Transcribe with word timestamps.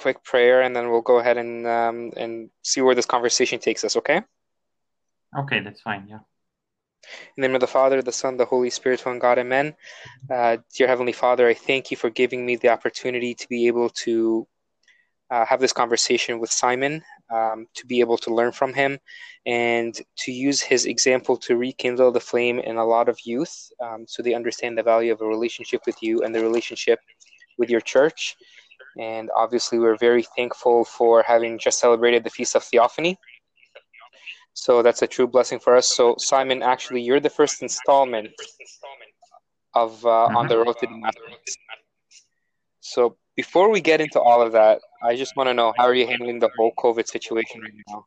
quick 0.00 0.24
prayer, 0.24 0.62
and 0.62 0.74
then 0.74 0.90
we'll 0.90 1.08
go 1.12 1.18
ahead 1.18 1.36
and 1.36 1.66
um, 1.66 2.12
and 2.16 2.50
see 2.62 2.80
where 2.80 2.94
this 2.94 3.06
conversation 3.14 3.58
takes 3.58 3.84
us. 3.84 3.96
Okay. 3.96 4.22
Okay, 5.42 5.60
that's 5.60 5.80
fine. 5.80 6.06
Yeah. 6.08 6.22
In 7.36 7.42
the 7.42 7.48
name 7.48 7.54
of 7.54 7.60
the 7.60 7.66
Father, 7.78 8.02
the 8.02 8.12
Son, 8.12 8.36
the 8.36 8.44
Holy 8.44 8.70
Spirit, 8.70 9.06
one 9.06 9.18
God, 9.18 9.38
Amen. 9.38 9.74
Uh, 10.30 10.58
dear 10.76 10.88
Heavenly 10.88 11.12
Father, 11.12 11.48
I 11.48 11.54
thank 11.54 11.90
you 11.90 11.96
for 11.96 12.10
giving 12.10 12.44
me 12.44 12.56
the 12.56 12.68
opportunity 12.68 13.34
to 13.34 13.48
be 13.48 13.66
able 13.68 13.88
to 14.04 14.46
uh, 15.30 15.46
have 15.46 15.60
this 15.60 15.72
conversation 15.72 16.40
with 16.40 16.50
Simon, 16.50 17.02
um, 17.30 17.66
to 17.74 17.86
be 17.86 18.00
able 18.00 18.18
to 18.18 18.34
learn 18.34 18.52
from 18.52 18.74
him, 18.74 18.98
and 19.46 19.94
to 20.18 20.32
use 20.32 20.60
his 20.60 20.86
example 20.86 21.36
to 21.36 21.56
rekindle 21.56 22.12
the 22.12 22.20
flame 22.20 22.58
in 22.58 22.76
a 22.76 22.84
lot 22.84 23.08
of 23.08 23.18
youth 23.24 23.70
um, 23.80 24.04
so 24.06 24.22
they 24.22 24.34
understand 24.34 24.76
the 24.76 24.82
value 24.82 25.12
of 25.12 25.20
a 25.20 25.26
relationship 25.26 25.80
with 25.86 26.02
you 26.02 26.22
and 26.22 26.34
the 26.34 26.42
relationship 26.42 26.98
with 27.56 27.70
your 27.70 27.80
church. 27.80 28.36
And 28.98 29.30
obviously, 29.36 29.78
we're 29.78 29.96
very 29.96 30.24
thankful 30.36 30.84
for 30.84 31.22
having 31.22 31.58
just 31.58 31.78
celebrated 31.78 32.24
the 32.24 32.30
Feast 32.30 32.56
of 32.56 32.64
Theophany. 32.64 33.18
So 34.54 34.82
that's 34.82 35.02
a 35.02 35.06
true 35.06 35.26
blessing 35.26 35.60
for 35.60 35.76
us. 35.76 35.94
So, 35.94 36.16
Simon, 36.18 36.62
actually, 36.62 37.02
you're 37.02 37.20
the 37.20 37.30
first 37.30 37.62
installment 37.62 38.30
of 39.74 40.04
uh, 40.04 40.08
mm-hmm. 40.08 40.36
On 40.36 40.48
the 40.48 40.58
Road 40.58 40.76
to 40.80 40.86
Damascus. 40.86 41.56
So, 42.80 43.16
before 43.36 43.70
we 43.70 43.80
get 43.80 44.00
into 44.00 44.20
all 44.20 44.42
of 44.42 44.52
that, 44.52 44.80
I 45.02 45.16
just 45.16 45.36
want 45.36 45.48
to 45.48 45.54
know 45.54 45.72
how 45.76 45.84
are 45.84 45.94
you 45.94 46.06
handling 46.06 46.40
the 46.40 46.50
whole 46.56 46.72
COVID 46.78 47.06
situation 47.06 47.60
right 47.62 47.72
now? 47.88 48.04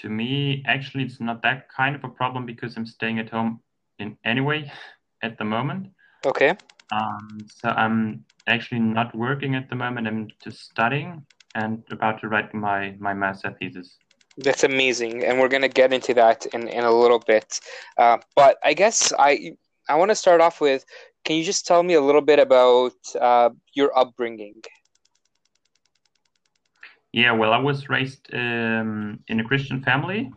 To 0.00 0.08
me, 0.08 0.64
actually, 0.66 1.04
it's 1.04 1.20
not 1.20 1.42
that 1.42 1.68
kind 1.68 1.94
of 1.94 2.02
a 2.04 2.08
problem 2.08 2.46
because 2.46 2.76
I'm 2.76 2.86
staying 2.86 3.18
at 3.18 3.30
home 3.30 3.60
in 3.98 4.16
anyway 4.24 4.72
at 5.22 5.38
the 5.38 5.44
moment. 5.44 5.88
Okay. 6.24 6.56
Um, 6.92 7.38
so 7.46 7.68
I'm 7.70 8.24
actually 8.46 8.80
not 8.80 9.14
working 9.14 9.54
at 9.54 9.68
the 9.68 9.76
moment. 9.76 10.06
I'm 10.06 10.28
just 10.42 10.60
studying 10.70 11.24
and 11.54 11.82
about 11.90 12.20
to 12.20 12.28
write 12.28 12.52
my 12.54 12.94
my 12.98 13.14
master 13.14 13.54
thesis. 13.58 13.96
That's 14.38 14.64
amazing, 14.64 15.24
and 15.24 15.40
we're 15.40 15.48
gonna 15.48 15.68
get 15.68 15.92
into 15.92 16.14
that 16.14 16.46
in 16.46 16.68
in 16.68 16.84
a 16.84 16.90
little 16.90 17.18
bit. 17.18 17.60
Uh, 17.96 18.18
but 18.34 18.58
I 18.62 18.74
guess 18.74 19.12
I 19.18 19.56
I 19.88 19.96
want 19.96 20.10
to 20.10 20.14
start 20.14 20.40
off 20.40 20.60
with 20.60 20.84
can 21.24 21.36
you 21.36 21.44
just 21.44 21.66
tell 21.66 21.82
me 21.82 21.94
a 21.94 22.00
little 22.00 22.20
bit 22.20 22.38
about 22.38 22.92
uh, 23.20 23.50
your 23.74 23.96
upbringing? 23.98 24.62
Yeah, 27.12 27.32
well, 27.32 27.52
I 27.52 27.58
was 27.58 27.88
raised 27.88 28.28
um, 28.32 29.18
in 29.26 29.40
a 29.40 29.44
Christian 29.44 29.82
family, 29.82 30.30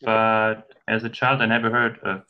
but 0.00 0.72
as 0.88 1.04
a 1.04 1.10
child, 1.10 1.42
I 1.42 1.46
never 1.46 1.70
heard 1.70 1.98
of 2.04 2.22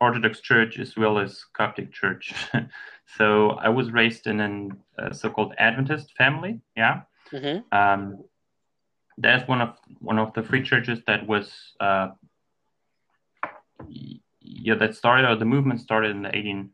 Orthodox 0.00 0.40
Church 0.40 0.78
as 0.78 0.96
well 0.96 1.18
as 1.18 1.44
Coptic 1.52 1.92
Church. 1.92 2.34
so 3.18 3.50
I 3.50 3.68
was 3.68 3.90
raised 3.90 4.26
in 4.26 4.76
a 4.98 5.14
so-called 5.14 5.54
Adventist 5.58 6.12
family. 6.16 6.60
Yeah, 6.76 7.02
mm-hmm. 7.32 7.60
um, 7.76 8.24
that's 9.18 9.46
one 9.48 9.60
of 9.60 9.76
one 9.98 10.18
of 10.18 10.32
the 10.32 10.42
free 10.42 10.62
churches 10.62 11.00
that 11.06 11.26
was 11.26 11.52
uh, 11.80 12.08
yeah, 14.40 14.74
that 14.74 14.94
started, 14.94 15.28
or 15.28 15.36
the 15.36 15.44
movement 15.44 15.80
started 15.80 16.10
in 16.10 16.22
the 16.22 16.36
18, 16.36 16.70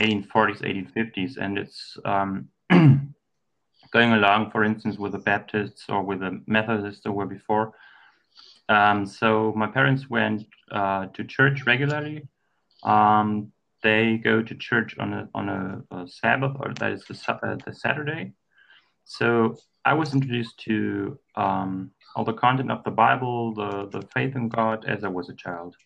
1840s, 0.00 0.62
1850s, 0.62 1.36
and 1.36 1.58
it's 1.58 1.96
um, 2.04 2.48
going 2.70 4.12
along, 4.12 4.50
for 4.50 4.64
instance, 4.64 4.98
with 4.98 5.12
the 5.12 5.18
Baptists 5.18 5.86
or 5.88 6.02
with 6.02 6.20
the 6.20 6.40
Methodists 6.46 7.02
that 7.02 7.12
were 7.12 7.26
before. 7.26 7.74
Um, 8.68 9.06
so 9.06 9.52
my 9.56 9.66
parents 9.66 10.08
went 10.08 10.46
uh, 10.70 11.06
to 11.06 11.24
church 11.24 11.66
regularly. 11.66 12.26
Um, 12.84 13.52
they 13.82 14.16
go 14.16 14.42
to 14.42 14.54
church 14.54 14.96
on 14.98 15.12
a 15.12 15.28
on 15.34 15.48
a, 15.48 15.96
a 15.96 16.08
Sabbath, 16.08 16.56
or 16.60 16.72
that 16.74 16.92
is 16.92 17.04
the, 17.04 17.32
uh, 17.32 17.56
the 17.64 17.74
Saturday. 17.74 18.32
So 19.04 19.56
I 19.84 19.92
was 19.94 20.14
introduced 20.14 20.58
to 20.60 21.18
um, 21.36 21.90
all 22.16 22.24
the 22.24 22.32
content 22.32 22.70
of 22.70 22.82
the 22.84 22.90
Bible, 22.90 23.54
the 23.54 23.88
the 23.90 24.06
faith 24.08 24.34
in 24.34 24.48
God, 24.48 24.84
as 24.86 25.04
I 25.04 25.08
was 25.08 25.28
a 25.28 25.34
child. 25.34 25.76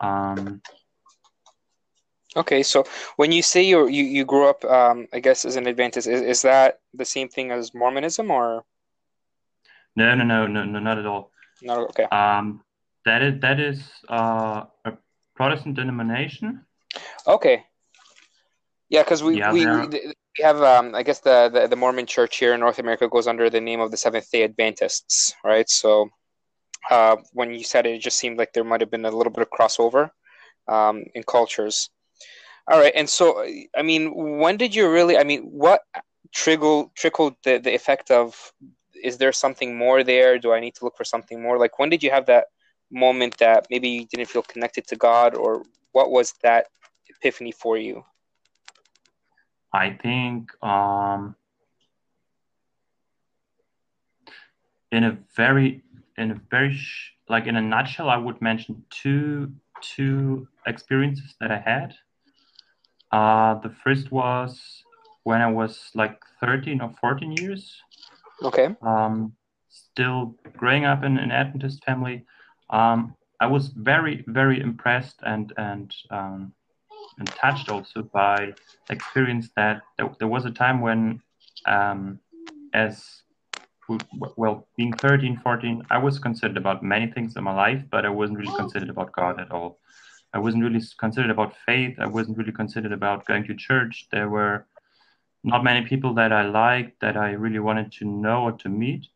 Um, 0.00 0.60
okay, 2.36 2.62
so 2.62 2.84
when 3.16 3.32
you 3.32 3.42
say 3.42 3.62
you 3.62 3.88
you 3.88 4.04
you 4.04 4.24
grew 4.24 4.48
up, 4.48 4.64
um, 4.64 5.08
I 5.12 5.20
guess 5.20 5.44
as 5.44 5.56
an 5.56 5.66
Adventist, 5.66 6.06
is 6.06 6.20
is 6.20 6.42
that 6.42 6.80
the 6.92 7.04
same 7.04 7.28
thing 7.28 7.50
as 7.50 7.72
Mormonism 7.74 8.30
or? 8.30 8.64
No, 9.96 10.14
no, 10.14 10.24
no, 10.24 10.46
no, 10.46 10.64
no, 10.64 10.78
not 10.78 10.98
at 10.98 11.06
all. 11.06 11.30
No, 11.62 11.86
okay. 11.86 12.04
Um, 12.04 12.62
that 13.04 13.22
is 13.22 13.40
that 13.40 13.60
is 13.60 13.82
uh, 14.08 14.64
a 14.84 14.92
Protestant 15.34 15.76
denomination. 15.76 16.64
Okay. 17.26 17.64
Yeah, 18.88 19.02
because 19.02 19.22
we, 19.22 19.38
yeah, 19.38 19.52
we, 19.52 19.64
we 19.66 20.14
have 20.40 20.62
um, 20.62 20.94
I 20.94 21.02
guess 21.02 21.20
the, 21.20 21.48
the 21.52 21.66
the 21.66 21.76
Mormon 21.76 22.06
Church 22.06 22.36
here 22.36 22.52
in 22.52 22.60
North 22.60 22.78
America 22.78 23.08
goes 23.08 23.26
under 23.26 23.48
the 23.48 23.60
name 23.60 23.80
of 23.80 23.90
the 23.90 23.96
Seventh 23.96 24.30
Day 24.30 24.44
Adventists, 24.44 25.34
right? 25.44 25.68
So 25.68 26.10
uh, 26.90 27.16
when 27.32 27.54
you 27.54 27.64
said 27.64 27.86
it, 27.86 27.94
it 27.94 28.00
just 28.00 28.18
seemed 28.18 28.38
like 28.38 28.52
there 28.52 28.64
might 28.64 28.80
have 28.80 28.90
been 28.90 29.06
a 29.06 29.10
little 29.10 29.32
bit 29.32 29.46
of 29.46 29.50
crossover 29.50 30.10
um, 30.68 31.04
in 31.14 31.22
cultures. 31.22 31.88
All 32.70 32.78
right, 32.78 32.92
and 32.94 33.08
so 33.08 33.44
I 33.76 33.82
mean, 33.82 34.38
when 34.38 34.56
did 34.56 34.74
you 34.74 34.90
really? 34.90 35.16
I 35.16 35.24
mean, 35.24 35.42
what 35.44 35.80
trickled 36.34 36.94
trickled 36.94 37.34
the, 37.44 37.58
the 37.58 37.74
effect 37.74 38.10
of? 38.10 38.52
Is 39.02 39.18
there 39.18 39.32
something 39.32 39.76
more 39.76 40.04
there? 40.04 40.38
Do 40.38 40.52
I 40.52 40.60
need 40.60 40.74
to 40.76 40.84
look 40.84 40.96
for 40.96 41.04
something 41.04 41.42
more? 41.42 41.58
Like, 41.58 41.78
when 41.78 41.90
did 41.90 42.02
you 42.02 42.10
have 42.10 42.26
that 42.26 42.44
moment 42.92 43.38
that 43.38 43.66
maybe 43.70 43.88
you 43.88 44.06
didn't 44.06 44.28
feel 44.28 44.42
connected 44.42 44.86
to 44.88 44.96
God, 44.96 45.34
or 45.34 45.62
what 45.92 46.10
was 46.10 46.34
that 46.42 46.66
epiphany 47.08 47.52
for 47.52 47.76
you? 47.76 48.04
I 49.72 49.90
think 50.02 50.50
um, 50.62 51.34
in 54.90 55.04
a 55.04 55.18
very 55.34 55.82
in 56.18 56.30
a 56.32 56.40
very 56.50 56.74
sh- 56.74 57.12
like 57.28 57.46
in 57.46 57.56
a 57.56 57.62
nutshell, 57.62 58.10
I 58.10 58.18
would 58.18 58.40
mention 58.42 58.84
two 58.90 59.52
two 59.80 60.46
experiences 60.66 61.34
that 61.40 61.50
I 61.50 61.58
had. 61.58 61.94
Uh, 63.10 63.54
the 63.60 63.74
first 63.82 64.10
was 64.12 64.82
when 65.24 65.40
I 65.40 65.50
was 65.50 65.90
like 65.94 66.18
13 66.40 66.80
or 66.80 66.94
14 67.00 67.32
years. 67.32 67.76
Okay. 68.42 68.74
Um, 68.82 69.34
still 69.68 70.34
growing 70.56 70.84
up 70.84 71.04
in 71.04 71.18
an 71.18 71.30
Adventist 71.30 71.84
family. 71.84 72.24
Um, 72.72 73.14
I 73.40 73.46
was 73.46 73.68
very, 73.68 74.24
very 74.26 74.60
impressed 74.60 75.16
and 75.22 75.52
and 75.56 75.94
um, 76.10 76.52
and 77.18 77.28
touched 77.28 77.68
also 77.68 78.02
by 78.02 78.52
experience 78.90 79.50
that 79.56 79.82
there, 80.18 80.28
was 80.28 80.44
a 80.44 80.50
time 80.50 80.80
when, 80.80 81.20
um, 81.66 82.18
as 82.72 83.22
well, 84.36 84.66
being 84.76 84.92
13, 84.94 85.40
14, 85.42 85.82
I 85.90 85.98
was 85.98 86.18
considered 86.18 86.56
about 86.56 86.82
many 86.82 87.08
things 87.10 87.36
in 87.36 87.44
my 87.44 87.54
life, 87.54 87.82
but 87.90 88.06
I 88.06 88.08
wasn't 88.08 88.38
really 88.38 88.56
considered 88.56 88.90
about 88.90 89.12
God 89.12 89.40
at 89.40 89.50
all. 89.50 89.78
I 90.32 90.38
wasn't 90.38 90.64
really 90.64 90.80
considered 90.98 91.30
about 91.30 91.54
faith. 91.66 91.96
I 91.98 92.06
wasn't 92.06 92.38
really 92.38 92.52
considered 92.52 92.92
about 92.92 93.26
going 93.26 93.44
to 93.44 93.54
church. 93.54 94.08
There 94.10 94.30
were 94.30 94.66
not 95.44 95.64
many 95.64 95.86
people 95.86 96.14
that 96.14 96.32
I 96.32 96.44
liked 96.44 97.00
that 97.00 97.16
I 97.16 97.32
really 97.32 97.58
wanted 97.58 97.92
to 97.92 98.06
know 98.06 98.44
or 98.44 98.52
to 98.52 98.68
meet. 98.68 99.06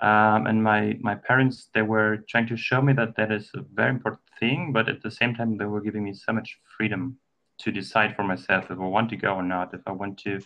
Um, 0.00 0.46
and 0.46 0.62
my, 0.62 0.96
my 1.00 1.14
parents, 1.14 1.68
they 1.74 1.82
were 1.82 2.24
trying 2.28 2.46
to 2.48 2.56
show 2.56 2.80
me 2.80 2.94
that 2.94 3.16
that 3.16 3.30
is 3.30 3.50
a 3.54 3.62
very 3.74 3.90
important 3.90 4.22
thing, 4.38 4.72
but 4.72 4.88
at 4.88 5.02
the 5.02 5.10
same 5.10 5.34
time, 5.34 5.58
they 5.58 5.66
were 5.66 5.82
giving 5.82 6.04
me 6.04 6.14
so 6.14 6.32
much 6.32 6.58
freedom 6.76 7.18
to 7.58 7.70
decide 7.70 8.16
for 8.16 8.22
myself 8.22 8.64
if 8.70 8.78
I 8.78 8.84
want 8.84 9.10
to 9.10 9.16
go 9.16 9.34
or 9.34 9.42
not, 9.42 9.74
if 9.74 9.82
I 9.86 9.92
want 9.92 10.18
to 10.20 10.40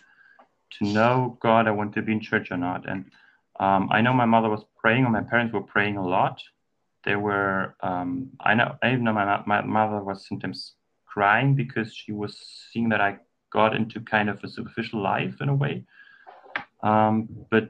to 0.79 0.85
know 0.85 1.37
God, 1.41 1.67
I 1.67 1.71
want 1.71 1.93
to 1.93 2.01
be 2.01 2.11
in 2.11 2.19
church 2.19 2.51
or 2.51 2.57
not. 2.57 2.87
And 2.87 3.05
um, 3.59 3.87
I 3.91 4.01
know 4.01 4.13
my 4.13 4.25
mother 4.25 4.49
was 4.49 4.65
praying, 4.77 5.05
or 5.05 5.09
my 5.09 5.21
parents 5.21 5.53
were 5.53 5.61
praying 5.61 5.97
a 5.97 6.05
lot. 6.05 6.41
They 7.05 7.15
were. 7.15 7.75
Um, 7.81 8.31
I 8.41 8.53
know. 8.55 8.75
I 8.83 8.91
even 8.91 9.05
know 9.05 9.13
my 9.13 9.41
my 9.45 9.61
mother 9.61 10.03
was 10.03 10.27
sometimes 10.27 10.73
crying 11.05 11.55
because 11.55 11.93
she 11.93 12.11
was 12.11 12.37
seeing 12.71 12.89
that 12.89 12.99
I 12.99 13.17
got 13.53 13.75
into 13.75 14.01
kind 14.01 14.29
of 14.29 14.43
a 14.43 14.49
superficial 14.49 15.01
life 15.01 15.35
in 15.39 15.49
a 15.49 15.55
way. 15.55 15.85
Um, 16.83 17.29
but 17.49 17.69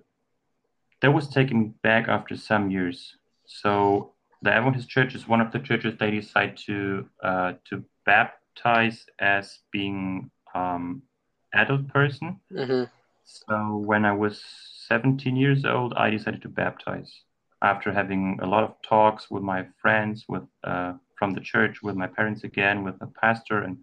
that 1.01 1.13
was 1.13 1.27
taken 1.27 1.73
back 1.83 2.07
after 2.07 2.35
some 2.35 2.71
years. 2.71 3.15
So 3.45 4.13
the 4.41 4.51
Adventist 4.53 4.89
Church 4.89 5.15
is 5.15 5.27
one 5.27 5.41
of 5.41 5.51
the 5.51 5.59
churches 5.59 5.95
they 5.99 6.11
decide 6.11 6.57
to 6.65 7.07
uh, 7.23 7.53
to 7.69 7.83
baptize 8.05 9.05
as 9.19 9.59
being 9.71 10.31
um, 10.53 11.01
adult 11.53 11.87
person. 11.87 12.39
Mm-hmm. 12.51 12.83
So 13.23 13.77
when 13.77 14.05
I 14.05 14.11
was 14.11 14.43
17 14.87 15.35
years 15.35 15.65
old, 15.65 15.93
I 15.95 16.09
decided 16.11 16.41
to 16.43 16.49
baptize 16.49 17.11
after 17.61 17.91
having 17.91 18.39
a 18.41 18.45
lot 18.45 18.63
of 18.63 18.75
talks 18.83 19.31
with 19.31 19.41
my 19.41 19.65
friends, 19.81 20.25
with 20.29 20.43
uh, 20.63 20.93
from 21.17 21.33
the 21.33 21.41
church, 21.41 21.81
with 21.81 21.95
my 21.95 22.07
parents 22.07 22.43
again, 22.43 22.83
with 22.83 22.99
the 22.99 23.07
pastor, 23.07 23.63
and 23.63 23.77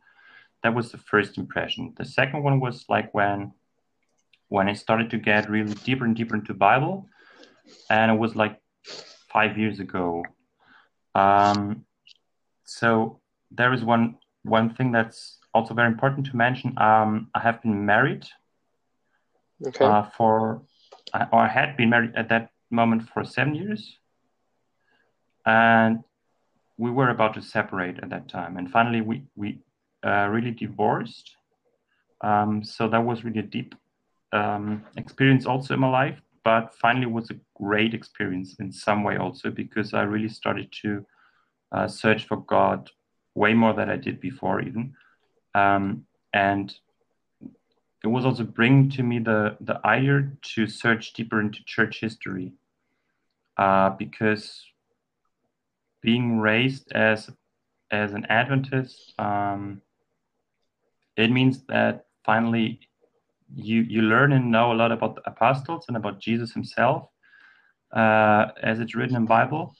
that 0.63 0.75
was 0.75 0.93
the 0.93 0.99
first 0.99 1.39
impression. 1.39 1.93
The 1.97 2.05
second 2.05 2.43
one 2.45 2.61
was 2.61 2.85
like 2.89 3.13
when 3.13 3.53
when 4.53 4.69
I 4.69 4.75
started 4.75 5.09
to 5.11 5.19
get 5.19 5.49
really 5.49 5.75
deeper 5.87 6.05
and 6.05 6.15
deeper 6.15 6.37
into 6.37 6.53
Bible, 6.53 7.09
and 7.89 8.13
it 8.13 8.19
was 8.19 8.37
like 8.37 8.61
five 9.33 9.57
years 9.57 9.81
ago. 9.81 10.23
Um, 11.15 11.87
so 12.65 13.21
there 13.51 13.73
is 13.73 13.83
one 13.83 14.17
one 14.43 14.75
thing 14.75 14.93
that's 14.93 15.39
also 15.55 15.73
very 15.75 15.89
important 15.89 16.27
to 16.27 16.37
mention. 16.37 16.77
Um, 16.77 17.31
I 17.35 17.41
have 17.41 17.63
been 17.63 17.87
married 17.87 18.27
Okay. 19.67 19.85
Uh, 19.85 20.03
for 20.17 20.63
or 21.15 21.43
I 21.49 21.49
had 21.49 21.77
been 21.77 21.91
married 21.91 22.15
at 22.17 22.29
that 22.29 22.51
moment 22.71 23.09
for 23.09 23.25
seven 23.25 23.55
years, 23.55 23.99
and 25.47 26.05
we 26.77 26.91
were 26.91 27.11
about 27.11 27.35
to 27.35 27.43
separate 27.43 27.99
at 28.03 28.11
that 28.11 28.29
time. 28.29 28.59
And 28.59 28.71
finally, 28.71 29.01
we 29.01 29.17
we 29.35 29.61
uh, 30.05 30.27
really 30.29 30.51
divorced. 30.51 31.37
Um, 32.21 32.63
so 32.63 32.89
that 32.89 33.05
was 33.05 33.25
really 33.25 33.41
a 33.41 33.51
deep 33.57 33.75
um, 34.33 34.85
experience 34.97 35.47
also 35.47 35.75
in 35.75 35.81
my 35.81 35.91
life. 35.91 36.21
But 36.45 36.75
finally, 36.75 37.07
was 37.07 37.31
a 37.31 37.39
great 37.55 37.95
experience 37.95 38.57
in 38.59 38.73
some 38.73 39.05
way 39.05 39.17
also 39.17 39.51
because 39.51 39.95
I 39.95 40.03
really 40.03 40.29
started 40.29 40.73
to 40.83 41.07
uh, 41.71 41.89
search 41.89 42.27
for 42.27 42.39
God 42.39 42.91
way 43.35 43.55
more 43.55 43.73
than 43.73 43.89
I 43.89 43.97
did 43.97 44.21
before 44.21 44.61
even. 44.61 44.95
Um, 45.55 46.05
and 46.33 46.75
it 48.03 48.09
was 48.09 48.25
also 48.25 48.43
bringing 48.43 48.91
to 48.91 49.03
me 49.03 49.21
the 49.21 49.57
the 49.61 49.81
idea 49.87 50.31
to 50.55 50.67
search 50.67 51.13
deeper 51.13 51.41
into 51.41 51.63
church 51.65 52.01
history 52.01 52.53
uh, 53.57 53.91
because 53.91 54.65
being 56.03 56.41
raised 56.41 56.91
as 56.93 57.31
as 57.91 58.15
an 58.15 58.27
Adventist, 58.29 59.15
um, 59.19 59.83
it 61.17 61.31
means 61.31 61.63
that 61.69 62.07
finally 62.25 62.81
you 63.55 63.83
you 63.83 64.03
learn 64.03 64.33
and 64.33 64.51
know 64.51 64.73
a 64.73 64.75
lot 64.75 64.93
about 64.93 65.15
the 65.17 65.23
apostles 65.29 65.85
and 65.89 65.97
about 65.97 66.21
Jesus 66.21 66.53
himself, 66.53 67.09
uh, 67.93 68.47
as 68.63 68.81
it's 68.81 68.95
written 68.95 69.17
in 69.17 69.27
Bible, 69.27 69.75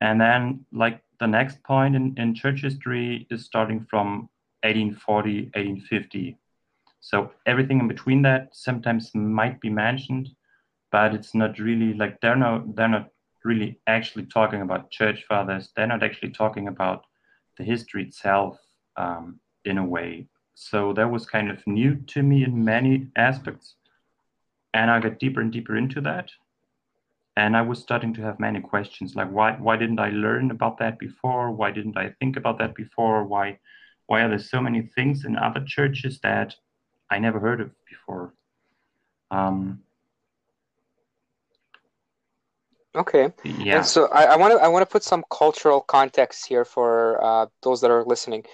and 0.00 0.20
then 0.20 0.64
like 0.72 1.02
the 1.20 1.26
next 1.26 1.62
point 1.62 1.96
in, 1.96 2.14
in 2.16 2.34
church 2.34 2.62
history 2.62 3.26
is 3.30 3.44
starting 3.44 3.86
from 3.90 4.28
1840, 4.62 5.44
1850. 5.54 6.38
So 7.00 7.32
everything 7.46 7.80
in 7.80 7.88
between 7.88 8.22
that 8.22 8.48
sometimes 8.52 9.14
might 9.14 9.60
be 9.60 9.70
mentioned, 9.70 10.28
but 10.90 11.14
it's 11.14 11.34
not 11.34 11.58
really 11.58 11.94
like 11.94 12.20
they're 12.20 12.36
not 12.36 12.74
they're 12.74 12.88
not 12.88 13.08
really 13.44 13.80
actually 13.86 14.26
talking 14.26 14.62
about 14.62 14.90
church 14.90 15.24
fathers. 15.28 15.70
They're 15.74 15.86
not 15.86 16.02
actually 16.02 16.30
talking 16.30 16.68
about 16.68 17.04
the 17.56 17.64
history 17.64 18.04
itself 18.04 18.58
um, 18.96 19.40
in 19.64 19.78
a 19.78 19.84
way. 19.84 20.26
So 20.60 20.92
that 20.94 21.08
was 21.08 21.24
kind 21.24 21.52
of 21.52 21.64
new 21.68 21.94
to 22.08 22.20
me 22.20 22.42
in 22.42 22.64
many 22.64 23.06
aspects, 23.14 23.76
and 24.74 24.90
I 24.90 24.98
got 24.98 25.20
deeper 25.20 25.40
and 25.40 25.52
deeper 25.52 25.76
into 25.76 26.00
that. 26.00 26.32
And 27.36 27.56
I 27.56 27.62
was 27.62 27.78
starting 27.78 28.12
to 28.14 28.22
have 28.22 28.40
many 28.40 28.60
questions 28.60 29.14
like 29.14 29.30
why 29.30 29.52
why 29.52 29.76
didn't 29.76 30.00
I 30.00 30.10
learn 30.10 30.50
about 30.50 30.78
that 30.78 30.98
before? 30.98 31.52
Why 31.52 31.70
didn't 31.70 31.96
I 31.96 32.12
think 32.18 32.36
about 32.36 32.58
that 32.58 32.74
before? 32.74 33.22
Why 33.22 33.60
why 34.08 34.22
are 34.22 34.28
there 34.28 34.40
so 34.40 34.60
many 34.60 34.82
things 34.96 35.24
in 35.24 35.36
other 35.36 35.62
churches 35.64 36.18
that 36.24 36.56
I 37.08 37.20
never 37.20 37.38
heard 37.38 37.60
of 37.60 37.70
before? 37.88 38.34
Um, 39.30 39.84
Okay. 42.96 43.32
yeah. 43.44 43.76
And 43.76 43.86
so 43.86 44.08
I 44.08 44.36
want 44.36 44.54
to 44.54 44.58
I 44.58 44.66
want 44.66 44.82
to 44.82 44.92
put 44.92 45.04
some 45.04 45.22
cultural 45.30 45.82
context 45.82 46.46
here 46.48 46.64
for 46.64 47.22
uh, 47.22 47.46
those 47.62 47.80
that 47.82 47.92
are 47.92 48.04
listening. 48.04 48.44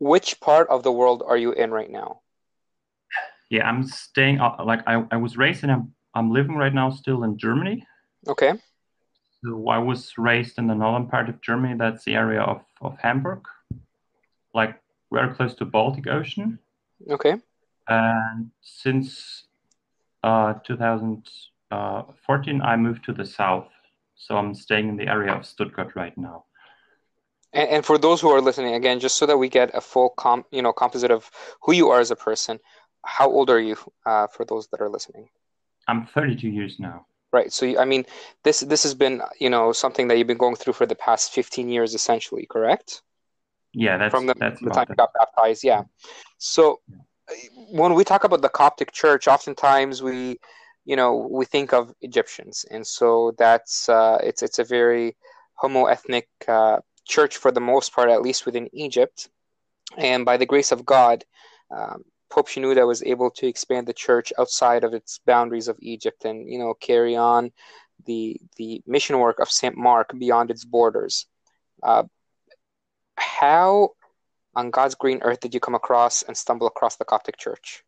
Which 0.00 0.40
part 0.40 0.68
of 0.68 0.82
the 0.82 0.90
world 0.90 1.22
are 1.24 1.36
you 1.36 1.52
in 1.52 1.70
right 1.70 1.90
now? 1.90 2.22
Yeah, 3.50 3.68
I'm 3.68 3.84
staying 3.84 4.40
uh, 4.40 4.56
like 4.64 4.80
I, 4.86 5.04
I 5.10 5.16
was 5.18 5.36
raised 5.36 5.62
and 5.62 5.70
I'm 5.70 5.94
I'm 6.14 6.32
living 6.32 6.56
right 6.56 6.74
now 6.74 6.90
still 6.90 7.22
in 7.22 7.36
Germany. 7.38 7.86
Okay. 8.26 8.54
So 9.44 9.68
I 9.68 9.78
was 9.78 10.12
raised 10.18 10.58
in 10.58 10.66
the 10.66 10.74
northern 10.74 11.06
part 11.06 11.28
of 11.28 11.40
Germany. 11.40 11.74
That's 11.78 12.04
the 12.04 12.14
area 12.14 12.40
of, 12.40 12.62
of 12.80 12.98
Hamburg, 12.98 13.44
like 14.54 14.80
very 15.12 15.34
close 15.34 15.54
to 15.54 15.64
Baltic 15.64 16.06
Ocean. 16.08 16.58
Okay. 17.08 17.36
And 17.88 18.50
since 18.60 19.44
uh, 20.22 20.54
2014, 20.66 22.62
I 22.62 22.76
moved 22.76 23.04
to 23.04 23.12
the 23.12 23.24
south. 23.24 23.68
So 24.14 24.36
I'm 24.36 24.54
staying 24.54 24.88
in 24.88 24.96
the 24.96 25.08
area 25.08 25.32
of 25.32 25.46
Stuttgart 25.46 25.92
right 25.96 26.16
now. 26.18 26.44
And, 27.52 27.68
and 27.68 27.86
for 27.86 27.98
those 27.98 28.20
who 28.20 28.30
are 28.30 28.40
listening, 28.40 28.74
again, 28.74 29.00
just 29.00 29.16
so 29.16 29.26
that 29.26 29.38
we 29.38 29.48
get 29.48 29.70
a 29.74 29.80
full 29.80 30.10
com 30.10 30.44
you 30.50 30.62
know 30.62 30.72
composite 30.72 31.10
of 31.10 31.30
who 31.62 31.72
you 31.72 31.90
are 31.90 32.00
as 32.00 32.10
a 32.10 32.16
person, 32.16 32.58
how 33.04 33.30
old 33.30 33.50
are 33.50 33.60
you? 33.60 33.76
Uh, 34.06 34.26
for 34.26 34.44
those 34.44 34.68
that 34.68 34.80
are 34.80 34.88
listening. 34.88 35.28
I'm 35.88 36.06
32 36.06 36.48
years 36.48 36.76
now. 36.78 37.06
Right. 37.32 37.52
So 37.52 37.78
I 37.78 37.84
mean, 37.84 38.06
this 38.44 38.60
this 38.60 38.82
has 38.82 38.94
been 38.94 39.22
you 39.38 39.50
know 39.50 39.72
something 39.72 40.08
that 40.08 40.18
you've 40.18 40.26
been 40.26 40.38
going 40.38 40.56
through 40.56 40.72
for 40.72 40.86
the 40.86 40.96
past 40.96 41.32
15 41.32 41.68
years, 41.68 41.94
essentially, 41.94 42.46
correct? 42.46 43.02
Yeah, 43.72 43.98
that's 43.98 44.10
From 44.12 44.26
the, 44.26 44.34
that's 44.34 44.60
the 44.60 44.70
time 44.70 44.86
you 44.88 44.96
got 44.96 45.12
baptized, 45.14 45.62
yeah. 45.62 45.84
So 46.38 46.80
when 47.70 47.94
we 47.94 48.04
talk 48.04 48.24
about 48.24 48.42
the 48.42 48.48
Coptic 48.48 48.92
Church, 48.92 49.28
oftentimes 49.28 50.02
we, 50.02 50.40
you 50.84 50.96
know, 50.96 51.28
we 51.30 51.44
think 51.44 51.72
of 51.72 51.94
Egyptians, 52.00 52.64
and 52.70 52.86
so 52.86 53.32
that's 53.38 53.88
uh, 53.88 54.18
it's 54.22 54.42
it's 54.42 54.58
a 54.58 54.64
very 54.64 55.16
homo-ethnic 55.54 56.28
uh, 56.48 56.78
church 57.10 57.36
for 57.36 57.50
the 57.52 57.60
most 57.72 57.92
part, 57.94 58.08
at 58.08 58.22
least 58.22 58.46
within 58.46 58.68
Egypt. 58.72 59.28
And 59.96 60.24
by 60.24 60.36
the 60.36 60.46
grace 60.46 60.72
of 60.72 60.86
God, 60.86 61.24
um, 61.76 62.04
Pope 62.30 62.48
Shenouda 62.48 62.86
was 62.86 63.02
able 63.02 63.30
to 63.32 63.46
expand 63.46 63.86
the 63.86 63.92
church 64.06 64.32
outside 64.38 64.84
of 64.84 64.94
its 64.94 65.20
boundaries 65.26 65.68
of 65.68 65.76
Egypt, 65.80 66.24
and 66.24 66.48
you 66.48 66.58
know, 66.58 66.74
carry 66.74 67.16
on 67.16 67.50
the 68.06 68.40
the 68.56 68.82
mission 68.86 69.18
work 69.18 69.40
of 69.40 69.50
Saint 69.50 69.76
Mark 69.76 70.12
beyond 70.16 70.50
its 70.50 70.64
borders. 70.64 71.26
Uh, 71.82 72.04
how 73.16 73.90
on 74.54 74.70
God's 74.70 74.94
green 74.94 75.20
earth 75.22 75.40
did 75.40 75.54
you 75.54 75.60
come 75.60 75.74
across 75.74 76.22
and 76.22 76.36
stumble 76.36 76.66
across 76.66 76.96
the 76.96 77.04
Coptic 77.04 77.36
Church? 77.36 77.84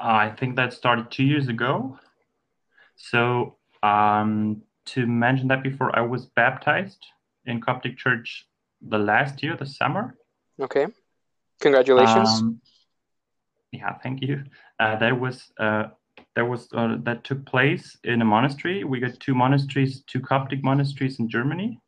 I 0.00 0.30
think 0.30 0.56
that 0.56 0.72
started 0.72 1.10
two 1.10 1.24
years 1.24 1.48
ago. 1.48 1.98
So 2.96 3.57
um, 3.82 4.62
to 4.86 5.06
mention 5.06 5.48
that 5.48 5.62
before, 5.62 5.96
I 5.96 6.00
was 6.00 6.26
baptized 6.26 7.04
in 7.46 7.60
Coptic 7.60 7.96
Church 7.96 8.46
the 8.80 8.98
last 8.98 9.42
year, 9.42 9.56
the 9.56 9.66
summer. 9.66 10.16
Okay, 10.60 10.86
congratulations. 11.60 12.28
Um, 12.28 12.60
yeah, 13.72 13.94
thank 14.02 14.22
you. 14.22 14.44
Uh, 14.80 14.96
that 14.96 15.18
was 15.18 15.52
uh, 15.58 15.84
that 16.34 16.44
was 16.44 16.68
uh, 16.74 16.96
that 17.02 17.24
took 17.24 17.44
place 17.46 17.96
in 18.04 18.22
a 18.22 18.24
monastery. 18.24 18.84
We 18.84 19.00
got 19.00 19.18
two 19.20 19.34
monasteries, 19.34 20.02
two 20.06 20.20
Coptic 20.20 20.62
monasteries 20.62 21.18
in 21.18 21.28
Germany. 21.28 21.80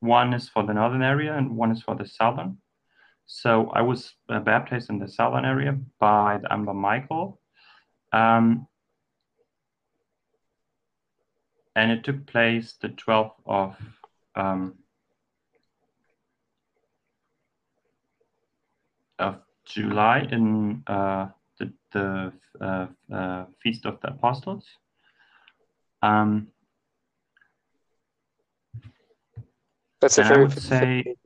One 0.00 0.32
is 0.32 0.48
for 0.48 0.64
the 0.64 0.74
northern 0.74 1.02
area, 1.02 1.36
and 1.36 1.56
one 1.56 1.70
is 1.70 1.82
for 1.82 1.94
the 1.94 2.06
southern. 2.06 2.58
So 3.26 3.70
I 3.74 3.82
was 3.82 4.14
uh, 4.28 4.40
baptized 4.40 4.90
in 4.90 4.98
the 4.98 5.08
southern 5.08 5.44
area 5.44 5.78
by 6.00 6.38
the 6.42 6.48
Anba 6.48 6.74
Michael. 6.74 7.40
Um, 8.12 8.66
and 11.76 11.90
it 11.90 12.04
took 12.04 12.26
place 12.26 12.74
the 12.80 12.88
12th 12.88 13.32
of 13.46 13.76
um, 14.34 14.74
of 19.18 19.36
July 19.64 20.26
in 20.30 20.82
uh, 20.86 21.28
the, 21.58 21.72
the 21.92 22.32
uh, 22.60 22.86
uh, 23.12 23.44
Feast 23.62 23.84
of 23.86 24.00
the 24.00 24.08
Apostles. 24.08 24.66
Um, 26.02 26.48
That's 30.00 30.18
a 30.18 30.22
and 30.22 30.28
I 30.28 30.32
very 30.34 30.44
would 30.44 30.58
say, 30.58 31.16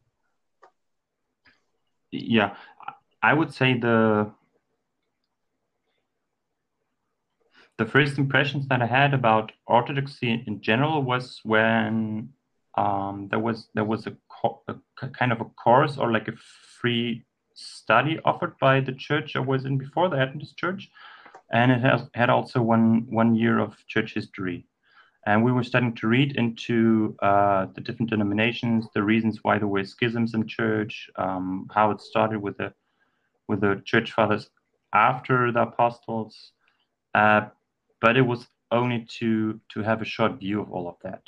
yeah, 2.10 2.56
I 3.22 3.32
would 3.32 3.54
say 3.54 3.78
the 3.78 4.32
the 7.78 7.86
first 7.86 8.18
impressions 8.18 8.68
that 8.68 8.82
I 8.82 8.86
had 8.86 9.14
about 9.14 9.52
Orthodoxy 9.66 10.44
in 10.46 10.60
general 10.60 11.02
was 11.02 11.40
when 11.42 12.30
um, 12.76 13.28
there 13.30 13.38
was 13.38 13.68
there 13.74 13.84
was 13.84 14.06
a, 14.06 14.16
co- 14.28 14.62
a 14.68 15.08
kind 15.08 15.32
of 15.32 15.40
a 15.40 15.44
course 15.44 15.96
or 15.98 16.12
like 16.12 16.28
a 16.28 16.36
free 16.80 17.24
study 17.54 18.18
offered 18.24 18.58
by 18.58 18.80
the 18.80 18.92
church 18.92 19.36
I 19.36 19.40
was 19.40 19.64
in 19.64 19.78
before 19.78 20.08
the 20.08 20.18
Adventist 20.18 20.56
Church, 20.56 20.90
and 21.52 21.70
it 21.70 21.80
has 21.80 22.08
had 22.14 22.30
also 22.30 22.62
one 22.62 23.06
one 23.10 23.34
year 23.34 23.58
of 23.58 23.76
church 23.88 24.14
history, 24.14 24.66
and 25.26 25.44
we 25.44 25.52
were 25.52 25.64
starting 25.64 25.94
to 25.96 26.06
read 26.06 26.36
into 26.36 27.16
uh, 27.22 27.66
the 27.74 27.80
different 27.80 28.10
denominations, 28.10 28.86
the 28.94 29.02
reasons 29.02 29.40
why 29.42 29.58
there 29.58 29.68
were 29.68 29.84
schisms 29.84 30.34
in 30.34 30.46
church, 30.46 31.08
um, 31.16 31.68
how 31.72 31.90
it 31.90 32.00
started 32.00 32.40
with 32.40 32.56
the 32.56 32.72
with 33.48 33.60
the 33.60 33.82
church 33.84 34.12
fathers 34.12 34.50
after 34.92 35.50
the 35.50 35.62
apostles. 35.62 36.52
Uh, 37.14 37.48
but 38.00 38.16
it 38.16 38.22
was 38.22 38.46
only 38.70 39.06
to 39.18 39.60
to 39.68 39.82
have 39.82 40.02
a 40.02 40.04
short 40.04 40.38
view 40.38 40.60
of 40.60 40.70
all 40.70 40.88
of 40.88 40.96
that. 41.02 41.22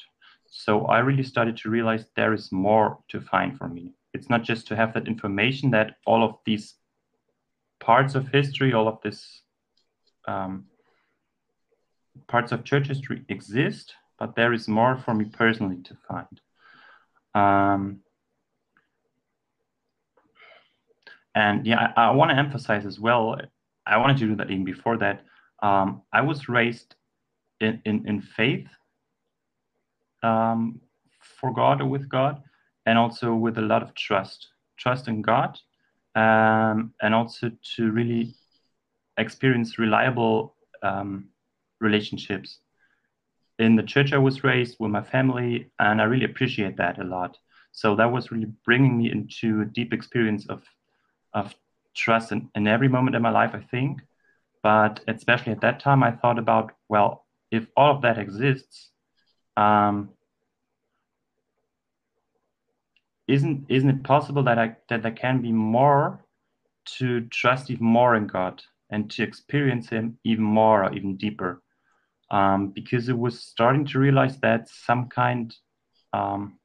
So 0.51 0.87
I 0.87 1.01
really 1.01 1.23
started 1.23 1.57
to 1.59 1.71
realize 1.71 2.07
there 2.17 2.33
is 2.33 2.51
more 2.51 2.99
to 3.09 3.21
find 3.21 3.57
for 3.59 3.69
me. 3.69 3.95
It's 4.15 4.31
not 4.31 4.43
just 4.43 4.67
to 4.69 4.77
have 4.77 4.95
that 4.95 5.07
information 5.07 5.71
that 5.73 5.97
all 6.07 6.25
of 6.25 6.37
these 6.45 6.75
parts 7.81 8.15
of 8.15 8.29
history, 8.29 8.73
all 8.73 8.89
of 8.89 8.99
this 9.03 9.43
um, 10.27 10.67
parts 12.27 12.53
of 12.53 12.65
church 12.65 12.89
history 12.89 13.25
exist, 13.29 13.95
but 14.19 14.35
there 14.35 14.53
is 14.53 14.67
more 14.67 14.97
for 14.97 15.15
me 15.15 15.27
personally 15.27 15.83
to 15.85 15.97
find. 16.09 16.41
Um, 17.35 18.01
and 21.35 21.67
yeah, 21.67 21.93
I, 21.97 22.05
I 22.07 22.11
want 22.13 22.31
to 22.31 22.39
emphasize 22.39 22.87
as 22.87 22.99
well. 22.99 23.37
I 23.87 23.99
wanted 23.99 24.17
to 24.19 24.27
do 24.27 24.37
that 24.37 24.51
even 24.51 24.65
before 24.65 24.97
that. 24.99 25.26
Um, 25.63 26.03
I 26.13 26.21
was 26.21 26.49
raised 26.49 26.95
in 27.61 27.81
in, 27.85 28.07
in 28.07 28.21
faith 28.21 28.69
um, 30.23 30.81
for 31.21 31.53
God 31.53 31.81
or 31.81 31.87
with 31.87 32.09
God, 32.09 32.43
and 32.87 32.99
also 32.99 33.35
with 33.35 33.59
a 33.59 33.63
lot 33.63 33.83
of 33.83 33.95
trust, 33.95 34.49
trust 34.77 35.09
in 35.09 35.23
God, 35.23 35.59
um, 36.15 36.95
and 37.03 37.15
also 37.15 37.51
to 37.77 37.91
really 37.91 38.35
experience 39.19 39.79
reliable 39.79 40.55
um, 40.83 41.29
relationships 41.81 42.59
in 43.59 43.77
the 43.77 43.83
church 43.83 44.13
I 44.13 44.19
was 44.19 44.45
raised 44.45 44.77
with 44.79 44.91
my 44.91 45.03
family, 45.03 45.71
and 45.79 46.01
I 46.01 46.05
really 46.05 46.25
appreciate 46.25 46.77
that 46.77 47.01
a 47.01 47.05
lot. 47.05 47.39
So 47.73 47.97
that 47.97 48.11
was 48.11 48.31
really 48.31 48.53
bringing 48.65 48.99
me 48.99 49.11
into 49.11 49.63
a 49.63 49.65
deep 49.65 49.93
experience 49.93 50.47
of 50.49 50.63
of 51.35 51.55
trust 51.95 52.33
in, 52.33 52.49
in 52.55 52.67
every 52.67 52.89
moment 52.89 53.17
in 53.17 53.23
my 53.23 53.31
life, 53.31 53.53
I 53.55 53.61
think. 53.61 54.01
But 54.67 54.99
especially 55.07 55.53
at 55.53 55.61
that 55.61 55.79
time, 55.79 56.03
I 56.03 56.11
thought 56.11 56.41
about, 56.41 56.73
well, 56.89 57.25
if 57.53 57.69
all 57.77 57.95
of 57.95 58.03
that 58.03 58.19
exists, 58.19 58.91
um, 59.57 60.11
isn't 63.29 63.67
isn't 63.69 63.91
it 63.91 64.03
possible 64.03 64.43
that 64.43 64.59
I 64.59 64.75
that 64.89 65.05
there 65.05 65.13
can 65.13 65.41
be 65.41 65.53
more 65.53 66.25
to 66.99 67.21
trust 67.29 67.71
even 67.71 67.87
more 67.87 68.17
in 68.17 68.27
God 68.27 68.61
and 68.91 69.09
to 69.13 69.23
experience 69.23 69.89
Him 69.89 70.19
even 70.25 70.43
more 70.43 70.83
or 70.83 70.93
even 70.93 71.17
deeper? 71.17 71.63
Um, 72.33 72.71
because 72.71 73.09
it 73.09 73.17
was 73.17 73.41
starting 73.41 73.87
to 73.87 74.01
realize 74.01 74.37
that 74.41 74.69
some 74.69 75.09
kind, 75.09 75.55
um, 76.13 76.59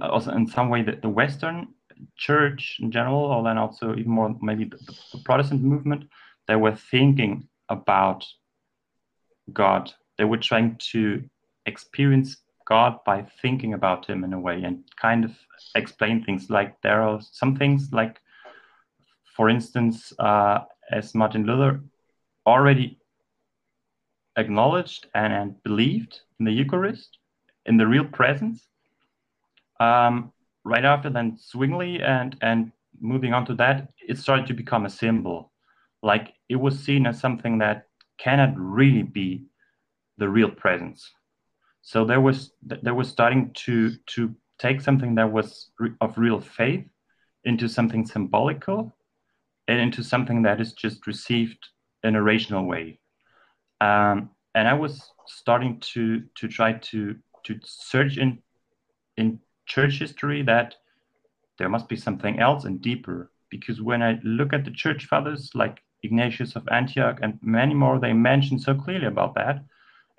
also 0.00 0.30
in 0.30 0.46
some 0.46 0.70
way, 0.70 0.82
that 0.84 1.02
the 1.02 1.16
Western 1.20 1.74
church 2.16 2.78
in 2.80 2.90
general, 2.90 3.24
or 3.24 3.44
then 3.44 3.58
also 3.58 3.94
even 3.94 4.12
more 4.12 4.34
maybe 4.40 4.64
the, 4.64 4.78
the 5.12 5.18
Protestant 5.22 5.62
movement, 5.62 6.04
they 6.48 6.56
were 6.56 6.74
thinking 6.74 7.48
about 7.68 8.26
God. 9.52 9.92
They 10.18 10.24
were 10.24 10.38
trying 10.38 10.76
to 10.92 11.22
experience 11.66 12.36
God 12.66 12.98
by 13.04 13.26
thinking 13.40 13.74
about 13.74 14.06
Him 14.06 14.24
in 14.24 14.32
a 14.32 14.40
way 14.40 14.62
and 14.62 14.84
kind 15.00 15.24
of 15.24 15.32
explain 15.74 16.24
things. 16.24 16.50
Like 16.50 16.80
there 16.82 17.02
are 17.02 17.20
some 17.20 17.56
things, 17.56 17.90
like 17.92 18.20
for 19.36 19.48
instance, 19.48 20.12
uh, 20.18 20.60
as 20.90 21.14
Martin 21.14 21.44
Luther 21.44 21.80
already 22.46 22.98
acknowledged 24.36 25.06
and, 25.14 25.32
and 25.32 25.62
believed 25.62 26.20
in 26.38 26.46
the 26.46 26.52
Eucharist, 26.52 27.18
in 27.66 27.76
the 27.76 27.86
real 27.86 28.04
presence. 28.04 28.68
Um, 29.80 30.32
right 30.64 30.84
after 30.84 31.10
then 31.10 31.38
Zwingli 31.38 32.02
and 32.02 32.36
and 32.40 32.72
moving 33.00 33.34
on 33.34 33.44
to 33.46 33.54
that, 33.54 33.88
it 34.06 34.18
started 34.18 34.46
to 34.46 34.54
become 34.54 34.86
a 34.86 34.90
symbol. 34.90 35.51
Like 36.02 36.34
it 36.48 36.56
was 36.56 36.78
seen 36.78 37.06
as 37.06 37.20
something 37.20 37.58
that 37.58 37.86
cannot 38.18 38.54
really 38.56 39.02
be 39.02 39.44
the 40.18 40.28
real 40.28 40.50
presence. 40.50 41.10
So 41.82 42.04
there 42.04 42.20
was 42.20 42.52
there 42.62 42.94
was 42.94 43.08
starting 43.08 43.52
to 43.64 43.92
to 44.14 44.34
take 44.58 44.80
something 44.80 45.14
that 45.16 45.30
was 45.30 45.70
of 46.00 46.16
real 46.16 46.40
faith 46.40 46.86
into 47.44 47.68
something 47.68 48.06
symbolical 48.06 48.94
and 49.66 49.80
into 49.80 50.02
something 50.02 50.42
that 50.42 50.60
is 50.60 50.72
just 50.72 51.06
received 51.06 51.58
in 52.04 52.14
a 52.14 52.22
rational 52.22 52.66
way. 52.66 53.00
Um, 53.80 54.30
and 54.54 54.68
I 54.68 54.74
was 54.74 55.10
starting 55.26 55.80
to 55.92 56.22
to 56.36 56.48
try 56.48 56.74
to 56.74 57.16
to 57.44 57.58
search 57.64 58.16
in 58.16 58.38
in 59.16 59.40
church 59.66 59.98
history 59.98 60.42
that 60.42 60.76
there 61.58 61.68
must 61.68 61.88
be 61.88 61.96
something 61.96 62.38
else 62.38 62.64
and 62.64 62.80
deeper. 62.80 63.30
Because 63.50 63.82
when 63.82 64.02
I 64.02 64.18
look 64.22 64.52
at 64.52 64.64
the 64.64 64.70
church 64.70 65.06
fathers 65.06 65.50
like 65.54 65.81
Ignatius 66.02 66.56
of 66.56 66.68
Antioch 66.70 67.18
and 67.22 67.38
many 67.42 67.74
more, 67.74 67.98
they 67.98 68.12
mention 68.12 68.58
so 68.58 68.74
clearly 68.74 69.06
about 69.06 69.34
that. 69.34 69.64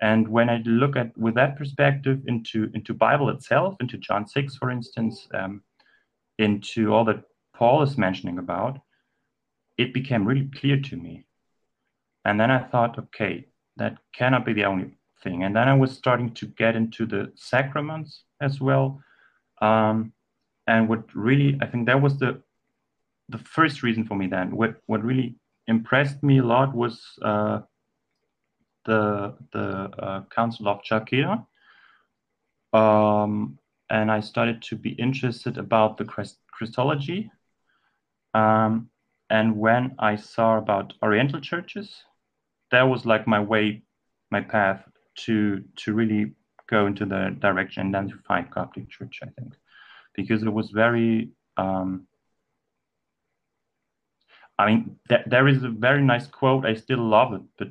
And 0.00 0.28
when 0.28 0.50
I 0.50 0.62
look 0.64 0.96
at 0.96 1.16
with 1.16 1.34
that 1.34 1.56
perspective 1.56 2.20
into 2.26 2.70
into 2.74 2.92
Bible 2.94 3.30
itself, 3.30 3.76
into 3.80 3.96
John 3.96 4.26
six, 4.26 4.56
for 4.56 4.70
instance, 4.70 5.28
um, 5.34 5.62
into 6.38 6.92
all 6.92 7.04
that 7.04 7.22
Paul 7.56 7.82
is 7.82 7.96
mentioning 7.96 8.38
about, 8.38 8.80
it 9.78 9.94
became 9.94 10.26
really 10.26 10.48
clear 10.58 10.80
to 10.80 10.96
me. 10.96 11.26
And 12.24 12.40
then 12.40 12.50
I 12.50 12.58
thought, 12.58 12.98
okay, 12.98 13.46
that 13.76 13.98
cannot 14.12 14.44
be 14.44 14.52
the 14.52 14.64
only 14.64 14.90
thing. 15.22 15.44
And 15.44 15.54
then 15.54 15.68
I 15.68 15.74
was 15.74 15.92
starting 15.92 16.32
to 16.34 16.46
get 16.46 16.76
into 16.76 17.06
the 17.06 17.32
sacraments 17.34 18.24
as 18.40 18.60
well. 18.60 19.00
Um, 19.60 20.12
and 20.66 20.88
what 20.88 21.04
really, 21.14 21.58
I 21.60 21.66
think 21.66 21.86
that 21.86 22.02
was 22.02 22.18
the 22.18 22.42
the 23.28 23.38
first 23.38 23.82
reason 23.82 24.04
for 24.04 24.16
me 24.16 24.26
then. 24.26 24.56
What 24.56 24.76
what 24.86 25.02
really 25.02 25.36
impressed 25.66 26.22
me 26.22 26.38
a 26.38 26.44
lot 26.44 26.74
was 26.74 27.02
uh, 27.22 27.60
the 28.84 29.34
the 29.52 29.90
uh, 29.98 30.22
Council 30.34 30.68
of 30.68 30.82
Chalcedon. 30.82 31.46
Um, 32.72 33.58
and 33.90 34.10
I 34.10 34.20
started 34.20 34.62
to 34.62 34.76
be 34.76 34.90
interested 34.90 35.58
about 35.58 35.96
the 35.96 36.04
Christ- 36.04 36.40
Christology. 36.50 37.30
Um, 38.32 38.90
and 39.30 39.56
when 39.56 39.94
I 39.98 40.16
saw 40.16 40.58
about 40.58 40.92
Oriental 41.02 41.40
churches, 41.40 42.02
that 42.70 42.82
was 42.82 43.06
like 43.06 43.26
my 43.26 43.40
way, 43.40 43.82
my 44.30 44.40
path 44.40 44.84
to 45.16 45.62
to 45.76 45.94
really 45.94 46.32
go 46.66 46.86
into 46.86 47.04
the 47.06 47.36
direction 47.38 47.82
and 47.82 47.94
then 47.94 48.08
to 48.08 48.16
find 48.26 48.50
Coptic 48.50 48.88
Church. 48.90 49.20
I 49.22 49.28
think 49.38 49.54
because 50.14 50.42
it 50.42 50.52
was 50.52 50.70
very. 50.70 51.30
Um, 51.56 52.06
I 54.58 54.66
mean, 54.66 54.96
th- 55.08 55.26
there 55.26 55.48
is 55.48 55.62
a 55.62 55.68
very 55.68 56.02
nice 56.02 56.26
quote. 56.26 56.64
I 56.64 56.74
still 56.74 57.02
love 57.02 57.32
it, 57.34 57.42
but 57.58 57.68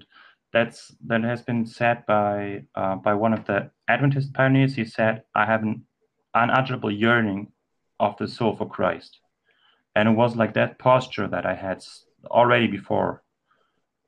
that's 0.52 0.94
that 1.08 1.24
has 1.24 1.42
been 1.42 1.66
said 1.66 2.06
by 2.06 2.64
uh, 2.76 2.96
by 2.96 3.14
one 3.14 3.34
of 3.34 3.46
the 3.46 3.72
Adventist 3.88 4.34
pioneers. 4.34 4.76
He 4.76 4.86
said, 4.86 5.24
"I 5.34 5.46
have 5.46 5.64
an 5.64 5.86
unutterable 6.34 6.92
yearning 6.92 7.52
of 8.00 8.18
the 8.18 8.28
soul 8.28 8.56
for 8.56 8.68
Christ," 8.68 9.20
and 9.96 10.10
it 10.10 10.12
was 10.12 10.36
like 10.36 10.54
that 10.54 10.78
posture 10.78 11.28
that 11.28 11.46
I 11.46 11.56
had 11.56 11.84
already 12.30 12.68
before. 12.68 13.24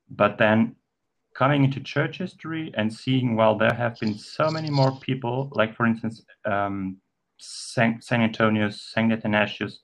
But 0.10 0.38
then 0.38 0.76
coming 1.36 1.64
into 1.64 1.80
church 1.80 2.18
history 2.20 2.72
and 2.76 2.92
seeing, 2.92 3.36
well, 3.36 3.58
there 3.58 3.74
have 3.74 4.00
been 4.00 4.18
so 4.18 4.50
many 4.50 4.70
more 4.70 4.98
people, 5.00 5.50
like 5.52 5.76
for 5.76 5.86
instance, 5.86 6.24
um, 6.46 6.98
Saint, 7.38 8.04
Saint 8.04 8.24
Antonius, 8.24 8.82
Saint 8.82 9.12
Athanasius, 9.12 9.80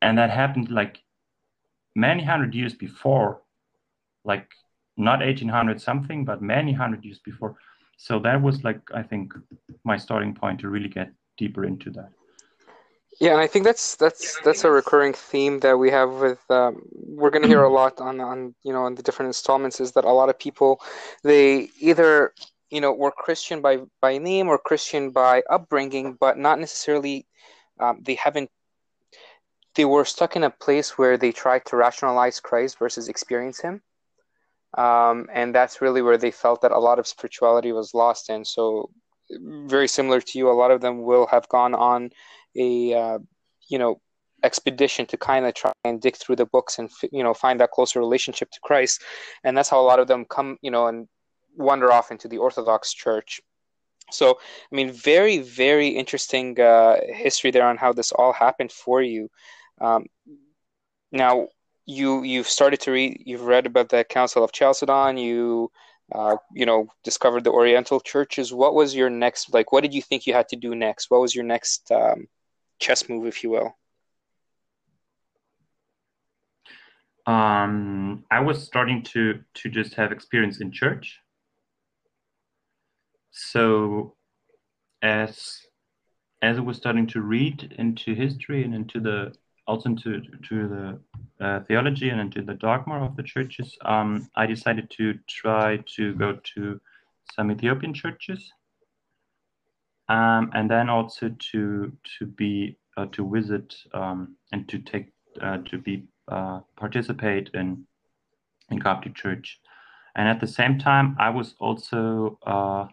and 0.00 0.16
that 0.16 0.30
happened 0.30 0.70
like 0.70 1.02
many 1.94 2.22
hundred 2.22 2.54
years 2.54 2.74
before, 2.74 3.42
like 4.24 4.46
not 4.96 5.20
1800 5.20 5.80
something, 5.80 6.24
but 6.24 6.42
many 6.42 6.72
hundred 6.72 7.04
years 7.04 7.20
before. 7.24 7.56
So 7.96 8.18
that 8.20 8.40
was 8.40 8.64
like, 8.64 8.80
I 8.94 9.02
think, 9.02 9.32
my 9.84 9.96
starting 9.96 10.34
point 10.34 10.60
to 10.60 10.68
really 10.68 10.88
get 10.88 11.12
deeper 11.36 11.64
into 11.64 11.90
that. 11.90 12.10
Yeah, 13.20 13.32
and 13.32 13.40
I 13.40 13.46
think 13.46 13.66
that's 13.66 13.96
that's 13.96 14.40
that's 14.40 14.64
a 14.64 14.70
recurring 14.70 15.12
theme 15.12 15.60
that 15.60 15.76
we 15.76 15.90
have 15.90 16.10
with 16.12 16.40
um, 16.48 16.80
we're 16.92 17.28
going 17.28 17.42
to 17.42 17.48
hear 17.48 17.62
a 17.62 17.72
lot 17.72 18.00
on 18.00 18.18
on 18.20 18.54
you 18.62 18.72
know 18.72 18.84
on 18.84 18.94
the 18.94 19.02
different 19.02 19.26
installments 19.28 19.78
is 19.78 19.92
that 19.92 20.06
a 20.06 20.12
lot 20.12 20.30
of 20.30 20.38
people 20.38 20.80
they 21.22 21.68
either 21.80 22.32
you 22.70 22.80
know 22.80 22.92
were 22.92 23.10
Christian 23.10 23.60
by 23.60 23.80
by 24.00 24.16
name 24.16 24.48
or 24.48 24.56
Christian 24.56 25.10
by 25.10 25.42
upbringing, 25.50 26.16
but 26.18 26.38
not 26.38 26.58
necessarily 26.58 27.26
um, 27.78 28.00
they 28.02 28.14
haven't 28.14 28.50
they 29.74 29.84
were 29.84 30.04
stuck 30.04 30.36
in 30.36 30.44
a 30.44 30.50
place 30.50 30.98
where 30.98 31.16
they 31.16 31.32
tried 31.32 31.64
to 31.66 31.76
rationalize 31.76 32.40
Christ 32.40 32.78
versus 32.78 33.08
experience 33.08 33.60
Him, 33.60 33.82
um, 34.76 35.28
and 35.32 35.54
that's 35.54 35.80
really 35.80 36.02
where 36.02 36.18
they 36.18 36.30
felt 36.30 36.62
that 36.62 36.72
a 36.72 36.78
lot 36.78 36.98
of 36.98 37.06
spirituality 37.06 37.72
was 37.72 37.94
lost. 37.94 38.30
And 38.30 38.46
so, 38.46 38.90
very 39.30 39.88
similar 39.88 40.20
to 40.20 40.38
you, 40.38 40.50
a 40.50 40.52
lot 40.52 40.70
of 40.70 40.80
them 40.80 41.02
will 41.02 41.26
have 41.26 41.48
gone 41.48 41.74
on 41.74 42.10
a 42.56 42.94
uh, 42.94 43.18
you 43.68 43.78
know 43.78 44.00
expedition 44.42 45.04
to 45.06 45.16
kind 45.16 45.44
of 45.44 45.54
try 45.54 45.72
and 45.84 46.00
dig 46.00 46.16
through 46.16 46.36
the 46.36 46.46
books 46.46 46.78
and 46.78 46.90
you 47.12 47.22
know 47.22 47.34
find 47.34 47.60
that 47.60 47.70
closer 47.70 48.00
relationship 48.00 48.50
to 48.50 48.60
Christ, 48.62 49.02
and 49.44 49.56
that's 49.56 49.68
how 49.68 49.80
a 49.80 49.86
lot 49.86 50.00
of 50.00 50.08
them 50.08 50.24
come 50.24 50.58
you 50.62 50.70
know 50.70 50.86
and 50.88 51.08
wander 51.56 51.92
off 51.92 52.10
into 52.10 52.28
the 52.28 52.38
Orthodox 52.38 52.92
Church. 52.92 53.40
So, 54.12 54.38
I 54.72 54.74
mean, 54.74 54.90
very, 54.90 55.38
very 55.38 55.88
interesting 55.88 56.60
uh, 56.60 56.96
history 57.08 57.50
there 57.50 57.66
on 57.66 57.76
how 57.76 57.92
this 57.92 58.12
all 58.12 58.32
happened 58.32 58.72
for 58.72 59.02
you. 59.02 59.30
Um, 59.80 60.06
now, 61.12 61.48
you 61.86 62.22
you've 62.22 62.48
started 62.48 62.80
to 62.80 62.92
read, 62.92 63.22
you've 63.24 63.42
read 63.42 63.66
about 63.66 63.88
the 63.88 64.04
Council 64.04 64.44
of 64.44 64.52
Chalcedon. 64.52 65.16
You, 65.16 65.70
uh, 66.12 66.36
you 66.54 66.66
know, 66.66 66.88
discovered 67.04 67.44
the 67.44 67.50
Oriental 67.50 68.00
churches. 68.00 68.52
What 68.52 68.74
was 68.74 68.94
your 68.94 69.10
next? 69.10 69.52
Like, 69.52 69.72
what 69.72 69.82
did 69.82 69.94
you 69.94 70.02
think 70.02 70.26
you 70.26 70.34
had 70.34 70.48
to 70.48 70.56
do 70.56 70.74
next? 70.74 71.10
What 71.10 71.20
was 71.20 71.34
your 71.34 71.44
next 71.44 71.90
um, 71.90 72.26
chess 72.78 73.08
move, 73.08 73.26
if 73.26 73.42
you 73.42 73.50
will? 73.50 73.76
Um, 77.26 78.24
I 78.30 78.40
was 78.40 78.64
starting 78.64 79.02
to 79.12 79.40
to 79.54 79.68
just 79.68 79.94
have 79.94 80.12
experience 80.12 80.60
in 80.60 80.72
church. 80.72 81.18
So, 83.30 84.16
as 85.02 85.60
as 86.42 86.56
I 86.56 86.60
was 86.60 86.76
starting 86.76 87.06
to 87.08 87.20
read 87.20 87.74
into 87.78 88.14
history 88.14 88.64
and 88.64 88.74
into 88.74 89.00
the 89.00 89.32
also 89.70 89.88
into 89.90 90.20
to 90.48 90.68
the 90.68 90.84
uh, 91.44 91.60
theology 91.66 92.08
and 92.10 92.20
into 92.20 92.42
the 92.42 92.54
dogma 92.54 93.04
of 93.04 93.16
the 93.16 93.22
churches, 93.22 93.78
um, 93.84 94.28
I 94.34 94.46
decided 94.46 94.90
to 94.98 95.14
try 95.28 95.78
to 95.96 96.14
go 96.14 96.38
to 96.54 96.80
some 97.34 97.50
Ethiopian 97.52 97.94
churches, 97.94 98.52
um, 100.08 100.50
and 100.54 100.68
then 100.68 100.90
also 100.90 101.30
to 101.52 101.92
to 102.18 102.26
be 102.26 102.76
uh, 102.96 103.06
to 103.12 103.30
visit 103.30 103.74
um, 103.94 104.36
and 104.52 104.68
to 104.68 104.78
take 104.80 105.12
uh, 105.40 105.58
to 105.70 105.78
be 105.78 106.04
uh, 106.28 106.60
participate 106.76 107.50
in 107.54 107.86
in 108.70 108.80
Coptic 108.80 109.14
church, 109.14 109.60
and 110.16 110.28
at 110.28 110.40
the 110.40 110.46
same 110.58 110.78
time, 110.78 111.16
I 111.18 111.30
was 111.30 111.54
also 111.60 112.38
uh, 112.44 112.86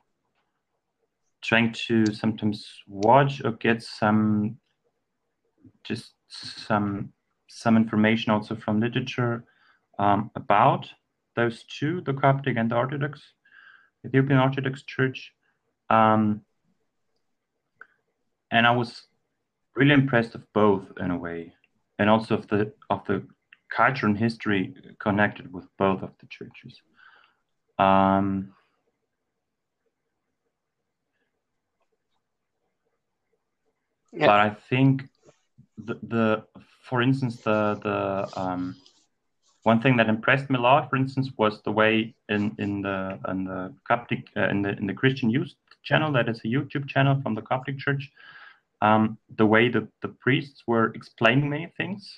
trying 1.42 1.74
to 1.88 2.06
sometimes 2.14 2.68
watch 2.88 3.42
or 3.44 3.54
get 3.54 3.82
some 3.82 4.58
just 5.84 6.14
some 6.30 7.14
some 7.50 7.78
information 7.78 8.32
also 8.32 8.56
from 8.56 8.80
literature 8.80 9.46
um, 10.00 10.30
about 10.36 10.88
those 11.36 11.64
two, 11.64 12.02
the 12.02 12.14
Coptic 12.14 12.58
and 12.58 12.70
the 12.70 12.76
Orthodox, 12.76 13.22
Ethiopian 14.06 14.40
Orthodox 14.40 14.84
Church. 14.84 15.34
Um, 15.90 16.42
and 18.52 18.68
I 18.68 18.72
was 18.72 19.04
really 19.76 19.94
impressed 19.94 20.36
of 20.36 20.44
both 20.54 20.86
in 21.00 21.12
a 21.12 21.18
way, 21.18 21.54
and 22.00 22.10
also 22.10 22.36
of 22.36 22.48
the 22.48 22.74
of 22.90 23.06
the 23.06 23.26
culture 23.70 24.06
and 24.06 24.18
history 24.18 24.74
connected 25.00 25.52
with 25.54 25.66
both 25.78 26.02
of 26.02 26.12
the 26.20 26.28
churches. 26.28 26.82
Um, 27.80 28.54
yeah. 34.14 34.28
But 34.28 34.40
I 34.40 34.50
think 34.70 35.04
the, 35.78 36.00
the 36.04 36.44
for 36.82 37.02
instance 37.02 37.38
the 37.38 37.80
the 37.84 38.40
um, 38.40 38.76
one 39.64 39.82
thing 39.82 39.98
that 39.98 40.08
impressed 40.08 40.50
me 40.50 40.58
a 40.58 40.62
lot, 40.62 40.90
for 40.90 40.96
instance, 40.96 41.30
was 41.38 41.62
the 41.64 41.72
way 41.72 42.16
in 42.30 42.56
in 42.58 42.82
the 42.82 43.20
in 43.28 43.44
the 43.44 43.74
Coptic 43.88 44.24
uh, 44.38 44.48
in 44.48 44.62
the 44.62 44.72
in 44.78 44.88
the 44.88 44.94
Christian 44.94 45.30
Youth 45.30 45.54
channel 45.84 46.12
that 46.14 46.30
is 46.30 46.40
a 46.46 46.48
YouTube 46.48 46.88
channel 46.88 47.20
from 47.22 47.36
the 47.36 47.42
Coptic 47.42 47.78
Church. 47.78 48.10
Um, 48.82 49.18
the 49.38 49.46
way 49.46 49.70
that 49.70 49.88
the 50.04 50.10
priests 50.24 50.64
were 50.68 50.94
explaining 50.94 51.50
many 51.50 51.68
things, 51.76 52.18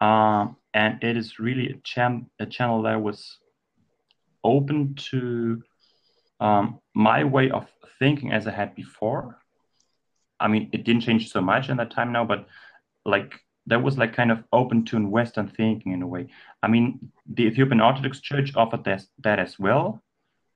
um, 0.00 0.56
and 0.72 1.02
it 1.02 1.16
is 1.16 1.38
really 1.38 1.66
a, 1.70 1.76
cham- 1.82 2.30
a 2.38 2.46
channel 2.46 2.80
that 2.82 3.02
was 3.02 3.38
open 4.44 4.94
to 5.10 5.62
um, 6.38 6.78
my 6.94 7.24
way 7.24 7.50
of 7.50 7.66
thinking 7.98 8.32
as 8.32 8.46
I 8.46 8.52
had 8.52 8.74
before, 8.74 9.36
I 10.40 10.48
mean, 10.48 10.68
it 10.72 10.84
didn't 10.84 11.02
change 11.02 11.30
so 11.30 11.40
much 11.40 11.68
in 11.68 11.76
that 11.78 11.90
time 11.90 12.12
now, 12.12 12.24
but 12.24 12.46
like 13.04 13.40
that 13.66 13.82
was 13.82 13.98
like 13.98 14.14
kind 14.14 14.30
of 14.30 14.44
open 14.52 14.84
to 14.86 15.06
Western 15.06 15.48
thinking 15.48 15.92
in 15.92 16.02
a 16.02 16.06
way. 16.06 16.28
I 16.62 16.68
mean, 16.68 17.12
the 17.26 17.44
Ethiopian 17.44 17.80
Orthodox 17.80 18.20
Church 18.20 18.54
offered 18.54 18.84
that, 18.84 19.02
that 19.22 19.38
as 19.38 19.58
well. 19.58 20.02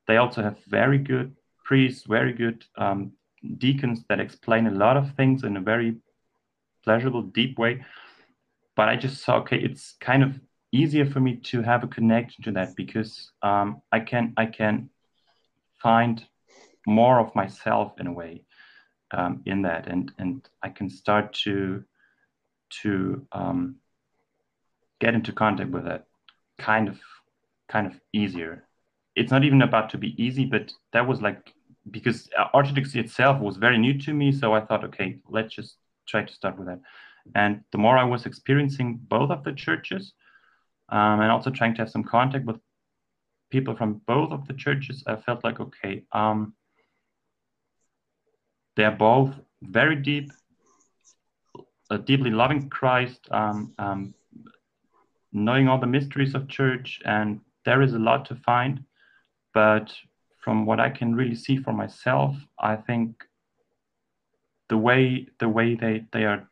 They 0.07 0.17
also 0.17 0.43
have 0.43 0.59
very 0.69 0.99
good 0.99 1.37
priests, 1.65 2.07
very 2.07 2.33
good 2.33 2.65
um, 2.77 3.13
deacons 3.59 4.05
that 4.09 4.21
explain 4.21 4.67
a 4.67 4.71
lot 4.71 4.97
of 4.97 5.15
things 5.15 5.45
in 5.45 5.57
a 5.57 5.61
very 5.61 5.97
pleasurable, 6.85 7.23
deep 7.23 7.59
way. 7.59 7.85
But 8.77 8.89
I 8.89 8.97
just 8.97 9.25
saw, 9.25 9.39
okay, 9.39 9.59
it's 9.59 9.97
kind 10.01 10.23
of 10.23 10.41
easier 10.73 11.07
for 11.07 11.21
me 11.21 11.37
to 11.37 11.63
have 11.63 11.83
a 11.83 11.89
connection 11.89 12.45
to 12.45 12.53
that 12.53 12.77
because 12.77 13.33
um, 13.43 13.83
I 13.91 14.01
can 14.01 14.35
I 14.37 14.47
can 14.47 14.91
find 15.83 16.25
more 16.87 17.19
of 17.19 17.35
myself 17.35 17.93
in 17.99 18.07
a 18.07 18.13
way 18.13 18.43
um, 19.13 19.43
in 19.47 19.63
that, 19.63 19.87
and 19.87 20.13
and 20.19 20.49
I 20.63 20.69
can 20.69 20.89
start 20.89 21.33
to 21.45 21.85
to 22.83 23.27
um, 23.33 23.77
get 25.01 25.15
into 25.15 25.33
contact 25.33 25.71
with 25.71 25.85
that 25.85 26.07
kind 26.59 26.89
of 26.89 26.99
kind 27.69 27.87
of 27.87 28.01
easier. 28.13 28.65
It's 29.17 29.33
not 29.33 29.45
even 29.45 29.63
about 29.63 29.91
to 29.91 29.99
be 29.99 30.15
easy, 30.23 30.45
but 30.45 30.73
that 30.93 31.07
was 31.07 31.21
like 31.21 31.53
because 31.91 32.29
orthodoxy 32.55 33.01
itself 33.01 33.41
was 33.41 33.57
very 33.57 33.79
new 33.79 33.99
to 34.01 34.13
me, 34.13 34.33
so 34.33 34.53
I 34.53 34.61
thought, 34.61 34.85
okay, 34.85 35.19
let's 35.29 35.55
just 35.55 35.77
try 36.07 36.23
to 36.23 36.33
start 36.33 36.59
with 36.59 36.69
that. 36.69 36.81
And 37.35 37.63
the 37.73 37.79
more 37.79 37.99
I 37.99 38.05
was 38.05 38.27
experiencing 38.27 38.99
both 39.09 39.31
of 39.31 39.45
the 39.45 39.53
churches, 39.53 40.13
um, 40.89 41.21
and 41.21 41.31
also 41.31 41.51
trying 41.51 41.75
to 41.75 41.83
have 41.83 41.91
some 41.91 42.05
contact 42.05 42.45
with 42.45 42.57
people 43.51 43.75
from 43.75 44.01
both 44.07 44.31
of 44.33 44.47
the 44.47 44.55
churches, 44.55 45.03
I 45.07 45.17
felt 45.17 45.45
like, 45.45 45.61
okay, 45.61 46.05
um, 46.13 46.55
they're 48.81 48.91
both 48.91 49.35
very 49.61 49.95
deep, 49.95 50.33
uh, 51.91 51.99
deeply 51.99 52.31
loving 52.31 52.71
Christ, 52.71 53.21
um, 53.31 53.75
um, 53.79 54.15
knowing 55.35 55.69
all 55.69 55.79
the 55.79 55.87
mysteries 55.87 56.35
of 56.35 56.49
church, 56.49 57.03
and 57.05 57.41
there 57.67 57.83
is 57.83 57.93
a 57.93 57.99
lot 57.99 58.25
to 58.29 58.37
find. 58.37 58.85
But 59.53 59.95
from 60.39 60.65
what 60.65 60.81
I 60.81 60.89
can 60.89 61.15
really 61.15 61.35
see 61.35 61.59
for 61.59 61.75
myself, 61.75 62.35
I 62.59 62.77
think 62.77 63.23
the 64.71 64.79
way 64.79 65.27
the 65.39 65.49
way 65.51 65.75
they 65.75 66.07
they 66.15 66.25
are 66.25 66.49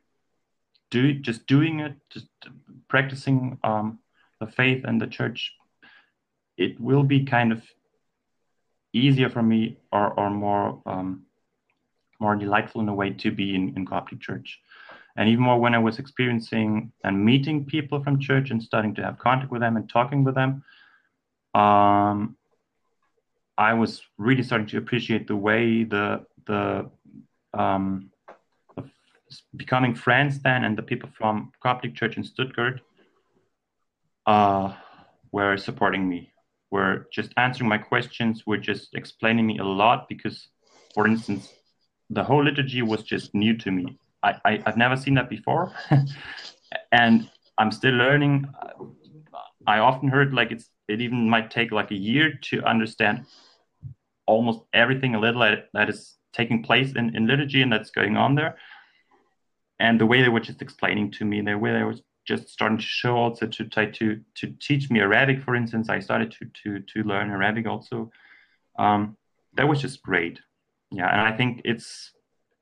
do 0.91 1.15
just 1.15 1.47
doing 1.47 1.81
it, 1.81 1.95
just 2.11 2.29
practicing 2.89 3.59
um, 3.65 4.01
the 4.39 4.47
faith 4.47 4.85
and 4.85 5.01
the 5.01 5.07
church, 5.07 5.55
it 6.59 6.79
will 6.79 7.05
be 7.05 7.25
kind 7.25 7.53
of 7.53 7.63
easier 8.93 9.31
for 9.31 9.43
me 9.43 9.79
or 9.91 10.13
or 10.21 10.29
more 10.29 10.83
um, 10.85 11.25
more 12.21 12.37
delightful 12.37 12.81
in 12.81 12.89
a 12.89 12.95
way 12.95 13.11
to 13.11 13.31
be 13.31 13.55
in, 13.55 13.75
in 13.77 13.87
Coptic 13.87 14.21
church. 14.21 14.61
And 15.17 15.29
even 15.29 15.43
more 15.43 15.59
when 15.59 15.75
I 15.75 15.79
was 15.79 15.99
experiencing 15.99 16.93
and 17.03 17.25
meeting 17.25 17.65
people 17.65 18.03
from 18.03 18.21
church 18.21 18.51
and 18.51 18.63
starting 18.63 18.95
to 18.97 19.03
have 19.03 19.19
contact 19.19 19.51
with 19.51 19.61
them 19.61 19.77
and 19.77 19.89
talking 19.89 20.23
with 20.23 20.37
them, 20.37 20.63
um, 21.55 22.37
I 23.57 23.75
was 23.75 24.03
really 24.17 24.45
starting 24.45 24.69
to 24.69 24.79
appreciate 24.79 25.27
the 25.27 25.35
way 25.35 25.83
the 25.83 26.25
the 26.47 26.89
um, 27.53 28.11
becoming 29.57 29.95
friends 29.95 30.41
then 30.41 30.65
and 30.65 30.79
the 30.79 30.83
people 30.83 31.11
from 31.19 31.53
Coptic 31.61 31.95
Church 31.95 32.17
in 32.17 32.25
Stuttgart 32.25 32.81
uh, 34.27 34.75
were 35.33 35.57
supporting 35.57 36.09
me, 36.09 36.33
were 36.71 37.09
just 37.13 37.33
answering 37.37 37.69
my 37.69 37.79
questions, 37.79 38.47
were 38.47 38.59
just 38.59 38.95
explaining 38.95 39.47
me 39.47 39.59
a 39.59 39.65
lot 39.65 40.09
because, 40.09 40.49
for 40.95 41.07
instance, 41.07 41.53
the 42.11 42.25
whole 42.25 42.45
liturgy 42.45 42.83
was 42.83 43.03
just 43.03 43.35
new 43.35 43.57
to 43.59 43.71
me. 43.71 43.99
I, 44.23 44.35
I 44.45 44.63
have 44.67 44.77
never 44.77 44.97
seen 44.97 45.15
that 45.15 45.29
before, 45.31 45.73
and 46.93 47.31
I'm 47.59 47.71
still 47.71 47.95
learning. 47.95 48.47
I 49.67 49.79
often 49.79 50.09
heard 50.09 50.33
like 50.33 50.51
it's 50.51 50.71
it 50.89 51.01
even 51.01 51.29
might 51.29 51.51
take 51.51 51.71
like 51.71 51.91
a 51.91 51.97
year 51.97 52.39
to 52.51 52.63
understand 52.65 53.27
almost 54.27 54.61
everything 54.73 55.15
a 55.15 55.21
little 55.21 55.41
that, 55.41 55.69
that 55.75 55.89
is 55.89 56.17
taking 56.33 56.63
place 56.63 56.93
in, 56.97 57.15
in 57.17 57.27
liturgy 57.27 57.63
and 57.63 57.73
that's 57.73 57.91
going 57.91 58.17
on 58.17 58.35
there. 58.35 58.57
And 59.81 60.01
the 60.01 60.07
way 60.07 60.23
they 60.23 60.29
were 60.29 60.41
just 60.41 60.63
explaining 60.63 61.11
to 61.13 61.25
me, 61.25 61.41
the 61.41 61.57
way 61.57 61.73
they 61.73 61.83
were 61.83 61.97
just 62.27 62.49
starting 62.49 62.79
to 62.79 62.85
show 62.85 63.17
also 63.17 63.47
to 63.47 63.65
try 63.65 63.87
to 63.87 64.21
to 64.35 64.47
teach 64.61 64.91
me 64.91 65.01
Arabic, 65.01 65.43
for 65.43 65.55
instance. 65.55 65.89
I 65.89 66.01
started 66.01 66.33
to 66.33 66.47
to 66.63 66.81
to 66.81 67.09
learn 67.09 67.31
Arabic 67.31 67.67
also. 67.67 68.11
Um, 68.79 69.17
that 69.55 69.69
was 69.69 69.81
just 69.81 70.03
great 70.03 70.39
yeah 70.91 71.11
and 71.11 71.21
i 71.21 71.37
think 71.37 71.61
it's 71.65 72.13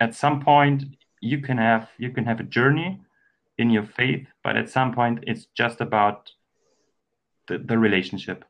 at 0.01 0.15
some 0.15 0.41
point 0.41 0.85
you 1.21 1.41
can 1.41 1.59
have 1.59 1.89
you 1.99 2.11
can 2.11 2.25
have 2.25 2.41
a 2.41 2.45
journey 2.45 3.01
in 3.59 3.71
your 3.71 3.85
faith 3.85 4.27
but 4.45 4.57
at 4.57 4.69
some 4.69 4.93
point 4.93 5.19
it's 5.27 5.47
just 5.57 5.81
about 5.81 6.31
the, 7.49 7.59
the 7.59 7.79
relationship 7.79 8.45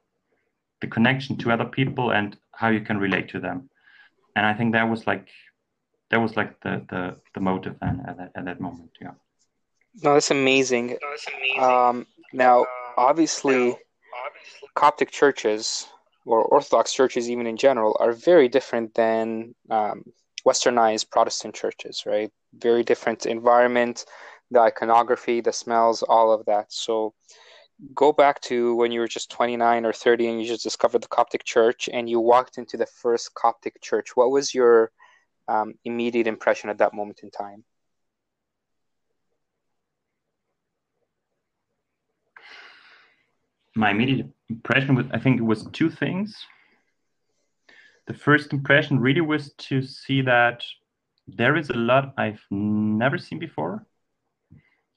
the 0.80 0.86
connection 0.86 1.36
to 1.38 1.50
other 1.50 1.64
people 1.64 2.10
and 2.12 2.36
how 2.52 2.68
you 2.68 2.80
can 2.80 2.98
relate 2.98 3.28
to 3.30 3.40
them. 3.40 3.68
And 4.34 4.44
i 4.44 4.52
think 4.52 4.72
that 4.72 4.88
was 4.88 5.06
like 5.06 5.28
that 6.10 6.20
was 6.20 6.36
like 6.36 6.60
the 6.60 6.84
the, 6.90 7.16
the 7.34 7.40
motive 7.40 7.76
then 7.80 8.04
at 8.06 8.16
that, 8.18 8.30
at 8.34 8.44
that 8.44 8.60
moment 8.60 8.90
yeah. 9.00 9.12
No 10.02 10.12
that's 10.12 10.30
amazing, 10.30 10.88
no, 10.88 10.98
that's 11.10 11.26
amazing. 11.34 11.62
Um, 11.62 12.06
now 12.32 12.66
obviously 12.98 13.76
coptic 14.74 15.10
churches 15.10 15.88
or 16.26 16.44
Orthodox 16.44 16.92
churches, 16.92 17.30
even 17.30 17.46
in 17.46 17.56
general, 17.56 17.96
are 18.00 18.12
very 18.12 18.48
different 18.48 18.94
than 18.94 19.54
um, 19.70 20.02
westernized 20.46 21.10
Protestant 21.10 21.54
churches, 21.54 22.04
right? 22.04 22.30
Very 22.54 22.82
different 22.82 23.26
environment, 23.26 24.04
the 24.50 24.60
iconography, 24.60 25.40
the 25.40 25.52
smells, 25.52 26.02
all 26.02 26.32
of 26.32 26.44
that. 26.46 26.66
So 26.72 27.14
go 27.94 28.12
back 28.12 28.40
to 28.42 28.74
when 28.76 28.90
you 28.92 29.00
were 29.00 29.08
just 29.08 29.30
29 29.30 29.86
or 29.86 29.92
30 29.92 30.28
and 30.28 30.40
you 30.40 30.46
just 30.46 30.62
discovered 30.62 31.02
the 31.02 31.08
Coptic 31.08 31.44
church 31.44 31.88
and 31.92 32.08
you 32.08 32.20
walked 32.20 32.58
into 32.58 32.76
the 32.76 32.86
first 32.86 33.34
Coptic 33.34 33.80
church. 33.80 34.16
What 34.16 34.30
was 34.30 34.54
your 34.54 34.90
um, 35.48 35.74
immediate 35.84 36.26
impression 36.26 36.70
at 36.70 36.78
that 36.78 36.94
moment 36.94 37.20
in 37.22 37.30
time? 37.30 37.64
My 43.76 43.90
immediate 43.90 44.26
impression 44.48 44.94
was 44.94 45.06
I 45.12 45.18
think 45.18 45.38
it 45.38 45.44
was 45.44 45.66
two 45.72 45.90
things. 45.90 46.34
The 48.06 48.14
first 48.14 48.52
impression 48.52 48.98
really 49.00 49.20
was 49.20 49.52
to 49.68 49.82
see 49.82 50.22
that 50.22 50.64
there 51.26 51.56
is 51.56 51.70
a 51.70 51.76
lot 51.76 52.14
I've 52.16 52.42
never 52.50 53.18
seen 53.18 53.38
before. 53.38 53.84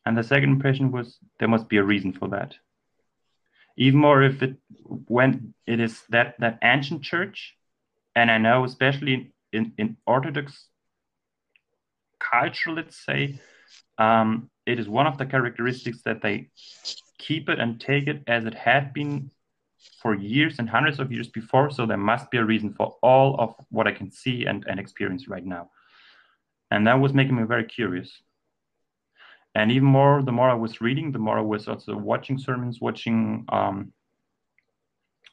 And 0.06 0.18
the 0.18 0.24
second 0.24 0.50
impression 0.50 0.92
was 0.92 1.18
there 1.40 1.48
must 1.48 1.68
be 1.68 1.78
a 1.78 1.84
reason 1.84 2.14
for 2.14 2.30
that. 2.30 2.56
Even 3.78 4.00
more 4.00 4.24
if 4.24 4.42
it 4.42 4.56
when 5.08 5.54
it 5.66 5.80
is 5.80 6.04
that 6.10 6.36
that 6.40 6.60
ancient 6.64 7.04
church, 7.04 7.56
and 8.16 8.32
I 8.32 8.38
know 8.38 8.64
especially 8.64 9.32
in, 9.52 9.74
in 9.78 9.98
Orthodox 10.06 10.68
culture, 12.20 12.72
let's 12.72 12.98
say, 13.06 13.40
um, 13.98 14.50
it 14.66 14.80
is 14.80 14.88
one 14.88 15.08
of 15.08 15.18
the 15.18 15.26
characteristics 15.26 16.02
that 16.04 16.22
they 16.22 16.50
keep 17.20 17.50
it 17.50 17.60
and 17.60 17.80
take 17.80 18.08
it 18.08 18.24
as 18.26 18.46
it 18.46 18.56
had 18.56 18.94
been 18.94 19.30
for 20.02 20.16
years 20.16 20.58
and 20.58 20.68
hundreds 20.68 21.00
of 21.00 21.12
years 21.12 21.28
before. 21.28 21.70
So 21.70 21.86
there 21.86 21.98
must 21.98 22.32
be 22.32 22.40
a 22.40 22.44
reason 22.44 22.74
for 22.74 22.98
all 23.04 23.36
of 23.40 23.54
what 23.70 23.88
I 23.88 23.92
can 23.92 24.10
see 24.10 24.46
and, 24.46 24.66
and 24.68 24.80
experience 24.80 25.28
right 25.28 25.46
now. 25.46 25.70
And 26.72 26.88
that 26.88 27.00
was 27.00 27.14
making 27.14 27.36
me 27.36 27.44
very 27.44 27.66
curious 27.66 28.22
and 29.56 29.72
even 29.72 29.88
more 29.88 30.22
the 30.22 30.32
more 30.32 30.50
i 30.50 30.54
was 30.54 30.82
reading 30.82 31.12
the 31.12 31.20
more 31.20 31.38
i 31.38 31.42
was 31.42 31.68
also 31.68 31.96
watching 31.96 32.38
sermons 32.38 32.80
watching 32.80 33.46
um, 33.50 33.92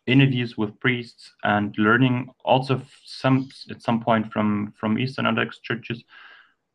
interviews 0.07 0.57
with 0.57 0.79
priests 0.81 1.33
and 1.43 1.75
learning 1.79 2.29
also 2.45 2.81
some 3.05 3.49
at 3.71 3.83
some 3.83 4.01
point 4.01 4.33
from 4.33 4.73
from 4.79 4.99
eastern 4.99 5.27
orthodox 5.27 5.59
churches 5.61 6.03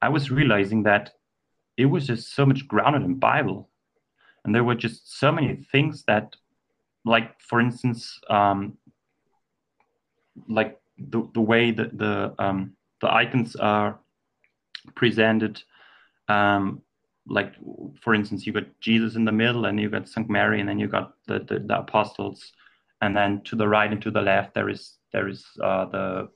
i 0.01 0.09
was 0.09 0.31
realizing 0.31 0.83
that 0.83 1.11
it 1.77 1.85
was 1.85 2.07
just 2.07 2.33
so 2.35 2.45
much 2.45 2.67
grounded 2.67 3.03
in 3.03 3.15
bible 3.15 3.69
and 4.45 4.55
there 4.55 4.63
were 4.63 4.75
just 4.75 5.19
so 5.19 5.31
many 5.31 5.55
things 5.71 6.03
that 6.07 6.35
like 7.05 7.39
for 7.41 7.59
instance 7.59 8.19
um, 8.29 8.77
like 10.47 10.79
the, 10.97 11.27
the 11.33 11.41
way 11.41 11.71
that 11.71 11.97
the 11.97 12.33
um, 12.39 12.73
the 13.01 13.11
icons 13.11 13.55
are 13.55 13.99
presented 14.95 15.61
um, 16.27 16.81
like 17.27 17.53
for 18.01 18.13
instance 18.13 18.45
you 18.45 18.53
got 18.53 18.65
jesus 18.79 19.15
in 19.15 19.25
the 19.25 19.31
middle 19.31 19.65
and 19.65 19.79
you 19.79 19.89
got 19.89 20.07
st 20.09 20.29
mary 20.29 20.59
and 20.59 20.67
then 20.67 20.79
you 20.79 20.87
got 20.87 21.13
the, 21.27 21.39
the, 21.39 21.59
the 21.59 21.79
apostles. 21.79 22.51
And 23.03 23.17
then 23.17 23.41
to 23.45 23.55
the 23.55 23.67
right 23.67 23.91
and 23.91 23.99
to 24.03 24.11
the 24.11 24.21
left 24.21 24.53
there 24.53 24.69
is 24.69 24.97
there 25.11 25.27
is 25.27 25.43
uh, 25.63 25.85
the 25.85 26.29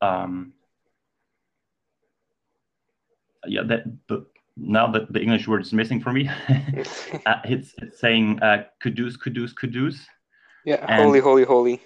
um 0.00 0.52
yeah 3.46 3.62
that 3.64 3.84
the 4.08 4.24
now 4.56 4.86
that 4.86 5.12
the 5.12 5.20
english 5.20 5.48
word 5.48 5.62
is 5.62 5.72
missing 5.72 6.00
for 6.00 6.12
me 6.12 6.28
uh, 7.26 7.40
it's 7.44 7.74
it's 7.78 8.00
saying 8.00 8.40
uh 8.42 8.64
kudus 8.82 9.16
kudus 9.16 9.52
kudus 9.52 9.96
yeah 10.64 10.84
and, 10.88 11.02
holy 11.02 11.20
holy 11.20 11.44
holy 11.44 11.82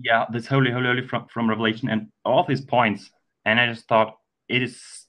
yeah 0.00 0.24
this 0.32 0.46
holy 0.46 0.70
holy 0.70 0.86
holy 0.86 1.06
from, 1.06 1.26
from 1.28 1.48
revelation 1.48 1.88
and 1.88 2.08
all 2.24 2.44
these 2.44 2.60
points 2.60 3.10
and 3.44 3.60
i 3.60 3.66
just 3.66 3.86
thought 3.86 4.18
it 4.48 4.62
is 4.62 5.06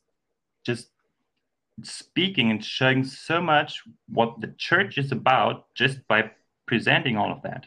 just 0.65 0.89
speaking 1.83 2.51
and 2.51 2.63
showing 2.63 3.03
so 3.03 3.41
much 3.41 3.83
what 4.07 4.39
the 4.41 4.53
church 4.57 4.97
is 4.97 5.11
about 5.11 5.65
just 5.75 6.05
by 6.07 6.31
presenting 6.67 7.17
all 7.17 7.31
of 7.31 7.41
that. 7.43 7.65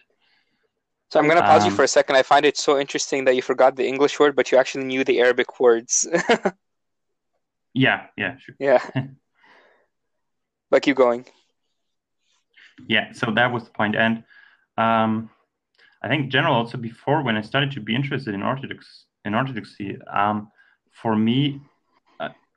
So 1.11 1.21
I'm 1.21 1.27
going 1.27 1.37
to 1.37 1.43
pause 1.43 1.65
um, 1.65 1.71
you 1.71 1.77
for 1.77 1.83
a 1.83 1.89
second. 1.89 2.17
I 2.17 2.23
find 2.23 2.47
it 2.47 2.57
so 2.57 2.79
interesting 2.79 3.25
that 3.27 3.37
you 3.37 3.43
forgot 3.43 3.77
the 3.77 3.87
English 3.87 4.19
word, 4.19 4.35
but 4.35 4.51
you 4.51 4.57
actually 4.57 4.85
knew 4.85 5.05
the 5.05 5.21
Arabic 5.21 5.61
words. 5.61 6.09
yeah, 7.75 8.07
yeah, 8.17 8.37
sure. 8.39 8.55
Yeah. 8.59 8.85
but 10.71 10.83
keep 10.83 10.97
going. 10.97 11.27
Yeah, 12.89 13.13
so 13.13 13.31
that 13.33 13.53
was 13.53 13.65
the 13.65 13.71
point. 13.71 13.97
And 13.97 14.25
um, 14.79 15.31
I 16.03 16.09
think 16.09 16.31
general 16.31 16.55
also 16.55 16.79
before 16.79 17.23
when 17.23 17.37
I 17.37 17.43
started 17.43 17.71
to 17.73 17.81
be 17.81 17.95
interested 17.95 18.35
in 18.35 18.43
Orthodox 18.43 19.05
in 19.25 19.35
Orthodoxy, 19.35 19.99
um, 20.13 20.51
for 20.91 21.15
me 21.15 21.61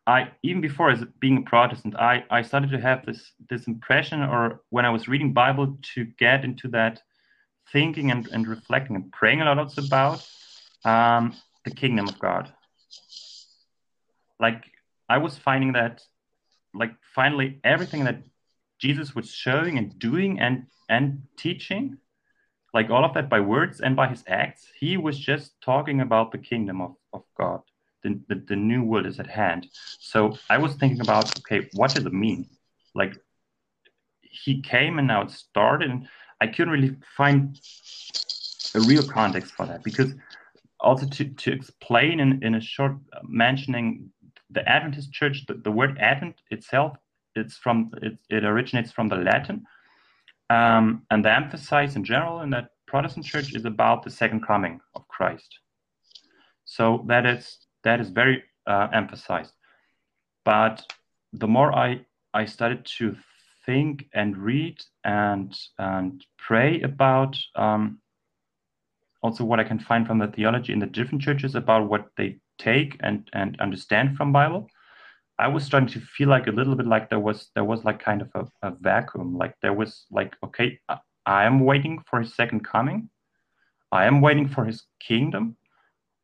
I 0.08 0.32
even 0.43 0.62
before 0.62 0.91
as 0.91 1.04
being 1.19 1.38
a 1.38 1.41
Protestant, 1.41 1.95
I, 1.95 2.23
I 2.30 2.43
started 2.43 2.69
to 2.71 2.80
have 2.80 3.06
this 3.06 3.32
this 3.49 3.65
impression, 3.67 4.21
or 4.21 4.62
when 4.69 4.86
I 4.86 4.89
was 4.89 5.08
reading 5.08 5.34
Bible, 5.34 5.78
to 5.95 6.06
get 6.06 6.45
into 6.45 6.67
that 6.69 7.01
thinking 7.71 8.12
and, 8.12 8.28
and 8.28 8.47
reflecting 8.47 8.95
and 8.95 9.12
praying 9.12 9.41
a 9.41 9.45
lot 9.45 9.58
also 9.58 9.84
about 9.84 10.28
um, 10.86 11.34
the 11.63 11.71
kingdom 11.71 12.08
of 12.08 12.19
God. 12.19 12.54
Like 14.39 14.63
I 15.09 15.17
was 15.17 15.37
finding 15.37 15.73
that, 15.73 16.01
like 16.73 16.93
finally 17.13 17.59
everything 17.63 18.03
that 18.05 18.23
Jesus 18.79 19.15
was 19.15 19.31
showing 19.31 19.77
and 19.77 19.97
doing 19.99 20.39
and 20.39 20.65
and 20.89 21.23
teaching, 21.37 21.97
like 22.73 22.89
all 22.89 23.05
of 23.05 23.13
that 23.13 23.29
by 23.29 23.39
words 23.39 23.81
and 23.81 23.95
by 23.95 24.07
his 24.07 24.23
acts, 24.27 24.67
he 24.79 24.97
was 24.97 25.17
just 25.17 25.59
talking 25.61 26.01
about 26.01 26.31
the 26.31 26.37
kingdom 26.37 26.81
of, 26.81 26.95
of 27.13 27.23
God 27.37 27.61
the, 28.05 28.19
the, 28.29 28.43
the 28.49 28.55
new 28.55 28.83
world 28.83 29.07
is 29.07 29.19
at 29.19 29.27
hand. 29.27 29.67
So 29.99 30.37
I 30.49 30.57
was 30.57 30.75
thinking 30.75 31.01
about, 31.01 31.37
okay, 31.39 31.67
what 31.73 31.93
does 31.93 32.05
it 32.05 32.13
mean? 32.13 32.47
Like 32.93 33.17
he 34.21 34.61
came 34.61 34.99
and 34.99 35.07
now 35.07 35.23
it 35.23 35.31
started, 35.31 35.89
and 35.89 36.07
I 36.39 36.47
couldn't 36.47 36.73
really 36.73 36.95
find 37.17 37.59
a 38.75 38.81
real 38.81 39.03
context 39.03 39.53
for 39.53 39.65
that 39.65 39.83
because 39.83 40.13
also 40.79 41.07
to, 41.07 41.25
to 41.25 41.51
explain 41.51 42.19
in, 42.19 42.43
in 42.43 42.55
a 42.55 42.61
short 42.61 42.93
uh, 43.13 43.19
mentioning 43.23 44.11
the 44.49 44.67
Adventist 44.67 45.12
church, 45.12 45.45
the, 45.47 45.55
the 45.55 45.71
word 45.71 45.97
Advent 45.99 46.36
itself, 46.51 46.97
it's 47.36 47.58
from 47.58 47.91
it, 48.01 48.17
it 48.29 48.43
originates 48.45 48.91
from 48.91 49.10
the 49.10 49.17
Latin. 49.17 49.65
Um, 50.49 51.03
and 51.10 51.25
the 51.25 51.34
emphasis 51.34 51.95
in 51.95 52.03
general 52.03 52.41
in 52.41 52.49
that 52.51 52.69
Protestant 52.88 53.25
church 53.25 53.55
is 53.55 53.65
about 53.65 54.03
the 54.03 54.12
second 54.12 54.45
coming 54.45 54.79
of 54.95 55.08
Christ. 55.08 55.60
So 56.65 57.03
that 57.08 57.25
is 57.25 57.58
that 57.84 57.99
is 57.99 58.10
very 58.10 58.43
uh, 58.67 58.88
emphasized. 58.93 59.53
But 60.43 60.86
the 61.34 61.47
more 61.47 61.73
I, 61.73 62.05
I 62.34 62.45
started 62.45 62.86
to 62.97 63.15
think 63.65 64.08
and 64.13 64.38
read 64.38 64.79
and, 65.03 65.55
and 65.79 66.23
pray 66.38 66.81
about 66.81 67.38
um, 67.55 67.99
also 69.21 69.43
what 69.43 69.60
I 69.60 69.63
can 69.63 69.79
find 69.79 70.05
from 70.05 70.19
the 70.19 70.27
theology 70.27 70.71
in 70.71 70.79
the 70.79 70.86
different 70.86 71.21
churches 71.21 71.55
about 71.55 71.89
what 71.89 72.08
they 72.15 72.38
take 72.57 72.97
and, 73.01 73.29
and 73.33 73.59
understand 73.59 74.17
from 74.17 74.31
Bible, 74.31 74.69
I 75.37 75.47
was 75.47 75.63
starting 75.63 75.89
to 75.89 75.99
feel 75.99 76.29
like 76.29 76.47
a 76.47 76.51
little 76.51 76.75
bit 76.75 76.87
like 76.87 77.09
there 77.09 77.19
was 77.19 77.49
there 77.55 77.65
was 77.65 77.83
like 77.83 77.99
kind 77.99 78.21
of 78.21 78.29
a, 78.35 78.69
a 78.69 78.71
vacuum. 78.79 79.37
Like 79.37 79.55
there 79.61 79.73
was 79.73 80.05
like, 80.09 80.33
okay, 80.43 80.79
I, 81.25 81.45
am 81.45 81.59
waiting 81.59 82.01
for 82.09 82.21
his 82.21 82.33
second 82.35 82.63
coming. 82.63 83.09
I 83.91 84.05
am 84.05 84.21
waiting 84.21 84.47
for 84.47 84.63
his 84.63 84.83
kingdom. 84.99 85.57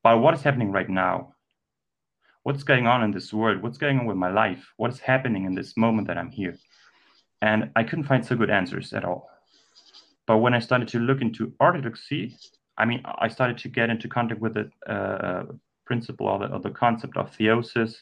But 0.04 0.20
what 0.20 0.34
is 0.34 0.42
happening 0.42 0.72
right 0.72 0.90
now? 0.90 1.34
what's 2.44 2.64
going 2.64 2.88
on 2.88 3.04
in 3.04 3.12
this 3.12 3.34
world? 3.34 3.62
What's 3.62 3.78
going 3.78 4.00
on 4.00 4.06
with 4.06 4.18
my 4.18 4.32
life? 4.32 4.66
What 4.78 4.92
is 4.92 5.00
happening 5.00 5.46
in 5.46 5.56
this 5.56 5.78
moment 5.78 6.08
that 6.08 6.18
I'm 6.18 6.32
here? 6.32 6.58
And 7.42 7.72
I 7.76 7.84
couldn't 7.84 8.06
find 8.06 8.26
so 8.26 8.36
good 8.36 8.50
answers 8.50 8.94
at 8.94 9.06
all. 9.06 9.30
But 10.28 10.38
when 10.38 10.54
I 10.54 10.60
started 10.60 10.88
to 10.90 11.00
look 11.00 11.22
into 11.22 11.54
orthodoxy, 11.60 12.36
I 12.78 12.86
mean, 12.86 13.02
I 13.06 13.28
started 13.28 13.58
to 13.60 13.70
get 13.70 13.90
into 13.90 14.08
contact 14.08 14.42
with 14.42 14.54
the 14.54 14.70
principle 15.92 16.28
or 16.28 16.40
the, 16.40 16.48
or 16.54 16.60
the, 16.60 16.76
concept 16.84 17.16
of 17.18 17.36
theosis. 17.36 17.94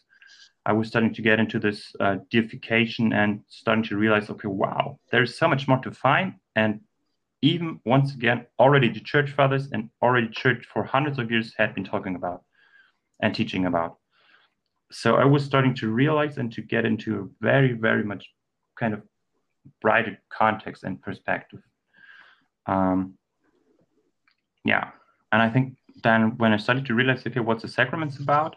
I 0.66 0.74
was 0.74 0.88
starting 0.88 1.14
to 1.14 1.22
get 1.22 1.40
into 1.40 1.60
this 1.60 1.80
uh, 2.00 2.18
deification 2.30 3.14
and 3.14 3.42
starting 3.48 3.86
to 3.86 3.98
realize, 3.98 4.30
okay, 4.30 4.52
wow, 4.64 5.00
there's 5.12 5.38
so 5.38 5.48
much 5.48 5.68
more 5.68 5.80
to 5.80 5.92
find. 5.92 6.34
And 6.56 6.72
even 7.42 7.80
once 7.86 8.14
again, 8.14 8.46
already 8.64 8.90
the 8.90 9.00
church 9.12 9.32
fathers 9.32 9.70
and 9.74 9.90
already 10.02 10.30
church 10.44 10.62
for 10.72 10.84
hundreds 10.84 11.18
of 11.20 11.32
years 11.32 11.54
had 11.58 11.74
been 11.76 11.86
talking 11.86 12.16
about 12.16 12.44
and 13.22 13.34
teaching 13.34 13.66
about 13.66 14.00
so 14.92 15.16
I 15.16 15.26
was 15.26 15.46
starting 15.46 15.76
to 15.76 15.90
realize 15.90 16.38
and 16.38 16.52
to 16.54 16.62
get 16.62 16.86
into 16.86 17.20
a 17.20 17.28
very, 17.42 17.74
very 17.74 18.04
much 18.04 18.26
kind 18.78 18.94
of 18.94 19.04
brighter 19.82 20.18
context 20.30 20.84
and 20.84 21.02
perspective. 21.02 21.62
Um, 22.66 23.16
yeah, 24.66 24.90
and 25.32 25.42
I 25.42 25.50
think 25.50 25.78
then 26.04 26.38
when 26.38 26.54
I 26.54 26.58
started 26.58 26.86
to 26.86 26.94
realize, 26.94 27.26
okay, 27.26 27.40
what's 27.40 27.64
the 27.64 27.68
sacraments 27.68 28.20
about? 28.20 28.56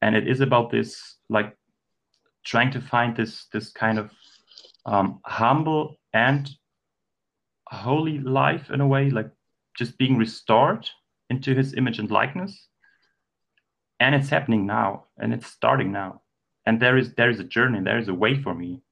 And 0.00 0.16
it 0.16 0.26
is 0.26 0.40
about 0.40 0.70
this, 0.70 1.16
like, 1.28 1.56
trying 2.44 2.70
to 2.72 2.80
find 2.80 3.16
this 3.16 3.46
this 3.52 3.70
kind 3.70 3.98
of 3.98 4.10
um, 4.86 5.20
humble 5.24 5.96
and 6.12 6.50
holy 7.66 8.18
life 8.18 8.70
in 8.70 8.80
a 8.80 8.86
way, 8.86 9.10
like 9.10 9.30
just 9.76 9.96
being 9.98 10.16
restored 10.16 10.88
into 11.30 11.54
His 11.54 11.74
image 11.74 11.98
and 11.98 12.10
likeness. 12.10 12.68
And 14.00 14.14
it's 14.14 14.28
happening 14.28 14.66
now 14.66 15.04
and 15.18 15.32
it's 15.32 15.46
starting 15.46 15.92
now. 15.92 16.22
And 16.66 16.80
there 16.80 16.96
is 16.98 17.14
there 17.14 17.30
is 17.30 17.40
a 17.40 17.44
journey 17.44 17.80
there 17.80 17.98
is 17.98 18.08
a 18.08 18.14
way 18.14 18.40
for 18.42 18.54
me. 18.54 18.82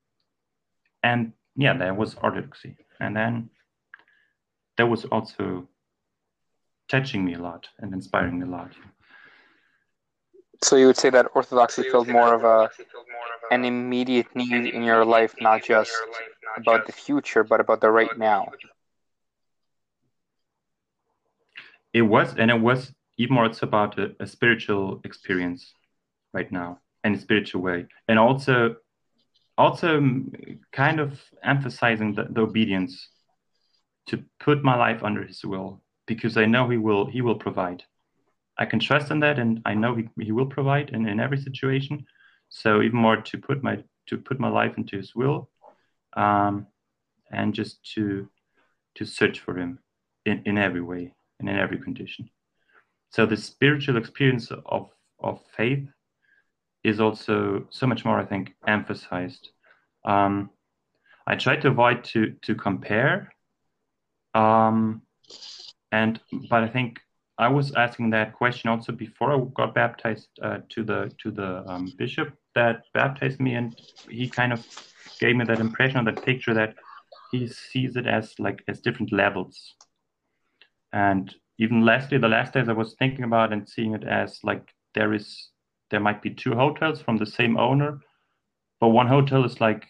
And 1.03 1.33
yeah 1.57 1.77
there 1.77 1.95
was 1.95 2.15
orthodoxy. 2.15 2.77
And 3.01 3.17
then 3.17 3.51
there 4.77 4.87
was 4.87 5.05
also 5.07 5.69
touching 6.91 7.25
me 7.25 7.35
a 7.35 7.39
lot 7.39 7.69
and 7.79 7.95
inspiring 7.95 8.41
me 8.41 8.47
a 8.47 8.51
lot. 8.51 8.73
So 10.63 10.77
you 10.77 10.87
would 10.89 10.97
say 10.97 11.11
that 11.11 11.27
orthodoxy 11.35 11.85
filled 11.85 12.09
more 12.09 12.35
of 12.35 12.45
a 12.45 12.71
an 13.51 13.65
immediate 13.65 14.27
need 14.35 14.75
in 14.75 14.83
your 14.83 15.05
life 15.05 15.35
not 15.41 15.65
just 15.65 15.93
about 16.57 16.87
the 16.87 16.93
future 16.93 17.43
but 17.43 17.61
about 17.61 17.81
the 17.81 17.91
right 17.91 18.17
now. 18.19 18.47
It 21.95 22.03
was 22.03 22.35
and 22.37 22.51
it 22.51 22.61
was 22.61 22.93
even 23.17 23.35
more 23.35 23.47
it's 23.47 23.63
about 23.63 23.99
a, 23.99 24.15
a 24.21 24.27
spiritual 24.27 25.01
experience 25.05 25.73
right 26.35 26.51
now 26.53 26.79
in 27.05 27.15
a 27.15 27.19
spiritual 27.19 27.63
way. 27.63 27.87
And 28.09 28.19
also 28.19 28.77
also 29.57 29.89
kind 30.73 31.01
of 31.01 31.21
emphasizing 31.43 32.15
the, 32.15 32.25
the 32.31 32.43
obedience 32.43 33.09
to 34.09 34.25
put 34.39 34.63
my 34.63 34.77
life 34.77 35.03
under 35.03 35.25
his 35.25 35.45
will 35.45 35.83
because 36.11 36.37
I 36.37 36.45
know 36.45 36.69
he 36.69 36.77
will 36.77 37.07
he 37.07 37.21
will 37.21 37.37
provide. 37.47 37.85
I 38.59 38.65
can 38.67 38.81
trust 38.81 39.13
in 39.13 39.21
that 39.21 39.39
and 39.39 39.63
I 39.65 39.75
know 39.75 39.95
he, 39.95 40.05
he 40.21 40.33
will 40.33 40.51
provide 40.57 40.91
in, 40.91 41.07
in 41.07 41.21
every 41.21 41.41
situation. 41.41 42.05
So 42.49 42.83
even 42.83 42.99
more 42.99 43.19
to 43.31 43.39
put 43.39 43.63
my 43.63 43.77
to 44.09 44.19
put 44.19 44.41
my 44.41 44.49
life 44.49 44.75
into 44.77 44.97
his 44.97 45.15
will 45.15 45.49
um, 46.17 46.67
and 47.31 47.55
just 47.55 47.75
to 47.95 48.29
to 48.97 49.05
search 49.05 49.39
for 49.39 49.57
him 49.57 49.79
in, 50.27 50.43
in 50.47 50.59
every 50.59 50.83
way 50.83 51.15
and 51.39 51.49
in 51.49 51.57
every 51.57 51.79
condition. 51.79 52.29
So 53.11 53.25
the 53.25 53.37
spiritual 53.37 53.97
experience 53.97 54.51
of, 54.51 54.91
of 55.21 55.41
faith 55.57 55.87
is 56.83 56.99
also 56.99 57.67
so 57.71 57.87
much 57.87 58.05
more, 58.05 58.19
I 58.19 58.25
think, 58.25 58.55
emphasized. 58.67 59.51
Um, 60.05 60.51
I 61.27 61.37
try 61.37 61.55
to 61.57 61.69
avoid 61.69 62.03
to 62.13 62.35
to 62.47 62.55
compare, 62.57 63.33
um, 64.35 65.03
and 65.93 66.21
but 66.49 66.63
I 66.65 66.69
think 66.69 67.01
I 67.39 67.49
was 67.49 67.73
asking 67.75 68.11
that 68.11 68.35
question 68.35 68.69
also 68.69 68.93
before 68.93 69.33
I 69.33 69.41
got 69.55 69.75
baptized 69.75 70.29
uh, 70.43 70.59
to 70.69 70.85
the 70.85 71.11
to 71.23 71.31
the 71.31 71.65
um, 71.67 71.93
bishop 71.97 72.35
that 72.55 72.83
baptized 72.93 73.41
me, 73.41 73.55
and 73.55 73.75
he 74.09 74.29
kind 74.29 74.53
of 74.53 74.67
gave 75.19 75.37
me 75.37 75.45
that 75.47 75.61
impression 75.61 76.01
or 76.01 76.13
that 76.13 76.25
picture 76.25 76.55
that 76.55 76.75
he 77.33 77.47
sees 77.47 77.97
it 77.97 78.07
as 78.07 78.35
like 78.39 78.63
as 78.69 78.81
different 78.81 79.13
levels. 79.13 79.75
And 80.93 81.35
even 81.59 81.85
lastly, 81.85 82.19
the 82.19 82.29
last 82.29 82.53
days 82.53 82.69
I 82.69 82.73
was 82.73 82.95
thinking 82.99 83.25
about 83.25 83.53
and 83.53 83.69
seeing 83.69 83.95
it 83.95 84.05
as 84.05 84.41
like 84.43 84.75
there 84.95 85.15
is 85.15 85.51
there 85.91 86.01
might 86.01 86.23
be 86.23 86.31
two 86.31 86.55
hotels 86.55 87.01
from 87.01 87.17
the 87.17 87.27
same 87.27 87.57
owner, 87.57 88.01
but 88.81 88.89
one 88.89 89.09
hotel 89.09 89.45
is 89.45 89.61
like 89.61 89.87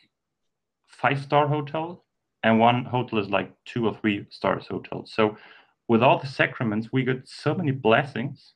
five 0.86 1.20
star 1.20 1.46
hotel 1.48 2.04
and 2.42 2.58
one 2.58 2.84
hotel 2.84 3.18
is 3.18 3.28
like 3.28 3.52
two 3.64 3.86
or 3.86 3.94
three 4.00 4.26
stars 4.30 4.66
hotel. 4.66 5.04
So 5.06 5.36
with 5.90 6.04
all 6.04 6.20
the 6.20 6.26
sacraments, 6.28 6.92
we 6.92 7.02
got 7.02 7.16
so 7.26 7.52
many 7.52 7.72
blessings, 7.72 8.52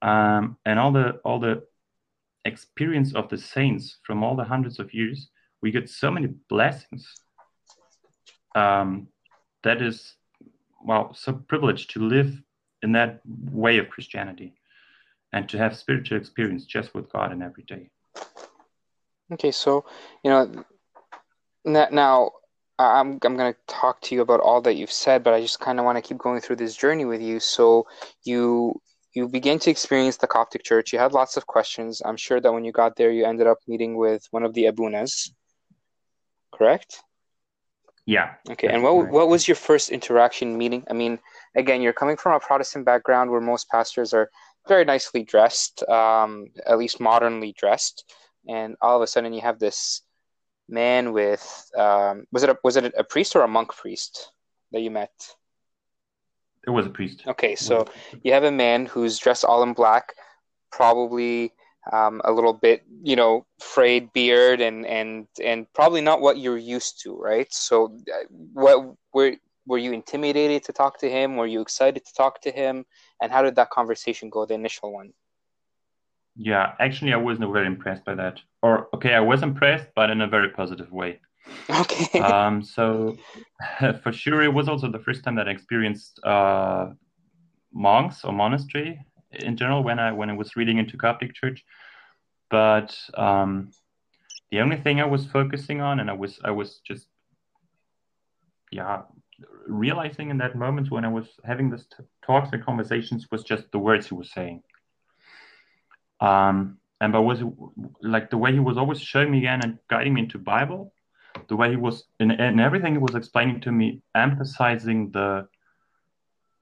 um, 0.00 0.56
and 0.64 0.78
all 0.78 0.90
the 0.90 1.20
all 1.22 1.38
the 1.38 1.62
experience 2.46 3.14
of 3.14 3.28
the 3.28 3.36
saints 3.36 3.98
from 4.06 4.24
all 4.24 4.34
the 4.34 4.44
hundreds 4.44 4.78
of 4.78 4.94
years. 4.94 5.28
We 5.60 5.70
get 5.70 5.90
so 5.90 6.10
many 6.10 6.28
blessings. 6.48 7.06
Um, 8.54 9.08
that 9.64 9.82
is, 9.82 10.14
well, 10.82 11.12
so 11.12 11.34
privileged 11.34 11.90
to 11.90 12.00
live 12.00 12.40
in 12.82 12.92
that 12.92 13.20
way 13.26 13.76
of 13.76 13.90
Christianity 13.90 14.54
and 15.34 15.46
to 15.50 15.58
have 15.58 15.76
spiritual 15.76 16.16
experience 16.16 16.64
just 16.64 16.94
with 16.94 17.12
God 17.12 17.32
in 17.32 17.42
every 17.42 17.64
day. 17.64 17.90
Okay, 19.30 19.50
so 19.50 19.84
you 20.24 20.30
know 20.30 20.64
now 21.66 22.30
I'm 22.78 23.18
I'm 23.24 23.36
going 23.36 23.52
to 23.52 23.58
talk 23.66 24.00
to 24.02 24.14
you 24.14 24.20
about 24.20 24.40
all 24.40 24.60
that 24.62 24.74
you've 24.76 24.92
said, 24.92 25.22
but 25.22 25.34
I 25.34 25.40
just 25.40 25.60
kind 25.60 25.78
of 25.78 25.84
want 25.84 25.96
to 25.96 26.02
keep 26.02 26.18
going 26.18 26.40
through 26.40 26.56
this 26.56 26.76
journey 26.76 27.04
with 27.04 27.22
you. 27.22 27.40
So 27.40 27.86
you 28.24 28.80
you 29.14 29.28
begin 29.28 29.58
to 29.60 29.70
experience 29.70 30.18
the 30.18 30.26
Coptic 30.26 30.62
Church. 30.62 30.92
You 30.92 30.98
had 30.98 31.12
lots 31.12 31.38
of 31.38 31.46
questions. 31.46 32.02
I'm 32.04 32.18
sure 32.18 32.38
that 32.38 32.52
when 32.52 32.64
you 32.64 32.72
got 32.72 32.96
there, 32.96 33.10
you 33.10 33.24
ended 33.24 33.46
up 33.46 33.58
meeting 33.66 33.96
with 33.96 34.26
one 34.30 34.42
of 34.42 34.52
the 34.52 34.64
Abunas. 34.64 35.30
Correct? 36.52 37.02
Yeah. 38.04 38.34
Okay. 38.50 38.68
And 38.68 38.82
what 38.82 39.08
what 39.10 39.28
was 39.28 39.48
your 39.48 39.56
first 39.56 39.90
interaction 39.90 40.56
meeting? 40.58 40.84
I 40.90 40.92
mean, 40.92 41.18
again, 41.56 41.80
you're 41.80 41.94
coming 41.94 42.16
from 42.16 42.34
a 42.34 42.40
Protestant 42.40 42.84
background 42.84 43.30
where 43.30 43.40
most 43.40 43.68
pastors 43.70 44.12
are 44.12 44.30
very 44.68 44.84
nicely 44.84 45.24
dressed, 45.24 45.82
um, 45.88 46.48
at 46.66 46.78
least 46.78 47.00
modernly 47.00 47.54
dressed, 47.58 48.04
and 48.48 48.76
all 48.82 48.96
of 48.96 49.02
a 49.02 49.06
sudden 49.06 49.32
you 49.32 49.40
have 49.40 49.58
this 49.58 50.02
man 50.68 51.12
with 51.12 51.70
um, 51.76 52.26
was 52.32 52.42
it 52.42 52.50
a, 52.50 52.58
was 52.62 52.76
it 52.76 52.92
a 52.96 53.04
priest 53.04 53.36
or 53.36 53.42
a 53.42 53.48
monk 53.48 53.74
priest 53.74 54.32
that 54.72 54.80
you 54.80 54.90
met? 54.90 55.12
It 56.66 56.70
was 56.70 56.86
a 56.86 56.90
priest. 56.90 57.22
Okay, 57.26 57.54
so 57.54 57.86
you 58.22 58.32
have 58.32 58.44
a 58.44 58.50
man 58.50 58.86
who's 58.86 59.18
dressed 59.18 59.44
all 59.44 59.62
in 59.62 59.72
black, 59.72 60.14
probably 60.72 61.52
um, 61.92 62.20
a 62.24 62.32
little 62.32 62.52
bit, 62.52 62.82
you 63.02 63.14
know, 63.14 63.46
frayed 63.60 64.12
beard 64.12 64.60
and 64.60 64.84
and 64.86 65.28
and 65.42 65.72
probably 65.72 66.00
not 66.00 66.20
what 66.20 66.38
you're 66.38 66.58
used 66.58 67.00
to, 67.02 67.16
right? 67.16 67.52
So, 67.52 67.96
uh, 68.12 68.26
what 68.52 68.96
were 69.12 69.36
were 69.66 69.78
you 69.78 69.92
intimidated 69.92 70.64
to 70.64 70.72
talk 70.72 70.98
to 71.00 71.10
him? 71.10 71.36
Were 71.36 71.46
you 71.46 71.60
excited 71.60 72.04
to 72.04 72.14
talk 72.14 72.40
to 72.42 72.50
him? 72.50 72.84
And 73.20 73.32
how 73.32 73.42
did 73.42 73.56
that 73.56 73.70
conversation 73.70 74.30
go, 74.30 74.46
the 74.46 74.54
initial 74.54 74.92
one? 74.92 75.12
Yeah, 76.36 76.72
actually, 76.78 77.12
I 77.12 77.16
wasn't 77.16 77.50
very 77.52 77.66
impressed 77.66 78.04
by 78.04 78.14
that. 78.14 78.40
Or, 78.62 78.88
okay, 78.94 79.14
I 79.14 79.20
was 79.20 79.42
impressed, 79.42 79.88
but 79.94 80.10
in 80.10 80.20
a 80.20 80.28
very 80.28 80.50
positive 80.50 80.92
way. 80.92 81.20
Okay. 81.70 82.20
um, 82.20 82.62
so, 82.62 83.16
for 84.02 84.12
sure, 84.12 84.42
it 84.42 84.52
was 84.52 84.68
also 84.68 84.90
the 84.90 84.98
first 84.98 85.24
time 85.24 85.36
that 85.36 85.48
I 85.48 85.52
experienced 85.52 86.20
uh, 86.24 86.90
monks 87.72 88.24
or 88.24 88.32
monastery 88.32 89.00
in 89.32 89.56
general 89.56 89.82
when 89.82 89.98
I 89.98 90.12
when 90.12 90.30
I 90.30 90.34
was 90.34 90.56
reading 90.56 90.78
into 90.78 90.96
Coptic 90.96 91.34
Church. 91.34 91.64
But 92.50 92.96
um, 93.14 93.70
the 94.50 94.60
only 94.60 94.76
thing 94.76 95.00
I 95.00 95.04
was 95.04 95.26
focusing 95.26 95.80
on, 95.80 96.00
and 96.00 96.10
I 96.10 96.12
was 96.12 96.38
I 96.44 96.50
was 96.50 96.80
just 96.86 97.08
yeah 98.70 99.02
realizing 99.66 100.30
in 100.30 100.38
that 100.38 100.56
moment 100.56 100.90
when 100.90 101.04
I 101.04 101.08
was 101.08 101.26
having 101.44 101.70
this 101.70 101.86
t- 101.86 102.04
talks 102.24 102.50
and 102.52 102.64
conversations 102.64 103.26
was 103.30 103.42
just 103.44 103.70
the 103.72 103.78
words 103.78 104.08
he 104.08 104.14
was 104.14 104.30
saying. 104.32 104.62
Um, 106.20 106.78
and 107.00 107.12
but 107.12 107.22
was 107.22 107.42
like 108.00 108.30
the 108.30 108.38
way 108.38 108.52
he 108.52 108.58
was 108.58 108.78
always 108.78 109.00
showing 109.00 109.30
me 109.30 109.38
again 109.38 109.60
and 109.62 109.78
guiding 109.88 110.14
me 110.14 110.22
into 110.22 110.38
Bible, 110.38 110.92
the 111.48 111.56
way 111.56 111.70
he 111.70 111.76
was 111.76 112.04
in, 112.20 112.30
in 112.30 112.58
everything 112.58 112.92
he 112.92 112.98
was 112.98 113.14
explaining 113.14 113.60
to 113.62 113.72
me, 113.72 114.02
emphasizing 114.14 115.10
the 115.10 115.46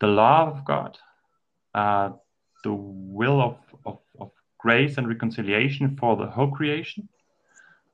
the 0.01 0.07
law 0.09 0.51
of 0.51 0.65
God, 0.65 0.99
uh, 1.75 2.11
the 2.65 2.73
will 2.73 3.41
of, 3.41 3.57
of, 3.87 3.99
of, 4.21 4.31
grace 4.59 4.97
and 4.97 5.07
reconciliation 5.07 5.95
for 5.97 6.17
the 6.17 6.27
whole 6.27 6.51
creation. 6.51 7.07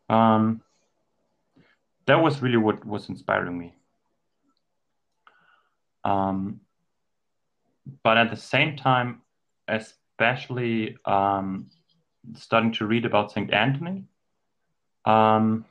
Um, 0.09 0.63
that 2.07 2.23
was 2.23 2.41
really 2.41 2.57
what 2.57 2.85
was 2.85 3.09
inspiring 3.09 3.59
me. 3.59 3.75
Um, 6.05 6.61
but 8.05 8.17
at 8.19 8.31
the 8.31 8.37
same 8.37 8.77
time, 8.77 9.23
especially 10.21 10.99
um, 11.07 11.71
starting 12.35 12.73
to 12.73 12.87
read 12.87 13.07
about 13.07 13.33
Saint 13.33 13.53
Anthony. 13.53 14.05
Um, 15.07 15.65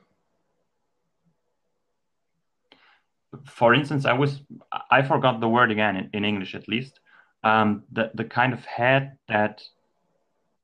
for 3.45 3.75
instance, 3.75 4.05
I 4.05 4.13
was 4.13 4.41
I 4.89 5.03
forgot 5.03 5.39
the 5.39 5.47
word 5.47 5.71
again 5.71 5.95
in, 5.95 6.09
in 6.13 6.25
English 6.25 6.55
at 6.55 6.67
least. 6.67 6.99
Um, 7.43 7.83
the 7.91 8.09
the 8.15 8.23
kind 8.23 8.53
of 8.53 8.65
head 8.65 9.17
that 9.27 9.61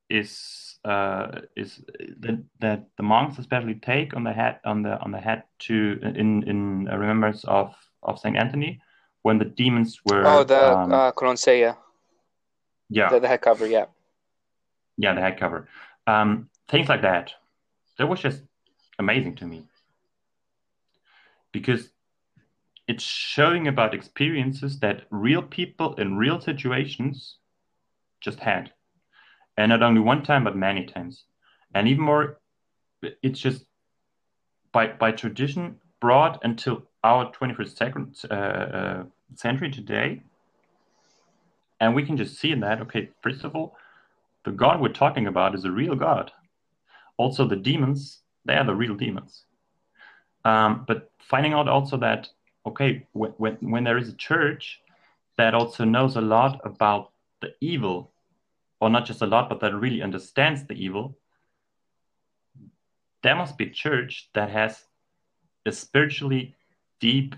is 0.10 0.80
uh, 0.84 1.42
is 1.56 1.84
that 2.22 2.44
that 2.60 2.88
the 2.98 3.04
monks 3.04 3.38
especially 3.38 3.76
take 3.76 4.16
on 4.16 4.24
the 4.24 4.34
head 4.34 4.60
on 4.66 4.82
the 4.82 5.00
on 5.02 5.12
the 5.12 5.20
head 5.20 5.44
to 5.68 6.00
in 6.02 6.42
in 6.50 6.86
remembrance 6.86 7.44
of 7.44 7.76
of 8.02 8.18
Saint 8.18 8.36
Anthony 8.36 8.82
when 9.22 9.38
the 9.38 9.46
demons 9.46 10.02
were 10.06 10.26
oh 10.26 10.44
the 10.44 10.76
um, 10.76 10.92
uh, 10.92 11.12
yeah. 12.90 13.10
The, 13.10 13.20
the 13.20 13.28
head 13.28 13.42
cover 13.42 13.66
yeah. 13.66 13.86
Yeah 14.98 15.14
the 15.14 15.22
head 15.22 15.40
cover. 15.40 15.68
Um, 16.08 16.50
things 16.70 16.90
like 16.90 17.02
that. 17.02 17.34
That 17.98 18.08
was 18.08 18.20
just 18.20 18.42
amazing 19.00 19.36
to 19.38 19.46
me. 19.46 19.66
Because 21.52 21.90
it's 22.88 23.04
showing 23.04 23.68
about 23.68 23.96
experiences 23.96 24.80
that 24.80 25.04
real 25.10 25.42
people 25.42 25.96
in 25.96 26.18
real 26.18 26.40
situations 26.40 27.38
just 28.22 28.40
had. 28.40 28.72
And 29.58 29.70
not 29.70 29.82
only 29.82 30.02
one 30.02 30.24
time 30.24 30.44
but 30.44 30.56
many 30.56 30.86
times. 30.86 31.24
And 31.74 31.88
even 31.88 32.04
more 32.04 32.40
it's 33.02 33.40
just 33.40 33.66
by 34.72 34.88
by 34.88 35.12
tradition 35.12 35.80
brought 36.00 36.44
until 36.44 36.84
our 37.04 37.32
21st 37.32 38.26
uh, 38.30 38.34
uh, 38.34 39.04
century 39.36 39.72
today 39.72 40.22
and 41.80 41.94
we 41.94 42.06
can 42.06 42.18
just 42.18 42.40
see 42.40 42.52
in 42.52 42.62
that, 42.62 42.82
okay, 42.82 43.10
first 43.22 43.44
of 43.44 43.56
all, 43.56 43.76
the 44.44 44.52
God 44.52 44.80
we're 44.80 44.90
talking 44.90 45.28
about 45.28 45.56
is 45.56 45.66
a 45.66 45.72
real 45.72 45.96
God. 45.96 46.32
Also, 47.18 47.48
the 47.48 47.56
demons, 47.56 48.22
they 48.46 48.56
are 48.56 48.66
the 48.66 48.76
real 48.76 48.96
demons. 48.96 49.44
Um, 50.44 50.86
but 50.88 51.12
finding 51.20 51.54
out 51.54 51.68
also 51.68 51.98
that, 51.98 52.30
okay, 52.66 53.08
when, 53.14 53.32
when, 53.38 53.58
when 53.62 53.84
there 53.84 53.98
is 53.98 54.10
a 54.10 54.16
church 54.16 54.82
that 55.38 55.54
also 55.54 55.84
knows 55.84 56.16
a 56.16 56.22
lot 56.22 56.62
about 56.64 57.12
the 57.42 57.54
evil, 57.60 58.12
or 58.80 58.90
not 58.90 59.06
just 59.06 59.22
a 59.22 59.26
lot, 59.26 59.50
but 59.50 59.60
that 59.60 59.74
really 59.74 60.02
understands 60.02 60.66
the 60.66 60.76
evil, 60.76 61.18
there 63.24 63.36
must 63.36 63.58
be 63.58 63.66
a 63.66 63.70
church 63.72 64.30
that 64.36 64.50
has 64.50 64.84
a 65.66 65.72
spiritually 65.72 66.56
deep 67.00 67.36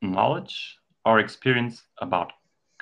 knowledge 0.00 0.78
or 1.04 1.18
experience 1.18 1.82
about 1.98 2.32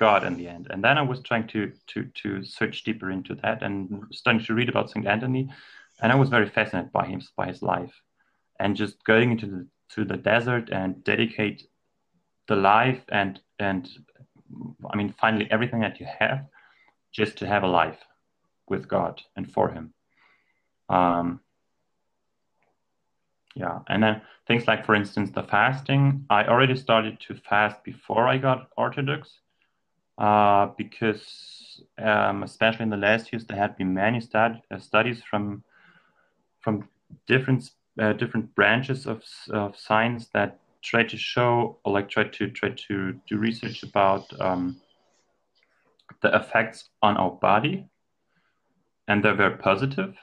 God 0.05 0.23
in 0.29 0.35
the 0.37 0.47
end. 0.55 0.67
And 0.69 0.83
then 0.83 0.97
I 0.97 1.01
was 1.11 1.19
trying 1.21 1.47
to 1.53 1.71
to 1.91 1.99
to 2.21 2.29
search 2.57 2.83
deeper 2.87 3.09
into 3.17 3.33
that 3.41 3.57
and 3.65 3.77
starting 4.11 4.43
to 4.45 4.53
read 4.53 4.69
about 4.69 4.89
Saint 4.91 5.07
Anthony, 5.07 5.43
and 6.01 6.11
I 6.11 6.15
was 6.15 6.29
very 6.29 6.49
fascinated 6.57 6.91
by 6.91 7.05
him 7.11 7.21
by 7.41 7.47
his 7.53 7.61
life, 7.61 7.95
and 8.59 8.79
just 8.83 8.95
going 9.11 9.31
into 9.33 9.47
the 9.53 9.61
to 9.93 10.05
the 10.11 10.17
desert 10.31 10.65
and 10.79 11.03
dedicate 11.03 11.59
the 12.47 12.55
life 12.55 13.03
and 13.09 13.39
and 13.59 13.83
I 14.91 14.93
mean 14.97 15.13
finally 15.23 15.47
everything 15.55 15.81
that 15.81 15.99
you 15.99 16.07
have 16.19 16.41
just 17.19 17.37
to 17.37 17.47
have 17.47 17.63
a 17.63 17.75
life 17.81 18.01
with 18.67 18.87
God 18.87 19.21
and 19.35 19.51
for 19.51 19.69
Him. 19.69 19.93
Um, 20.89 21.39
yeah, 23.55 23.79
and 23.87 24.01
then 24.01 24.21
things 24.47 24.67
like, 24.67 24.85
for 24.85 24.95
instance, 24.95 25.29
the 25.31 25.43
fasting. 25.43 26.25
I 26.29 26.45
already 26.45 26.75
started 26.75 27.19
to 27.27 27.35
fast 27.35 27.83
before 27.83 28.27
I 28.27 28.37
got 28.37 28.69
Orthodox, 28.75 29.39
uh, 30.17 30.67
because 30.77 31.81
um, 31.97 32.43
especially 32.43 32.83
in 32.83 32.89
the 32.89 32.97
last 32.97 33.31
years 33.31 33.45
there 33.45 33.57
had 33.57 33.75
been 33.77 33.93
many 33.93 34.19
stud- 34.19 34.61
uh, 34.71 34.77
studies 34.77 35.23
from 35.23 35.63
from 36.61 36.87
different 37.27 37.71
uh, 37.99 38.13
different 38.13 38.53
branches 38.55 39.05
of, 39.05 39.23
of 39.51 39.77
science 39.77 40.27
that 40.33 40.59
try 40.81 41.03
to 41.03 41.17
show 41.17 41.77
or 41.83 41.93
like 41.93 42.09
try 42.09 42.23
to 42.23 42.49
try 42.49 42.69
to 42.69 43.13
do 43.27 43.37
research 43.37 43.83
about 43.83 44.25
um, 44.39 44.79
the 46.21 46.35
effects 46.35 46.89
on 47.01 47.17
our 47.17 47.31
body, 47.31 47.87
and 49.07 49.23
they're 49.23 49.35
very 49.35 49.57
positive. 49.57 50.15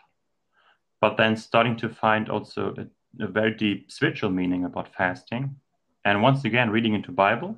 But 1.01 1.17
then 1.17 1.37
starting 1.37 1.77
to 1.77 1.89
find 1.89 2.29
also 2.29 2.75
a, 2.77 3.25
a 3.25 3.27
very 3.27 3.55
deep 3.55 3.91
spiritual 3.91 4.31
meaning 4.31 4.65
about 4.65 4.95
fasting, 4.95 5.57
and 6.05 6.23
once 6.23 6.45
again 6.45 6.71
reading 6.71 6.95
into 6.95 7.13
Bible. 7.13 7.57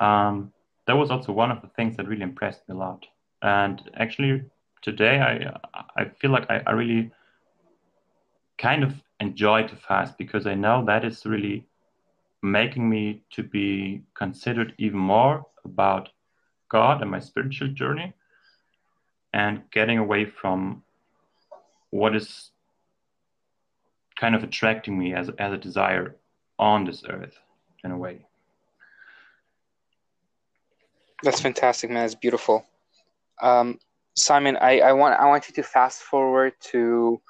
Um, 0.00 0.52
that 0.90 0.96
was 0.96 1.12
also 1.12 1.30
one 1.30 1.52
of 1.52 1.62
the 1.62 1.68
things 1.68 1.96
that 1.96 2.08
really 2.08 2.22
impressed 2.22 2.68
me 2.68 2.74
a 2.74 2.78
lot. 2.78 3.06
And 3.42 3.80
actually, 3.94 4.42
today 4.82 5.20
I 5.20 5.56
I 5.96 6.06
feel 6.20 6.32
like 6.32 6.50
I, 6.50 6.62
I 6.66 6.72
really 6.72 7.12
kind 8.58 8.82
of 8.82 8.92
enjoy 9.20 9.68
to 9.68 9.76
fast 9.76 10.18
because 10.18 10.48
I 10.48 10.54
know 10.54 10.84
that 10.86 11.04
is 11.04 11.24
really 11.24 11.64
making 12.42 12.90
me 12.90 13.22
to 13.36 13.44
be 13.44 14.02
considered 14.14 14.74
even 14.78 14.98
more 14.98 15.46
about 15.64 16.08
God 16.68 17.02
and 17.02 17.10
my 17.10 17.20
spiritual 17.20 17.68
journey 17.68 18.12
and 19.32 19.62
getting 19.70 19.98
away 19.98 20.24
from 20.24 20.82
what 21.90 22.16
is 22.16 22.50
kind 24.18 24.34
of 24.34 24.42
attracting 24.42 24.98
me 24.98 25.14
as, 25.14 25.30
as 25.38 25.52
a 25.52 25.56
desire 25.56 26.16
on 26.58 26.84
this 26.84 27.04
earth 27.08 27.38
in 27.84 27.92
a 27.92 27.96
way. 27.96 28.26
That's 31.22 31.40
fantastic, 31.40 31.90
man. 31.90 32.04
It's 32.04 32.14
beautiful. 32.14 32.64
Um, 33.42 33.78
Simon, 34.16 34.56
I, 34.60 34.80
I 34.80 34.92
want 34.92 35.18
I 35.20 35.26
want 35.26 35.48
you 35.48 35.54
to 35.54 35.62
fast 35.62 36.02
forward 36.02 36.54
to 36.72 37.20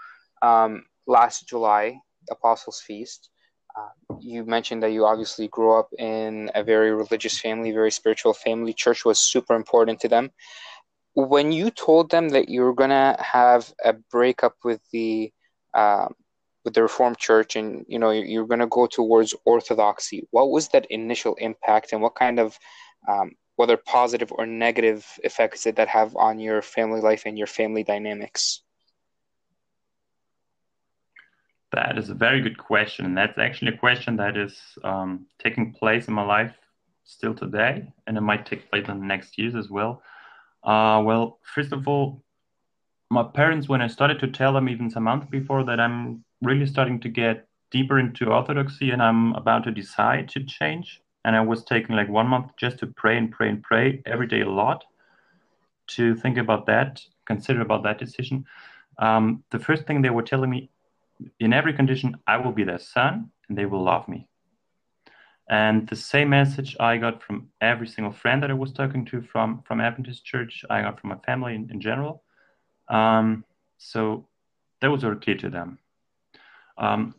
um, 0.43 0.85
last 1.07 1.49
July, 1.49 2.01
Apostles' 2.31 2.83
Feast. 2.87 3.31
Uh, 3.77 4.17
you 4.21 4.45
mentioned 4.45 4.83
that 4.83 4.93
you 4.93 5.07
obviously 5.07 5.49
grew 5.49 5.79
up 5.79 5.89
in 5.99 6.51
a 6.55 6.65
very 6.65 6.93
religious 6.93 7.39
family, 7.39 7.71
very 7.71 7.91
spiritual 7.91 8.35
family. 8.35 8.73
Church 8.73 9.05
was 9.05 9.31
super 9.31 9.55
important 9.55 10.01
to 10.01 10.09
them. 10.09 10.31
When 11.15 11.53
you 11.53 11.71
told 11.71 12.11
them 12.11 12.31
that 12.31 12.49
you 12.49 12.63
were 12.63 12.75
gonna 12.75 13.17
have 13.21 13.73
a 13.85 13.93
breakup 13.93 14.55
with 14.65 14.81
the 14.93 15.33
um, 15.75 16.15
with 16.65 16.75
the 16.75 16.83
Reformed 16.83 17.19
Church, 17.19 17.57
and 17.57 17.85
you 17.89 17.99
know 17.99 18.11
you're 18.11 18.47
gonna 18.47 18.67
go 18.67 18.87
towards 18.87 19.35
Orthodoxy, 19.45 20.27
what 20.31 20.51
was 20.51 20.69
that 20.69 20.87
initial 20.91 21.35
impact, 21.37 21.93
and 21.93 22.01
what 22.01 22.15
kind 22.15 22.39
of 22.39 22.59
um, 23.09 23.33
whether 23.61 23.77
positive 23.77 24.33
or 24.33 24.47
negative 24.47 25.07
effects 25.23 25.65
did 25.65 25.77
that 25.77 25.87
have 25.87 26.17
on 26.17 26.39
your 26.39 26.63
family 26.63 27.03
life 27.03 27.25
and 27.27 27.37
your 27.37 27.47
family 27.47 27.85
dynamics? 27.85 28.63
That 31.73 31.99
is 31.99 32.09
a 32.09 32.15
very 32.15 32.41
good 32.41 32.57
question. 32.57 33.05
And 33.05 33.15
that's 33.19 33.37
actually 33.37 33.75
a 33.75 33.77
question 33.77 34.17
that 34.17 34.39
is 34.39 34.59
um, 34.83 35.27
taking 35.39 35.75
place 35.75 36.09
in 36.09 36.15
my 36.15 36.25
life 36.25 36.55
still 37.05 37.35
today, 37.35 37.93
and 38.07 38.17
it 38.17 38.23
might 38.23 38.47
take 38.47 38.71
place 38.71 38.89
in 38.89 38.99
the 38.99 39.05
next 39.05 39.37
years 39.37 39.55
as 39.55 39.69
well. 39.69 40.03
Uh, 40.65 41.03
well, 41.05 41.39
first 41.55 41.73
of 41.73 41.87
all, 41.87 42.25
my 43.11 43.25
parents, 43.25 43.69
when 43.69 43.83
I 43.83 43.89
started 43.89 44.21
to 44.21 44.29
tell 44.29 44.55
them 44.55 44.71
even 44.71 44.89
some 44.89 45.03
month 45.03 45.29
before 45.29 45.65
that 45.65 45.81
I'm 45.81 46.25
really 46.41 46.67
starting 46.67 46.99
to 47.01 47.11
get 47.11 47.47
deeper 47.71 47.99
into 47.99 48.33
Orthodoxy 48.33 48.91
and 48.91 49.03
I'm 49.03 49.35
about 49.35 49.65
to 49.65 49.71
decide 49.71 50.31
to 50.31 50.45
change, 50.45 51.03
and 51.25 51.37
I 51.37 51.41
was 51.41 51.65
taking 51.65 51.97
like 51.97 52.09
one 52.09 52.27
month 52.27 52.53
just 52.57 52.79
to 52.79 52.87
pray 52.87 53.17
and 53.17 53.31
pray 53.31 53.49
and 53.49 53.63
pray 53.63 54.03
every 54.07 54.27
day 54.27 54.41
a 54.41 54.51
lot 54.51 54.85
to 55.89 56.15
think 56.15 56.39
about 56.39 56.67
that, 56.67 57.03
consider 57.27 57.61
about 57.61 57.83
that 57.83 57.99
decision. 57.99 58.45
Um, 58.99 59.43
the 59.51 59.59
first 59.59 59.87
thing 59.87 60.03
they 60.03 60.11
were 60.11 60.23
telling 60.23 60.51
me, 60.51 60.71
in 61.39 61.53
every 61.53 61.73
condition, 61.73 62.17
I 62.27 62.37
will 62.39 62.53
be 62.53 62.65
their 62.65 62.79
son 62.79 63.31
and 63.49 63.59
they 63.59 63.67
will 63.67 63.83
love 63.83 64.09
me. 64.09 64.29
And 65.49 65.89
the 65.89 65.97
same 65.97 66.29
message 66.29 66.77
I 66.79 66.97
got 66.97 67.23
from 67.23 67.49
every 67.61 67.89
single 67.89 68.13
friend 68.13 68.41
that 68.43 68.51
I 68.51 68.55
was 68.55 68.73
talking 68.73 69.05
to 69.07 69.21
from 69.21 69.63
from 69.67 69.81
Adventist 69.81 70.25
Church, 70.25 70.65
I 70.71 70.83
got 70.83 71.01
from 71.01 71.11
my 71.11 71.19
family 71.27 71.57
in, 71.57 71.69
in 71.73 71.81
general. 71.81 72.23
Um, 72.89 73.45
so 73.77 74.29
that 74.81 74.91
was 74.91 75.03
very 75.03 75.17
clear 75.17 75.37
to 75.39 75.51
them. 75.51 75.79
Um, 76.79 77.17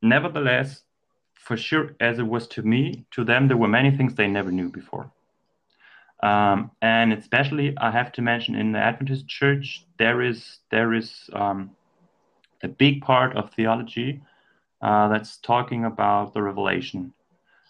nevertheless, 0.00 0.83
for 1.44 1.56
sure, 1.58 1.94
as 2.00 2.18
it 2.18 2.26
was 2.26 2.48
to 2.48 2.62
me, 2.62 3.04
to 3.10 3.22
them, 3.22 3.48
there 3.48 3.56
were 3.56 3.68
many 3.68 3.90
things 3.94 4.14
they 4.14 4.26
never 4.26 4.50
knew 4.50 4.70
before. 4.70 5.10
Um, 6.22 6.70
and 6.80 7.12
especially, 7.12 7.76
I 7.76 7.90
have 7.90 8.10
to 8.12 8.22
mention 8.22 8.54
in 8.54 8.72
the 8.72 8.78
Adventist 8.78 9.28
Church, 9.28 9.84
there 9.98 10.22
is 10.22 10.60
there 10.70 10.94
is 10.94 11.28
um, 11.34 11.70
a 12.62 12.68
big 12.68 13.02
part 13.02 13.36
of 13.36 13.52
theology 13.52 14.22
uh, 14.80 15.08
that's 15.08 15.36
talking 15.36 15.84
about 15.84 16.32
the 16.32 16.40
revelation, 16.40 17.12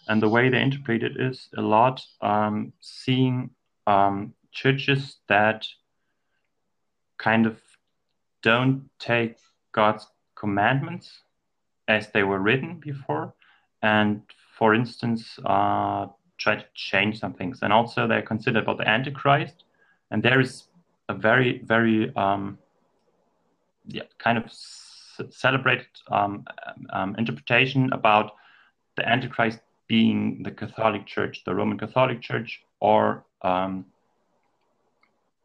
and 0.07 0.21
the 0.21 0.29
way 0.29 0.47
they 0.47 0.61
interpret 0.61 1.03
it 1.03 1.19
is 1.19 1.49
a 1.57 1.61
lot 1.61 2.01
um, 2.21 2.71
seeing 2.79 3.49
um, 3.87 4.33
churches 4.53 5.17
that 5.27 5.67
kind 7.17 7.45
of 7.45 7.59
don't 8.41 8.89
take 8.99 9.35
God's 9.73 10.07
commandments 10.35 11.23
as 11.89 12.09
they 12.11 12.23
were 12.23 12.39
written 12.39 12.79
before, 12.79 13.33
and 13.85 14.21
for 14.57 14.73
instance 14.73 15.39
uh, 15.45 16.07
try 16.37 16.55
to 16.55 16.65
change 16.73 17.19
some 17.19 17.33
things. 17.33 17.59
And 17.61 17.71
also 17.71 18.07
they're 18.07 18.21
consider 18.21 18.59
about 18.59 18.77
the 18.77 18.87
antichrist 18.87 19.63
and 20.11 20.21
there 20.21 20.39
is 20.39 20.63
a 21.09 21.13
very 21.13 21.59
very 21.59 22.15
um, 22.15 22.57
yeah, 23.87 24.03
kind 24.17 24.37
of 24.37 24.51
celebrated 25.29 25.87
um, 26.11 26.45
um, 26.91 27.15
interpretation 27.17 27.93
about 27.93 28.31
the 28.97 29.07
antichrist 29.07 29.59
being 29.87 30.41
the 30.43 30.51
catholic 30.51 31.05
church 31.05 31.43
the 31.45 31.53
roman 31.53 31.77
catholic 31.77 32.21
church 32.21 32.63
or 32.79 33.23
um, 33.43 33.85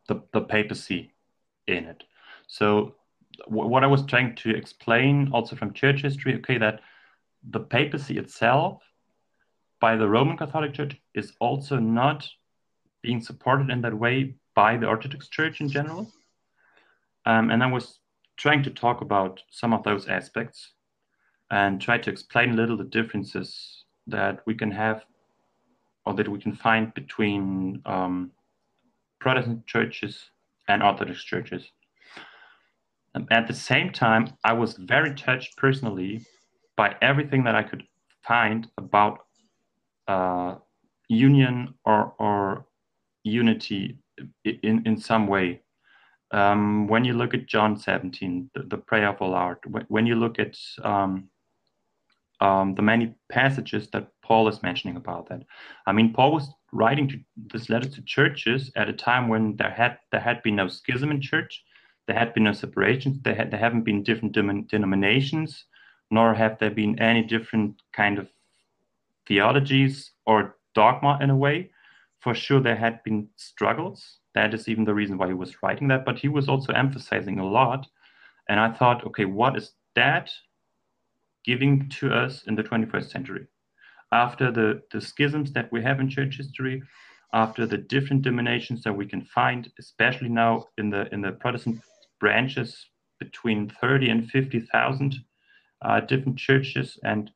the, 0.09 0.20
the 0.33 0.40
papacy 0.40 1.12
in 1.66 1.85
it. 1.85 2.03
So 2.46 2.94
what 3.46 3.85
i 3.85 3.87
was 3.87 4.05
trying 4.05 4.35
to 4.35 4.50
explain 4.55 5.31
also 5.33 5.57
from 5.57 5.72
church 5.72 6.03
history 6.03 6.35
okay 6.35 6.59
that 6.59 6.81
the 7.48 7.61
papacy 7.61 8.18
itself 8.18 8.83
by 9.81 9.96
the 9.96 10.09
Roman 10.09 10.37
Catholic 10.37 10.74
Church 10.74 10.96
is 11.14 11.33
also 11.40 11.79
not 11.79 12.29
being 13.03 13.20
supported 13.20 13.70
in 13.70 13.81
that 13.81 13.94
way 13.94 14.35
by 14.55 14.76
the 14.76 14.87
Orthodox 14.87 15.29
Church 15.29 15.61
in 15.61 15.68
general. 15.68 16.12
Um, 17.24 17.50
and 17.50 17.62
I 17.62 17.66
was 17.66 18.00
trying 18.37 18.62
to 18.64 18.70
talk 18.70 19.00
about 19.00 19.42
some 19.50 19.72
of 19.72 19.83
those 19.83 20.09
aspects 20.09 20.72
and 21.50 21.81
try 21.81 21.98
to 21.98 22.11
explain 22.11 22.50
a 22.50 22.55
little 22.55 22.76
the 22.76 22.85
differences 22.85 23.85
that 24.07 24.40
we 24.46 24.55
can 24.55 24.70
have 24.70 25.05
or 26.05 26.14
that 26.14 26.29
we 26.29 26.38
can 26.38 26.55
find 26.55 26.92
between 26.94 27.83
um, 27.87 28.31
Protestant 29.18 29.66
churches 29.66 30.31
and 30.68 30.83
Orthodox 30.83 31.25
churches. 31.25 31.71
And 33.14 33.27
at 33.31 33.46
the 33.46 33.54
same 33.54 33.90
time, 33.92 34.33
I 34.44 34.52
was 34.52 34.75
very 34.75 35.14
touched 35.14 35.56
personally 35.56 36.25
by 36.81 36.96
everything 37.02 37.44
that 37.44 37.54
I 37.54 37.62
could 37.62 37.83
find 38.26 38.66
about 38.78 39.18
uh, 40.08 40.54
union 41.08 41.74
or, 41.85 42.14
or 42.18 42.64
unity 43.22 43.98
in, 44.46 44.83
in 44.87 44.96
some 44.96 45.26
way. 45.26 45.60
Um, 46.31 46.88
when 46.88 47.04
you 47.04 47.12
look 47.12 47.35
at 47.35 47.46
John 47.46 47.76
17, 47.76 48.50
the, 48.54 48.62
the 48.62 48.78
prayer 48.78 49.10
of 49.10 49.20
all 49.20 49.35
art, 49.35 49.60
when, 49.66 49.85
when 49.88 50.06
you 50.06 50.14
look 50.14 50.38
at 50.38 50.56
um, 50.83 51.28
um, 52.40 52.74
the 52.74 52.87
many 52.92 53.14
passages 53.31 53.90
that 53.92 54.08
Paul 54.22 54.48
is 54.48 54.62
mentioning 54.62 54.96
about 54.96 55.28
that. 55.28 55.42
I 55.87 55.92
mean, 55.92 56.14
Paul 56.14 56.33
was 56.33 56.48
writing 56.72 57.06
to 57.10 57.18
this 57.52 57.68
letter 57.68 57.90
to 57.90 58.02
churches 58.16 58.72
at 58.74 58.88
a 58.88 58.94
time 58.94 59.28
when 59.28 59.54
there 59.56 59.74
had 59.81 59.98
there 60.12 60.26
had 60.28 60.42
been 60.42 60.56
no 60.56 60.68
schism 60.68 61.10
in 61.10 61.20
church, 61.20 61.62
there 62.06 62.18
had 62.18 62.33
been 62.33 62.44
no 62.44 62.54
separations, 62.54 63.18
there 63.22 63.35
had 63.35 63.50
there 63.50 63.60
haven't 63.60 63.85
been 63.85 64.02
different 64.02 64.33
denominations, 64.70 65.66
nor 66.11 66.35
have 66.35 66.58
there 66.58 66.71
been 66.71 66.98
any 66.98 67.23
different 67.23 67.81
kind 67.92 68.19
of 68.19 68.29
theologies 69.27 70.13
or 70.27 70.56
dogma 70.75 71.19
in 71.21 71.31
a 71.31 71.37
way. 71.37 71.71
For 72.21 72.35
sure, 72.35 72.61
there 72.61 72.77
had 72.77 73.02
been 73.04 73.29
struggles. 73.37 74.19
That 74.35 74.54
is 74.54 74.69
even 74.69 74.85
the 74.85 74.94
reason 74.94 75.19
why 75.19 75.29
he 75.29 75.35
was 75.35 75.63
writing 75.63 75.88
that. 75.88 76.04
But 76.04 76.19
he 76.19 76.29
was 76.29 76.48
also 76.48 76.73
emphasizing 76.73 77.38
a 77.38 77.48
lot. 77.48 77.87
And 78.48 78.61
I 78.61 78.73
thought, 78.73 79.04
okay, 79.06 79.25
what 79.25 79.56
is 79.56 79.73
that 79.94 80.31
giving 81.44 81.88
to 81.88 82.13
us 82.13 82.42
in 82.46 82.54
the 82.54 82.63
21st 82.63 83.11
century. 83.11 83.46
After 84.13 84.50
the, 84.50 84.83
the 84.92 85.00
schisms 85.00 85.52
that 85.52 85.71
we 85.73 85.83
have 85.83 86.00
in 86.00 86.11
church 86.11 86.37
history, 86.37 86.83
after 87.33 87.65
the 87.65 87.79
different 87.79 88.23
denominations 88.23 88.83
that 88.83 88.96
we 88.96 89.06
can 89.06 89.23
find, 89.23 89.71
especially 89.79 90.29
now 90.29 90.67
in 90.79 90.90
the 90.90 91.13
in 91.15 91.21
the 91.21 91.33
Protestant 91.33 91.81
branches, 92.19 92.87
between 93.21 93.71
30 93.81 94.08
and 94.11 94.31
50,000 94.31 95.15
uh, 95.83 96.00
different 96.00 96.38
churches, 96.38 96.98
and 97.04 97.31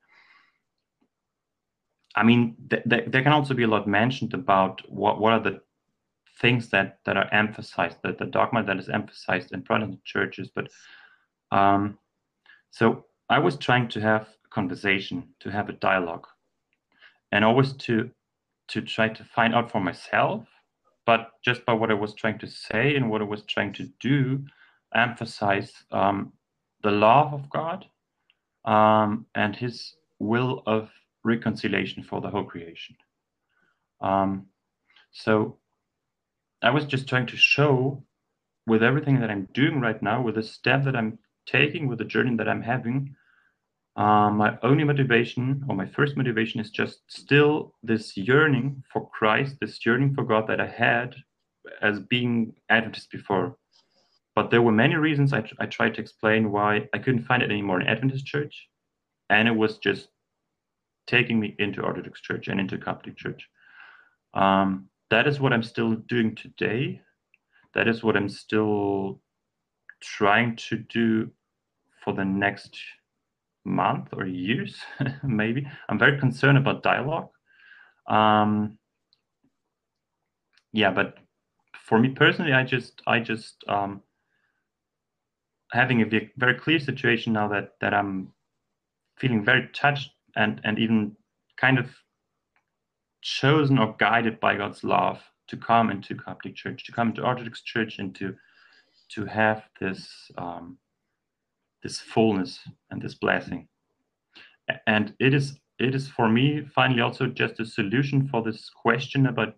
I 2.17 2.23
mean, 2.23 2.57
th- 2.71 2.85
th- 2.89 3.05
there 3.09 3.23
can 3.23 3.33
also 3.33 3.55
be 3.55 3.65
a 3.65 3.69
lot 3.69 3.89
mentioned 3.89 4.35
about 4.35 4.83
what 4.89 5.21
what 5.21 5.33
are 5.33 5.41
the 5.41 5.61
things 6.41 6.69
that 6.71 6.99
that 7.05 7.17
are 7.17 7.33
emphasized, 7.33 7.99
that 8.03 8.19
the 8.19 8.27
dogma 8.27 8.63
that 8.65 8.79
is 8.79 8.89
emphasized 8.89 9.53
in 9.53 9.63
Protestant 9.63 10.05
churches, 10.05 10.51
but 10.55 10.69
um, 11.51 11.99
so 12.71 13.07
I 13.31 13.39
was 13.39 13.57
trying 13.57 13.89
to 13.89 14.01
have 14.01 14.29
a 14.45 14.49
conversation, 14.51 15.29
to 15.41 15.51
have 15.51 15.69
a 15.69 15.75
dialogue, 15.75 16.27
and 17.33 17.45
always 17.45 17.73
to 17.75 18.11
to 18.69 18.81
try 18.83 19.09
to 19.09 19.25
find 19.25 19.55
out 19.55 19.71
for 19.71 19.81
myself. 19.81 20.47
But 21.07 21.33
just 21.45 21.67
by 21.67 21.75
what 21.75 21.91
I 21.91 21.95
was 21.95 22.15
trying 22.15 22.39
to 22.39 22.47
say 22.47 22.97
and 22.97 23.11
what 23.11 23.21
I 23.21 23.25
was 23.25 23.43
trying 23.43 23.75
to 23.75 23.89
do, 24.01 24.43
emphasize 24.95 25.73
um, 25.93 26.33
the 26.83 26.91
love 26.91 27.35
of 27.35 27.51
God 27.51 27.87
um, 28.65 29.27
and 29.35 29.55
His 29.55 29.95
will 30.19 30.63
of 30.67 30.91
reconciliation 31.25 32.03
for 32.03 32.21
the 32.21 32.31
whole 32.31 32.45
creation. 32.45 32.97
Um, 34.01 34.47
so 35.13 35.59
I 36.63 36.71
was 36.71 36.85
just 36.85 37.09
trying 37.09 37.27
to 37.27 37.37
show 37.37 38.03
with 38.67 38.83
everything 38.83 39.21
that 39.21 39.31
I'm 39.31 39.49
doing 39.53 39.81
right 39.81 40.03
now, 40.03 40.23
with 40.23 40.37
the 40.37 40.43
step 40.43 40.85
that 40.85 40.97
I'm 40.97 41.19
taking, 41.47 41.87
with 41.87 41.99
the 41.99 42.05
journey 42.05 42.37
that 42.37 42.49
I'm 42.49 42.63
having, 42.63 43.15
uh, 43.97 44.31
my 44.31 44.59
only 44.63 44.83
motivation 44.83 45.65
or 45.69 45.77
my 45.77 45.87
first 45.87 46.17
motivation 46.17 46.61
is 46.61 46.71
just 46.71 47.01
still 47.07 47.75
this 47.83 48.17
yearning 48.17 48.83
for 48.93 49.09
Christ, 49.11 49.57
this 49.61 49.85
yearning 49.87 50.15
for 50.15 50.25
God 50.25 50.49
that 50.49 50.61
I 50.61 50.67
had 50.67 51.15
as 51.81 52.01
being 52.01 52.55
Adventist 52.69 53.11
before. 53.11 53.57
But 54.35 54.51
there 54.51 54.63
were 54.63 54.73
many 54.73 54.97
reasons 54.97 55.33
I, 55.33 55.49
I 55.61 55.67
tried 55.67 55.95
to 55.95 56.01
explain 56.01 56.51
why 56.51 56.89
I 56.93 56.99
couldn't 56.99 57.25
find 57.25 57.43
it 57.43 57.51
anymore 57.51 57.81
in 57.81 57.87
Adventist 57.87 58.27
church. 58.27 58.69
And 59.31 59.47
it 59.47 59.53
was 59.53 59.79
just 59.79 60.09
taking 61.07 61.39
me 61.39 61.55
into 61.59 61.83
Orthodox 61.83 62.21
church 62.21 62.49
and 62.49 62.59
into 62.59 62.79
Coptic 62.79 63.17
church. 63.17 63.49
Um, 64.35 64.89
that 65.11 65.29
is 65.29 65.39
what 65.39 65.53
I'm 65.53 65.63
still 65.63 65.95
doing 65.95 66.35
today. 66.35 67.01
That 67.75 67.87
is 67.89 68.03
what 68.03 68.17
I'm 68.17 68.29
still 68.29 69.21
trying 70.01 70.57
to 70.57 70.79
do 70.79 71.31
for 72.03 72.13
the 72.13 72.25
next 72.25 72.77
month 73.65 74.09
or 74.13 74.27
years, 74.27 74.77
maybe. 75.23 75.67
I'm 75.89 75.99
very 75.99 76.19
concerned 76.19 76.59
about 76.59 76.83
dialogue. 76.83 77.29
Um, 78.09 78.79
yeah, 80.73 80.91
but 80.91 81.19
for 81.87 81.99
me 81.99 82.11
personally, 82.11 82.53
I 82.53 82.65
just, 82.65 83.01
I 83.07 83.21
just 83.21 83.65
um, 83.69 84.03
having 85.75 86.03
a 86.03 86.31
very 86.37 86.55
clear 86.55 86.79
situation 86.79 87.33
now 87.33 87.49
that 87.49 87.73
that 87.81 87.93
I'm 87.93 88.33
feeling 89.19 89.45
very 89.45 89.69
touched 89.75 90.11
and 90.37 90.61
and 90.65 90.79
even 90.79 91.17
kind 91.57 91.79
of 91.79 91.91
chosen 93.23 93.79
or 93.79 93.97
guided 93.99 94.39
by 94.39 94.57
God's 94.57 94.85
love 94.85 95.21
to 95.49 95.57
come 95.57 95.91
into 95.91 96.15
Coptic 96.15 96.55
Church, 96.55 96.85
to 96.85 96.93
come 96.93 97.09
into 97.09 97.23
Orthodox 97.23 97.63
Church, 97.63 97.99
and 97.99 98.15
to 98.15 98.35
to 99.11 99.25
have 99.27 99.65
this 99.81 100.09
um, 100.39 100.79
this 101.83 102.01
fullness 102.01 102.61
and 102.91 103.03
this 103.03 103.15
blessing. 103.15 103.69
And 104.87 105.15
it 105.19 105.35
is 105.35 105.59
it 105.79 105.95
is 105.95 106.09
for 106.09 106.29
me 106.29 106.63
finally 106.75 107.01
also 107.01 107.27
just 107.27 107.61
a 107.61 107.67
solution 107.67 108.29
for 108.29 108.43
this 108.43 108.71
question 108.71 109.27
about 109.27 109.57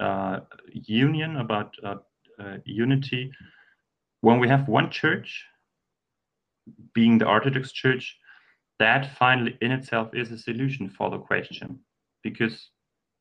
uh, 0.00 0.40
union, 0.72 1.36
about 1.36 1.74
uh, 1.84 1.96
uh, 2.40 2.56
unity. 2.64 3.30
When 4.24 4.38
we 4.38 4.48
have 4.48 4.68
one 4.68 4.90
church, 4.90 5.44
being 6.94 7.18
the 7.18 7.28
Orthodox 7.28 7.72
Church, 7.72 8.16
that 8.78 9.14
finally 9.18 9.58
in 9.60 9.70
itself 9.70 10.14
is 10.14 10.30
a 10.30 10.38
solution 10.38 10.88
for 10.88 11.10
the 11.10 11.18
question 11.18 11.80
because 12.22 12.70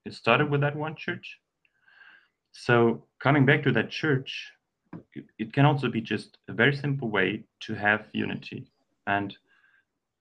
it 0.05 0.13
started 0.13 0.49
with 0.49 0.61
that 0.61 0.77
one 0.77 0.95
church. 0.95 1.39
So 2.53 3.03
coming 3.19 3.45
back 3.45 3.63
to 3.63 3.73
that 3.73 3.89
church, 3.89 4.49
it 5.37 5.51
can 5.51 5.65
also 5.65 5.89
be 5.89 5.99
just 5.99 6.37
a 6.47 6.53
very 6.53 6.73
simple 6.73 7.09
way 7.09 7.43
to 7.63 7.73
have 7.73 8.07
unity. 8.13 8.71
And 9.05 9.35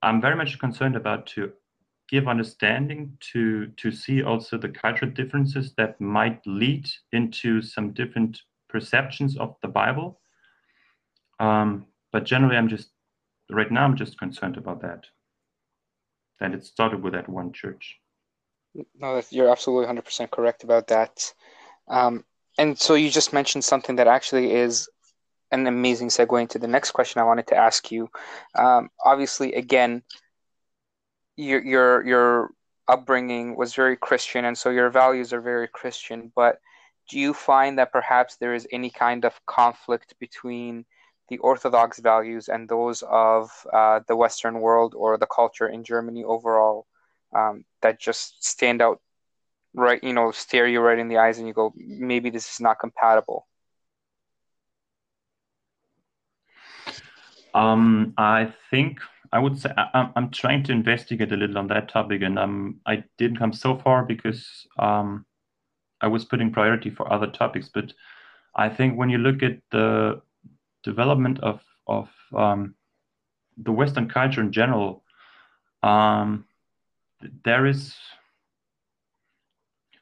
I'm 0.02 0.20
very 0.20 0.34
much 0.34 0.58
concerned 0.58 0.96
about 0.96 1.26
to 1.34 1.52
give 2.08 2.26
understanding 2.26 3.16
to 3.32 3.68
to 3.76 3.92
see 3.92 4.24
also 4.24 4.58
the 4.58 4.68
cultural 4.68 5.12
differences 5.12 5.74
that 5.76 6.00
might 6.00 6.40
lead 6.44 6.90
into 7.12 7.62
some 7.62 7.92
different 7.92 8.42
perceptions 8.68 9.36
of 9.36 9.54
the 9.62 9.68
Bible. 9.68 10.18
Um, 11.42 11.86
but 12.12 12.24
generally, 12.24 12.56
I'm 12.56 12.68
just 12.68 12.88
right 13.50 13.70
now 13.70 13.84
I'm 13.84 13.96
just 13.96 14.16
concerned 14.18 14.56
about 14.56 14.82
that. 14.82 15.06
That 16.38 16.54
it 16.54 16.64
started 16.64 17.02
with 17.02 17.14
that 17.14 17.28
one 17.28 17.52
church. 17.52 17.98
No, 18.94 19.20
you're 19.30 19.50
absolutely 19.50 19.92
100% 19.92 20.30
correct 20.30 20.64
about 20.64 20.86
that. 20.86 21.32
Um, 21.88 22.24
and 22.58 22.78
so 22.78 22.94
you 22.94 23.10
just 23.10 23.32
mentioned 23.32 23.64
something 23.64 23.96
that 23.96 24.06
actually 24.06 24.52
is 24.52 24.88
an 25.50 25.66
amazing 25.66 26.08
segue 26.08 26.40
into 26.40 26.58
the 26.58 26.68
next 26.68 26.92
question 26.92 27.20
I 27.20 27.24
wanted 27.24 27.48
to 27.48 27.56
ask 27.56 27.90
you. 27.90 28.08
Um, 28.54 28.88
obviously, 29.04 29.54
again, 29.54 30.02
your 31.36 31.62
your 31.64 32.06
your 32.06 32.50
upbringing 32.86 33.56
was 33.56 33.74
very 33.74 33.96
Christian, 33.96 34.44
and 34.44 34.56
so 34.56 34.70
your 34.70 34.90
values 34.90 35.32
are 35.32 35.40
very 35.40 35.66
Christian. 35.66 36.30
But 36.36 36.58
do 37.10 37.18
you 37.18 37.34
find 37.34 37.78
that 37.78 37.92
perhaps 37.92 38.36
there 38.36 38.54
is 38.54 38.68
any 38.70 38.90
kind 38.90 39.24
of 39.24 39.34
conflict 39.46 40.14
between 40.20 40.84
the 41.28 41.38
Orthodox 41.38 42.00
values 42.00 42.48
and 42.48 42.68
those 42.68 43.02
of 43.08 43.50
uh, 43.72 44.00
the 44.06 44.16
Western 44.16 44.60
world 44.60 44.94
or 44.96 45.16
the 45.16 45.26
culture 45.26 45.68
in 45.68 45.84
Germany 45.84 46.24
overall 46.24 46.86
um, 47.34 47.64
that 47.80 48.00
just 48.00 48.44
stand 48.44 48.82
out 48.82 49.00
right, 49.74 50.02
you 50.02 50.12
know, 50.12 50.30
stare 50.30 50.66
you 50.66 50.80
right 50.80 50.98
in 50.98 51.08
the 51.08 51.18
eyes 51.18 51.38
and 51.38 51.46
you 51.46 51.54
go, 51.54 51.72
maybe 51.76 52.30
this 52.30 52.52
is 52.52 52.60
not 52.60 52.78
compatible? 52.78 53.46
Um, 57.54 58.14
I 58.16 58.52
think 58.70 59.00
I 59.32 59.38
would 59.38 59.58
say 59.58 59.70
I, 59.76 60.10
am 60.16 60.30
trying 60.30 60.62
to 60.64 60.72
investigate 60.72 61.32
a 61.32 61.36
little 61.36 61.58
on 61.58 61.68
that 61.68 61.88
topic, 61.88 62.22
and 62.22 62.38
um, 62.38 62.80
I 62.86 63.04
didn't 63.18 63.38
come 63.38 63.52
so 63.52 63.78
far 63.78 64.04
because 64.04 64.66
um, 64.78 65.24
I 66.00 66.06
was 66.08 66.24
putting 66.24 66.52
priority 66.52 66.90
for 66.90 67.10
other 67.12 67.26
topics. 67.26 67.68
But 67.72 67.92
I 68.54 68.68
think 68.68 68.98
when 68.98 69.08
you 69.08 69.18
look 69.18 69.42
at 69.42 69.58
the 69.70 70.20
development 70.82 71.40
of 71.40 71.60
of 71.86 72.08
um, 72.36 72.74
the 73.56 73.72
Western 73.72 74.08
culture 74.08 74.40
in 74.40 74.52
general, 74.52 75.02
um, 75.82 76.44
there 77.44 77.66
is 77.66 77.94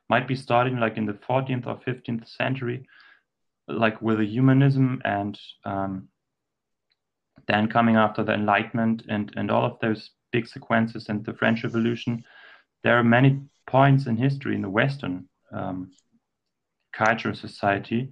might 0.08 0.26
be 0.26 0.34
starting 0.34 0.78
like 0.78 0.96
in 0.96 1.06
the 1.06 1.12
14th 1.12 1.66
or 1.66 1.78
15th 1.86 2.28
century, 2.28 2.84
like 3.68 4.02
with 4.02 4.18
the 4.18 4.26
humanism 4.26 5.00
and 5.04 5.38
um, 5.64 6.08
then 7.46 7.68
coming 7.68 7.94
after 7.94 8.24
the 8.24 8.34
Enlightenment 8.34 9.04
and, 9.08 9.32
and 9.36 9.50
all 9.52 9.64
of 9.64 9.78
those 9.80 10.10
big 10.32 10.48
sequences 10.48 11.08
and 11.08 11.24
the 11.24 11.32
French 11.34 11.62
Revolution, 11.62 12.24
there 12.82 12.98
are 12.98 13.04
many 13.04 13.40
points 13.68 14.06
in 14.06 14.16
history 14.16 14.56
in 14.56 14.62
the 14.62 14.68
Western 14.68 15.28
um, 15.52 15.92
culture 16.92 17.32
society 17.32 18.10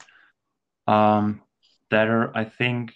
um, 0.86 1.42
that 1.90 2.08
are, 2.08 2.36
I 2.36 2.44
think, 2.44 2.92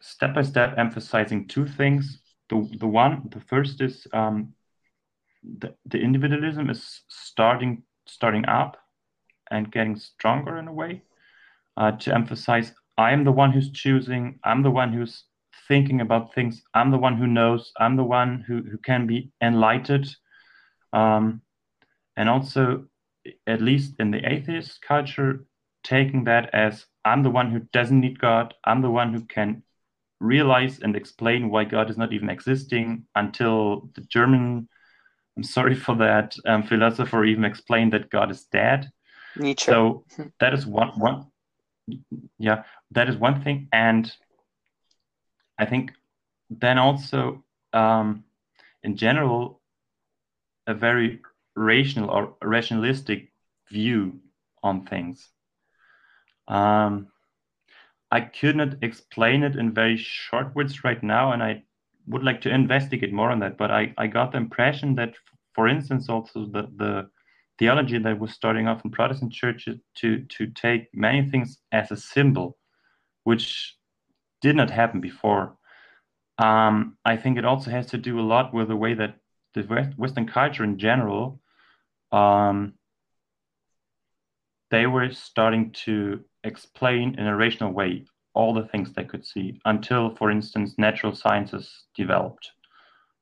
step 0.00 0.34
by 0.34 0.42
step 0.42 0.74
emphasizing 0.76 1.48
two 1.48 1.66
things. 1.66 2.20
The, 2.48 2.68
the 2.78 2.86
one, 2.86 3.28
the 3.30 3.40
first 3.40 3.80
is 3.80 4.06
um, 4.12 4.54
the, 5.42 5.74
the 5.86 5.98
individualism 5.98 6.70
is 6.70 7.02
starting 7.08 7.82
starting 8.06 8.44
up 8.46 8.76
and 9.50 9.70
getting 9.70 9.96
stronger 9.96 10.58
in 10.58 10.68
a 10.68 10.72
way 10.72 11.02
uh, 11.76 11.92
to 11.92 12.14
emphasize 12.14 12.72
I 12.98 13.12
am 13.12 13.24
the 13.24 13.32
one 13.32 13.52
who's 13.52 13.70
choosing, 13.70 14.38
I'm 14.44 14.62
the 14.62 14.70
one 14.70 14.92
who's 14.92 15.24
thinking 15.66 16.00
about 16.00 16.34
things, 16.34 16.62
I'm 16.74 16.90
the 16.90 16.98
one 16.98 17.16
who 17.16 17.26
knows, 17.26 17.72
I'm 17.78 17.96
the 17.96 18.04
one 18.04 18.44
who, 18.46 18.62
who 18.62 18.76
can 18.78 19.06
be 19.06 19.30
enlightened. 19.42 20.14
Um, 20.92 21.40
and 22.16 22.28
also, 22.28 22.86
at 23.46 23.62
least 23.62 23.94
in 23.98 24.10
the 24.10 24.30
atheist 24.30 24.82
culture, 24.82 25.46
taking 25.84 26.24
that 26.24 26.50
as 26.54 26.84
I'm 27.04 27.22
the 27.22 27.30
one 27.30 27.50
who 27.50 27.60
doesn't 27.72 28.00
need 28.00 28.18
God, 28.18 28.54
I'm 28.64 28.82
the 28.82 28.90
one 28.90 29.12
who 29.12 29.22
can 29.22 29.62
realize 30.20 30.80
and 30.80 30.94
explain 30.94 31.50
why 31.50 31.64
God 31.64 31.90
is 31.90 31.98
not 31.98 32.12
even 32.12 32.30
existing 32.30 33.06
until 33.14 33.90
the 33.94 34.02
German 34.02 34.68
I'm 35.36 35.42
sorry 35.42 35.74
for 35.74 35.94
that. 35.96 36.36
Um, 36.46 36.62
philosopher 36.62 37.24
even 37.24 37.44
explained 37.44 37.92
that 37.92 38.10
God 38.10 38.30
is 38.30 38.44
dead. 38.44 38.90
Nietzsche. 39.36 39.72
So 39.72 40.04
that 40.40 40.52
is 40.52 40.66
one 40.66 40.88
one. 40.98 41.26
Yeah, 42.38 42.64
that 42.90 43.08
is 43.08 43.16
one 43.16 43.42
thing, 43.42 43.68
and 43.72 44.12
I 45.58 45.64
think 45.66 45.92
then 46.50 46.78
also 46.78 47.44
um, 47.72 48.24
in 48.82 48.96
general 48.96 49.60
a 50.66 50.74
very 50.74 51.20
rational 51.56 52.10
or 52.10 52.34
rationalistic 52.42 53.32
view 53.70 54.20
on 54.62 54.86
things. 54.86 55.28
Um, 56.52 57.08
I 58.10 58.20
could 58.20 58.56
not 58.56 58.74
explain 58.82 59.42
it 59.42 59.56
in 59.56 59.72
very 59.72 59.96
short 59.96 60.54
words 60.54 60.84
right 60.84 61.02
now, 61.02 61.32
and 61.32 61.42
I 61.42 61.62
would 62.06 62.22
like 62.22 62.42
to 62.42 62.50
investigate 62.50 63.10
more 63.12 63.30
on 63.30 63.40
that. 63.40 63.56
But 63.56 63.70
I, 63.70 63.94
I 63.96 64.06
got 64.06 64.32
the 64.32 64.38
impression 64.38 64.94
that, 64.96 65.14
for 65.54 65.66
instance, 65.66 66.10
also 66.10 66.44
the, 66.44 66.68
the 66.76 67.08
theology 67.58 67.98
that 67.98 68.18
was 68.18 68.32
starting 68.32 68.68
off 68.68 68.84
in 68.84 68.90
Protestant 68.90 69.32
churches 69.32 69.80
to, 69.96 70.26
to 70.36 70.46
take 70.48 70.88
many 70.92 71.26
things 71.30 71.58
as 71.72 71.90
a 71.90 71.96
symbol, 71.96 72.58
which 73.24 73.78
did 74.42 74.56
not 74.56 74.70
happen 74.70 75.00
before. 75.00 75.56
Um, 76.36 76.98
I 77.06 77.16
think 77.16 77.38
it 77.38 77.46
also 77.46 77.70
has 77.70 77.86
to 77.86 77.98
do 77.98 78.20
a 78.20 78.28
lot 78.34 78.52
with 78.52 78.68
the 78.68 78.76
way 78.76 78.92
that 78.92 79.16
the 79.54 79.62
Western 79.96 80.26
culture 80.26 80.64
in 80.64 80.78
general, 80.78 81.40
um, 82.10 82.74
they 84.70 84.86
were 84.86 85.10
starting 85.12 85.70
to 85.84 86.24
explain 86.44 87.18
in 87.18 87.26
a 87.26 87.36
rational 87.36 87.72
way 87.72 88.04
all 88.34 88.54
the 88.54 88.66
things 88.68 88.92
they 88.92 89.04
could 89.04 89.26
see 89.26 89.60
until, 89.64 90.14
for 90.16 90.30
instance, 90.30 90.74
natural 90.78 91.14
sciences 91.14 91.84
developed. 91.94 92.50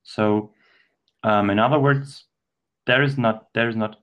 So, 0.03 0.53
um, 1.23 1.51
in 1.51 1.59
other 1.59 1.79
words, 1.79 2.25
there 2.87 3.03
is 3.03 3.19
not 3.19 3.49
there 3.55 3.69
is 3.69 3.77
not 3.77 3.97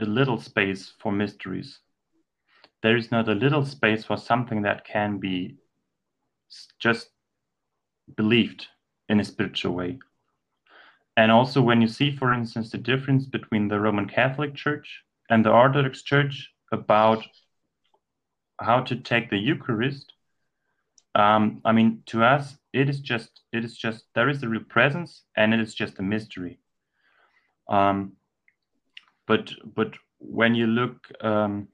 a 0.00 0.04
little 0.04 0.40
space 0.40 0.92
for 1.00 1.12
mysteries. 1.12 1.78
There 2.82 2.96
is 2.96 3.10
not 3.10 3.28
a 3.28 3.34
little 3.34 3.64
space 3.64 4.04
for 4.04 4.16
something 4.16 4.62
that 4.62 4.84
can 4.84 5.18
be 5.18 5.56
just 6.80 7.10
believed 8.16 8.66
in 9.08 9.20
a 9.20 9.24
spiritual 9.24 9.74
way. 9.74 9.98
And 11.16 11.30
also, 11.30 11.60
when 11.60 11.82
you 11.82 11.88
see, 11.88 12.16
for 12.16 12.32
instance, 12.32 12.70
the 12.70 12.78
difference 12.78 13.26
between 13.26 13.68
the 13.68 13.78
Roman 13.78 14.08
Catholic 14.08 14.54
Church 14.54 15.02
and 15.28 15.44
the 15.44 15.50
Orthodox 15.50 16.02
Church 16.02 16.50
about 16.72 17.22
how 18.62 18.80
to 18.82 18.96
take 18.96 19.30
the 19.30 19.38
Eucharist, 19.38 20.12
um, 21.14 21.60
I 21.64 21.72
mean, 21.72 22.02
to 22.06 22.24
us, 22.24 22.56
it 22.72 22.88
is 22.88 23.00
just, 23.00 23.40
it 23.52 23.64
is 23.64 23.76
just, 23.76 24.04
there 24.14 24.28
is 24.28 24.42
a 24.42 24.48
real 24.48 24.64
presence, 24.68 25.22
and 25.36 25.52
it 25.52 25.60
is 25.60 25.74
just 25.74 25.98
a 25.98 26.02
mystery. 26.02 26.58
Um, 27.68 28.12
but, 29.26 29.50
but 29.74 29.94
when 30.18 30.54
you 30.54 30.66
look 30.66 31.06
um, 31.20 31.68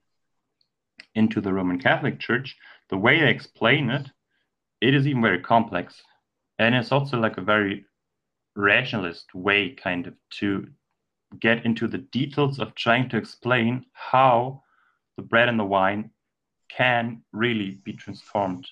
into 1.14 1.40
the 1.40 1.52
Roman 1.52 1.78
Catholic 1.78 2.18
Church, 2.18 2.56
the 2.88 2.98
way 2.98 3.20
they 3.20 3.30
explain 3.30 3.90
it, 3.90 4.10
it 4.80 4.94
is 4.94 5.06
even 5.06 5.22
very 5.22 5.40
complex, 5.40 6.02
and 6.58 6.74
it's 6.74 6.92
also 6.92 7.18
like 7.18 7.38
a 7.38 7.42
very 7.42 7.84
rationalist 8.56 9.34
way, 9.34 9.70
kind 9.70 10.06
of, 10.06 10.14
to 10.30 10.66
get 11.40 11.64
into 11.64 11.86
the 11.86 11.98
details 11.98 12.58
of 12.58 12.74
trying 12.74 13.08
to 13.10 13.16
explain 13.16 13.84
how 13.92 14.62
the 15.16 15.22
bread 15.22 15.48
and 15.48 15.58
the 15.58 15.64
wine 15.64 16.10
can 16.68 17.22
really 17.32 17.78
be 17.84 17.92
transformed 17.92 18.66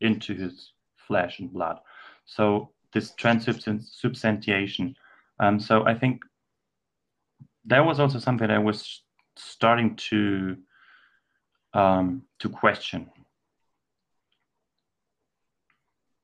into 0.00 0.34
his 0.34 0.72
flesh 0.96 1.38
and 1.38 1.52
blood. 1.52 1.78
So 2.24 2.70
this 2.92 3.14
transubstantiation. 3.14 4.94
Um, 5.40 5.60
so 5.60 5.86
I 5.86 5.94
think 5.94 6.22
that 7.66 7.84
was 7.84 8.00
also 8.00 8.18
something 8.18 8.50
I 8.50 8.58
was 8.58 9.02
starting 9.36 9.96
to 9.96 10.56
um, 11.74 12.22
to 12.40 12.48
question. 12.48 13.10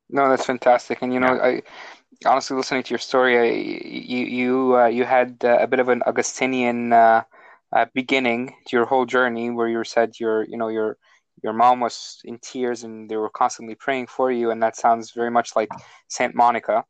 No, 0.08 0.28
that's 0.28 0.46
fantastic. 0.46 1.02
And 1.02 1.12
you 1.12 1.20
know, 1.20 1.38
I 1.40 1.62
honestly 2.24 2.56
listening 2.56 2.82
to 2.84 2.90
your 2.90 2.98
story, 2.98 3.38
I, 3.38 3.44
you 3.44 4.24
you 4.24 4.76
uh, 4.76 4.86
you 4.86 5.04
had 5.04 5.36
uh, 5.44 5.58
a 5.60 5.66
bit 5.66 5.80
of 5.80 5.88
an 5.88 6.02
Augustinian 6.06 6.92
uh, 6.92 7.22
uh, 7.72 7.86
beginning 7.94 8.54
to 8.66 8.76
your 8.76 8.86
whole 8.86 9.06
journey, 9.06 9.50
where 9.50 9.68
you 9.68 9.82
said 9.84 10.18
your 10.20 10.44
you 10.44 10.56
know 10.56 10.68
your 10.68 10.96
your 11.42 11.52
mom 11.52 11.80
was 11.80 12.20
in 12.24 12.38
tears 12.38 12.84
and 12.84 13.08
they 13.08 13.16
were 13.16 13.30
constantly 13.30 13.74
praying 13.74 14.06
for 14.06 14.30
you, 14.30 14.50
and 14.50 14.62
that 14.62 14.76
sounds 14.76 15.12
very 15.12 15.30
much 15.30 15.56
like 15.56 15.68
Saint 16.08 16.34
Monica, 16.34 16.84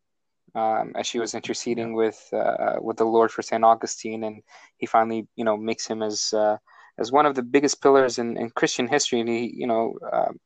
um, 0.55 0.93
as 0.97 1.07
she 1.07 1.19
was 1.19 1.35
interceding 1.35 1.95
with 1.95 2.29
uh, 2.33 2.77
with 2.81 2.97
the 2.97 3.05
Lord 3.05 3.31
for 3.31 3.43
Saint 3.43 3.65
Augustine, 3.65 4.25
and 4.25 4.43
he 4.77 4.87
finally 4.87 5.27
you 5.37 5.45
know 5.45 5.57
makes 5.57 5.87
him 5.87 6.03
as 6.03 6.33
uh, 6.33 6.57
as 6.99 7.11
one 7.11 7.27
of 7.27 7.35
the 7.35 7.43
biggest 7.43 7.83
pillars 7.83 8.19
in, 8.19 8.37
in 8.37 8.51
Christian 8.51 8.87
history, 8.89 9.21
and 9.21 9.29
he 9.29 9.53
you 9.55 9.67
know 9.67 9.99
um, 10.13 10.39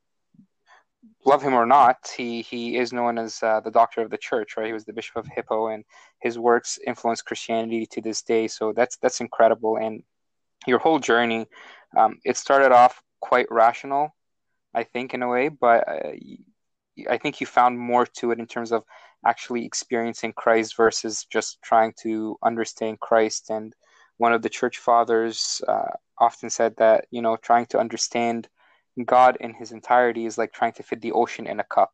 love 1.24 1.42
him 1.42 1.54
or 1.54 1.66
not, 1.66 1.96
he 2.16 2.42
he 2.42 2.76
is 2.76 2.92
known 2.92 3.18
as 3.18 3.42
uh, 3.42 3.60
the 3.60 3.70
doctor 3.70 4.00
of 4.00 4.10
the 4.10 4.18
church, 4.18 4.56
right? 4.56 4.66
He 4.66 4.72
was 4.72 4.84
the 4.84 4.92
bishop 4.92 5.16
of 5.16 5.26
Hippo, 5.26 5.68
and 5.68 5.84
his 6.20 6.38
works 6.38 6.78
influence 6.86 7.22
Christianity 7.22 7.86
to 7.86 8.00
this 8.00 8.22
day. 8.22 8.48
So 8.48 8.72
that's 8.72 8.96
that's 8.98 9.20
incredible. 9.20 9.76
And 9.76 10.02
your 10.66 10.78
whole 10.78 10.98
journey, 10.98 11.46
um, 11.96 12.18
it 12.24 12.36
started 12.36 12.72
off 12.72 13.02
quite 13.20 13.50
rational, 13.50 14.14
I 14.74 14.84
think, 14.84 15.14
in 15.14 15.22
a 15.22 15.28
way, 15.28 15.48
but 15.48 15.88
uh, 15.88 16.12
I 17.08 17.18
think 17.18 17.40
you 17.40 17.46
found 17.46 17.78
more 17.78 18.06
to 18.06 18.30
it 18.32 18.38
in 18.38 18.46
terms 18.46 18.72
of 18.72 18.84
actually 19.26 19.64
experiencing 19.64 20.32
Christ 20.32 20.76
versus 20.76 21.24
just 21.30 21.60
trying 21.62 21.92
to 22.02 22.38
understand 22.42 23.00
Christ. 23.00 23.50
And 23.50 23.74
one 24.16 24.32
of 24.32 24.42
the 24.42 24.48
church 24.48 24.78
fathers 24.78 25.62
uh, 25.66 25.92
often 26.18 26.50
said 26.50 26.76
that 26.76 27.06
you 27.10 27.22
know 27.22 27.36
trying 27.36 27.66
to 27.66 27.78
understand 27.78 28.48
God 29.04 29.36
in 29.40 29.54
his 29.54 29.72
entirety 29.72 30.26
is 30.26 30.38
like 30.38 30.52
trying 30.52 30.72
to 30.72 30.82
fit 30.82 31.00
the 31.00 31.12
ocean 31.12 31.46
in 31.46 31.60
a 31.60 31.64
cup. 31.64 31.92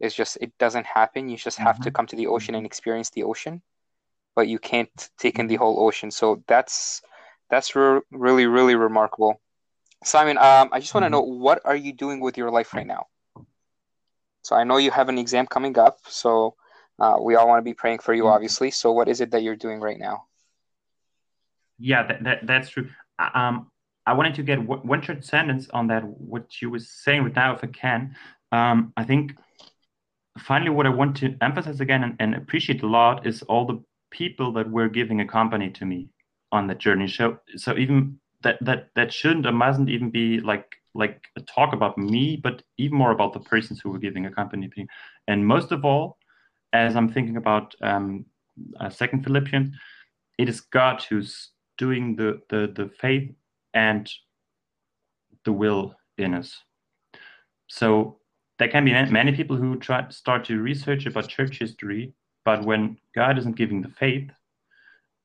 It's 0.00 0.14
just 0.14 0.38
it 0.40 0.52
doesn't 0.58 0.86
happen. 0.86 1.28
You 1.28 1.36
just 1.36 1.58
have 1.58 1.76
mm-hmm. 1.76 1.84
to 1.84 1.90
come 1.90 2.06
to 2.06 2.16
the 2.16 2.26
ocean 2.26 2.54
and 2.54 2.66
experience 2.66 3.10
the 3.10 3.24
ocean, 3.24 3.62
but 4.34 4.48
you 4.48 4.58
can't 4.58 4.90
take 5.18 5.38
in 5.38 5.46
the 5.46 5.54
mm-hmm. 5.54 5.62
whole 5.62 5.86
ocean. 5.86 6.10
So 6.10 6.42
that's 6.48 7.02
that's 7.50 7.76
re- 7.76 8.00
really 8.10 8.46
really 8.46 8.74
remarkable. 8.74 9.40
Simon, 10.04 10.38
um, 10.38 10.68
I 10.72 10.80
just 10.80 10.94
want 10.94 11.04
to 11.04 11.06
mm-hmm. 11.06 11.12
know 11.12 11.22
what 11.22 11.60
are 11.64 11.76
you 11.76 11.92
doing 11.92 12.20
with 12.20 12.36
your 12.36 12.50
life 12.50 12.74
right 12.74 12.86
now? 12.86 13.06
So 14.42 14.56
I 14.56 14.64
know 14.64 14.76
you 14.76 14.90
have 14.90 15.08
an 15.08 15.18
exam 15.18 15.46
coming 15.46 15.78
up, 15.78 15.98
so 16.08 16.56
uh, 16.98 17.16
we 17.20 17.36
all 17.36 17.46
want 17.48 17.58
to 17.58 17.64
be 17.64 17.74
praying 17.74 18.00
for 18.00 18.12
you, 18.12 18.24
mm-hmm. 18.24 18.32
obviously. 18.32 18.70
So 18.70 18.92
what 18.92 19.08
is 19.08 19.20
it 19.20 19.30
that 19.30 19.42
you're 19.42 19.56
doing 19.56 19.80
right 19.80 19.98
now? 19.98 20.24
Yeah, 21.78 22.06
that, 22.06 22.24
that 22.24 22.46
that's 22.46 22.70
true. 22.70 22.88
Um, 23.18 23.70
I 24.06 24.14
wanted 24.14 24.34
to 24.34 24.42
get 24.42 24.58
one 24.58 25.00
short 25.02 25.24
sentence 25.24 25.68
on 25.72 25.86
that, 25.88 26.02
what 26.04 26.60
you 26.60 26.70
were 26.70 26.80
saying 26.80 27.22
right 27.22 27.36
now, 27.36 27.54
if 27.54 27.62
I 27.62 27.68
can. 27.68 28.16
Um, 28.50 28.92
I 28.96 29.04
think 29.04 29.36
finally, 30.38 30.70
what 30.70 30.86
I 30.86 30.90
want 30.90 31.16
to 31.18 31.36
emphasize 31.40 31.80
again 31.80 32.02
and, 32.02 32.16
and, 32.18 32.34
appreciate 32.34 32.82
a 32.82 32.86
lot 32.86 33.26
is 33.26 33.42
all 33.42 33.64
the 33.64 33.82
people 34.10 34.52
that 34.52 34.70
were 34.70 34.88
giving 34.88 35.20
a 35.20 35.26
company 35.26 35.70
to 35.70 35.86
me 35.86 36.08
on 36.50 36.66
that 36.66 36.78
journey. 36.78 37.08
So, 37.08 37.38
so 37.56 37.76
even 37.76 38.18
that 38.42 38.58
that 38.62 38.88
that 38.94 39.12
shouldn't 39.12 39.46
or 39.46 39.52
mustn't 39.52 39.88
even 39.88 40.10
be 40.10 40.40
like 40.40 40.66
like 40.94 41.24
a 41.36 41.40
talk 41.40 41.72
about 41.72 41.96
me, 41.96 42.36
but 42.36 42.62
even 42.76 42.98
more 42.98 43.12
about 43.12 43.32
the 43.32 43.40
persons 43.40 43.80
who 43.80 43.90
were 43.90 43.98
giving 43.98 44.26
a 44.26 44.30
company 44.30 44.68
to 44.68 44.80
me. 44.80 44.86
And 45.26 45.46
most 45.46 45.72
of 45.72 45.84
all, 45.84 46.18
as 46.72 46.96
I'm 46.96 47.10
thinking 47.10 47.38
about 47.38 47.74
um, 47.80 48.26
uh, 48.78 48.90
Second 48.90 49.24
Philippians, 49.24 49.74
it 50.38 50.48
is 50.48 50.60
God 50.60 51.02
who's 51.02 51.50
doing 51.78 52.16
the 52.16 52.40
the 52.50 52.72
the 52.74 52.90
faith 53.00 53.30
and 53.74 54.10
the 55.44 55.52
will 55.52 55.94
in 56.18 56.34
us. 56.34 56.56
So 57.68 58.18
there 58.58 58.68
can 58.68 58.84
be 58.84 58.92
many 59.10 59.32
people 59.32 59.56
who 59.56 59.78
try 59.78 60.06
start 60.10 60.44
to 60.44 60.60
research 60.60 61.06
about 61.06 61.28
church 61.28 61.58
history, 61.58 62.12
but 62.44 62.64
when 62.64 62.98
God 63.14 63.38
isn't 63.38 63.56
giving 63.56 63.80
the 63.80 63.88
faith 63.88 64.30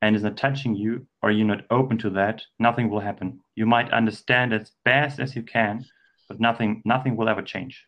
and 0.02 0.16
is 0.16 0.24
not 0.24 0.38
touching 0.38 0.76
you, 0.76 1.08
or 1.22 1.32
you're 1.32 1.48
not 1.48 1.66
open 1.72 1.98
to 2.00 2.10
that, 2.12 2.44
nothing 2.60 2.90
will 2.90 3.00
happen. 3.00 3.40
You 3.56 3.66
might 3.66 3.92
understand 3.92 4.54
as 4.54 4.72
best 4.86 5.20
as 5.20 5.36
you 5.36 5.44
can, 5.44 5.86
but 6.30 6.40
nothing 6.40 6.82
nothing 6.86 7.16
will 7.16 7.30
ever 7.30 7.42
change. 7.42 7.86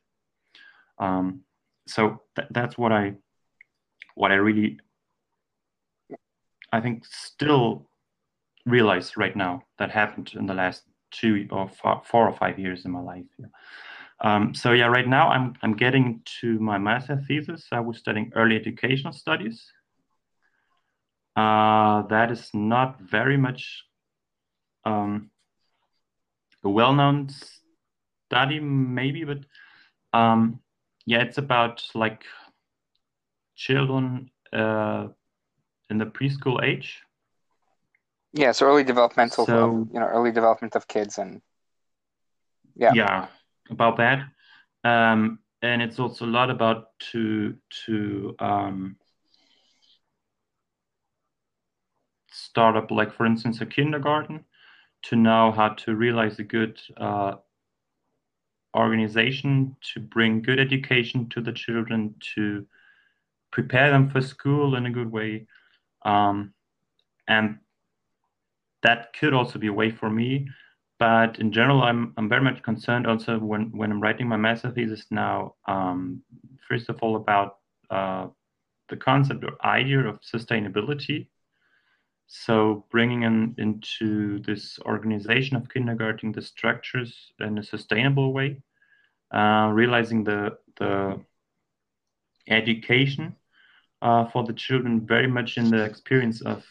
Um, 0.97 1.41
so 1.87 2.21
th- 2.35 2.47
that's 2.51 2.77
what 2.77 2.91
I 2.91 3.13
what 4.15 4.31
I 4.31 4.35
really 4.35 4.79
I 6.71 6.81
think 6.81 7.05
still 7.05 7.89
realize 8.65 9.17
right 9.17 9.35
now 9.35 9.63
that 9.77 9.91
happened 9.91 10.33
in 10.35 10.45
the 10.45 10.53
last 10.53 10.83
two 11.11 11.47
or 11.51 11.69
four 12.03 12.27
or 12.27 12.33
five 12.33 12.59
years 12.59 12.85
in 12.85 12.91
my 12.91 13.01
life. 13.01 13.25
Yeah. 13.37 13.47
Um, 14.21 14.53
so 14.53 14.73
yeah, 14.73 14.87
right 14.87 15.07
now 15.07 15.29
I'm 15.29 15.53
I'm 15.61 15.75
getting 15.75 16.21
to 16.41 16.59
my 16.59 16.77
master 16.77 17.23
thesis. 17.27 17.67
I 17.71 17.79
was 17.79 17.97
studying 17.97 18.31
early 18.35 18.55
educational 18.55 19.13
studies. 19.13 19.65
Uh, 21.39 22.01
that 22.07 22.31
is 22.31 22.49
not 22.53 22.99
very 22.99 23.37
much 23.37 23.85
um, 24.85 25.29
a 26.63 26.69
well-known 26.69 27.29
study, 28.27 28.59
maybe, 28.59 29.23
but 29.23 29.39
um, 30.11 30.59
yeah, 31.05 31.21
it's 31.21 31.37
about 31.37 31.83
like 31.95 32.23
children 33.55 34.31
uh, 34.51 35.07
in 35.89 35.97
the 35.97 36.05
preschool 36.05 36.63
age 36.63 37.03
yeah, 38.33 38.51
so 38.51 38.67
early 38.67 38.83
developmental, 38.83 39.45
so, 39.45 39.87
you 39.91 39.99
know, 39.99 40.05
early 40.05 40.31
development 40.31 40.75
of 40.75 40.87
kids, 40.87 41.17
and 41.17 41.41
yeah, 42.75 42.93
yeah, 42.93 43.27
about 43.71 43.97
that. 43.97 44.23
Um, 44.83 45.39
and 45.61 45.81
it's 45.81 45.99
also 45.99 46.25
a 46.25 46.27
lot 46.27 46.51
about 46.51 46.87
to 47.11 47.55
to 47.85 48.35
um, 48.39 48.97
start 52.59 52.75
up, 52.75 52.91
like 52.91 53.13
for 53.13 53.25
instance, 53.25 53.61
a 53.61 53.65
kindergarten, 53.65 54.43
to 55.03 55.15
know 55.15 55.49
how 55.51 55.69
to 55.69 55.95
realize 55.95 56.39
a 56.39 56.43
good 56.43 56.77
uh, 56.97 57.35
organization, 58.75 59.77
to 59.93 60.01
bring 60.01 60.41
good 60.41 60.59
education 60.59 61.29
to 61.29 61.39
the 61.39 61.53
children, 61.53 62.15
to 62.35 62.65
prepare 63.51 63.91
them 63.91 64.09
for 64.09 64.19
school 64.19 64.75
in 64.75 64.85
a 64.85 64.91
good 64.91 65.09
way, 65.09 65.47
um, 66.03 66.53
and 67.29 67.59
that 68.83 69.13
could 69.17 69.33
also 69.33 69.57
be 69.57 69.67
a 69.67 69.73
way 69.73 69.89
for 69.89 70.09
me 70.09 70.47
but 70.99 71.39
in 71.39 71.53
general, 71.53 71.81
I'm 71.81 72.13
I'm 72.17 72.27
very 72.27 72.41
much 72.41 72.61
concerned 72.61 73.07
also 73.07 73.39
when 73.39 73.71
when 73.71 73.89
I'm 73.89 74.01
writing 74.01 74.27
my 74.27 74.35
master 74.35 74.69
thesis 74.69 75.05
now. 75.09 75.55
Um, 75.65 76.21
first 76.67 76.89
of 76.89 76.99
all, 77.01 77.15
about 77.15 77.59
uh, 77.89 78.27
the 78.89 78.97
concept 78.97 79.45
or 79.45 79.53
idea 79.65 80.01
of 80.05 80.19
sustainability. 80.19 81.27
So 82.31 82.85
bringing 82.91 83.23
in 83.23 83.55
into 83.57 84.39
this 84.39 84.79
organization 84.85 85.57
of 85.57 85.67
kindergarten 85.67 86.31
the 86.31 86.43
structures 86.43 87.33
in 87.39 87.57
a 87.57 87.63
sustainable 87.63 88.33
way, 88.33 88.61
uh, 89.33 89.71
realizing 89.73 90.23
the 90.23 90.59
the 90.77 91.19
education 92.47 93.35
uh, 94.03 94.25
for 94.25 94.43
the 94.43 94.53
children 94.53 95.07
very 95.07 95.27
much 95.27 95.57
in 95.57 95.71
the 95.71 95.83
experience 95.83 96.41
of 96.41 96.63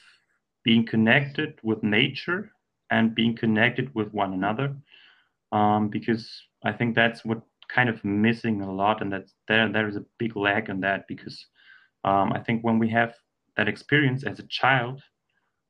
being 0.62 0.86
connected 0.86 1.58
with 1.64 1.82
nature 1.82 2.52
and 2.90 3.16
being 3.16 3.34
connected 3.36 3.92
with 3.96 4.14
one 4.14 4.34
another. 4.34 4.76
Um, 5.50 5.88
because 5.88 6.30
i 6.64 6.72
think 6.72 6.94
that's 6.94 7.24
what 7.24 7.40
kind 7.68 7.88
of 7.88 8.04
missing 8.04 8.62
a 8.62 8.72
lot 8.72 9.00
and 9.02 9.12
that 9.12 9.30
there 9.48 9.72
there 9.72 9.88
is 9.88 9.96
a 9.96 10.04
big 10.18 10.36
lag 10.36 10.68
in 10.68 10.80
that 10.80 11.08
because 11.08 11.46
um, 12.04 12.32
i 12.32 12.38
think 12.38 12.62
when 12.62 12.78
we 12.78 12.88
have 12.90 13.14
that 13.56 13.68
experience 13.68 14.24
as 14.24 14.38
a 14.38 14.46
child 14.48 15.02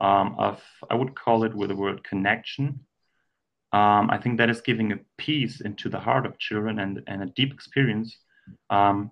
um, 0.01 0.35
of 0.39 0.63
i 0.91 0.95
would 0.95 1.15
call 1.15 1.45
it 1.45 1.55
with 1.55 1.69
the 1.69 1.77
word 1.77 2.03
connection 2.05 2.81
um, 3.73 4.11
i 4.11 4.19
think 4.19 4.39
that 4.39 4.51
is 4.51 4.61
giving 4.61 4.93
a 4.93 4.99
peace 5.17 5.61
into 5.61 5.89
the 5.89 5.99
heart 5.99 6.27
of 6.27 6.39
children 6.39 6.79
and, 6.79 7.03
and 7.07 7.23
a 7.23 7.27
deep 7.27 7.53
experience 7.53 8.17
um, 8.71 9.11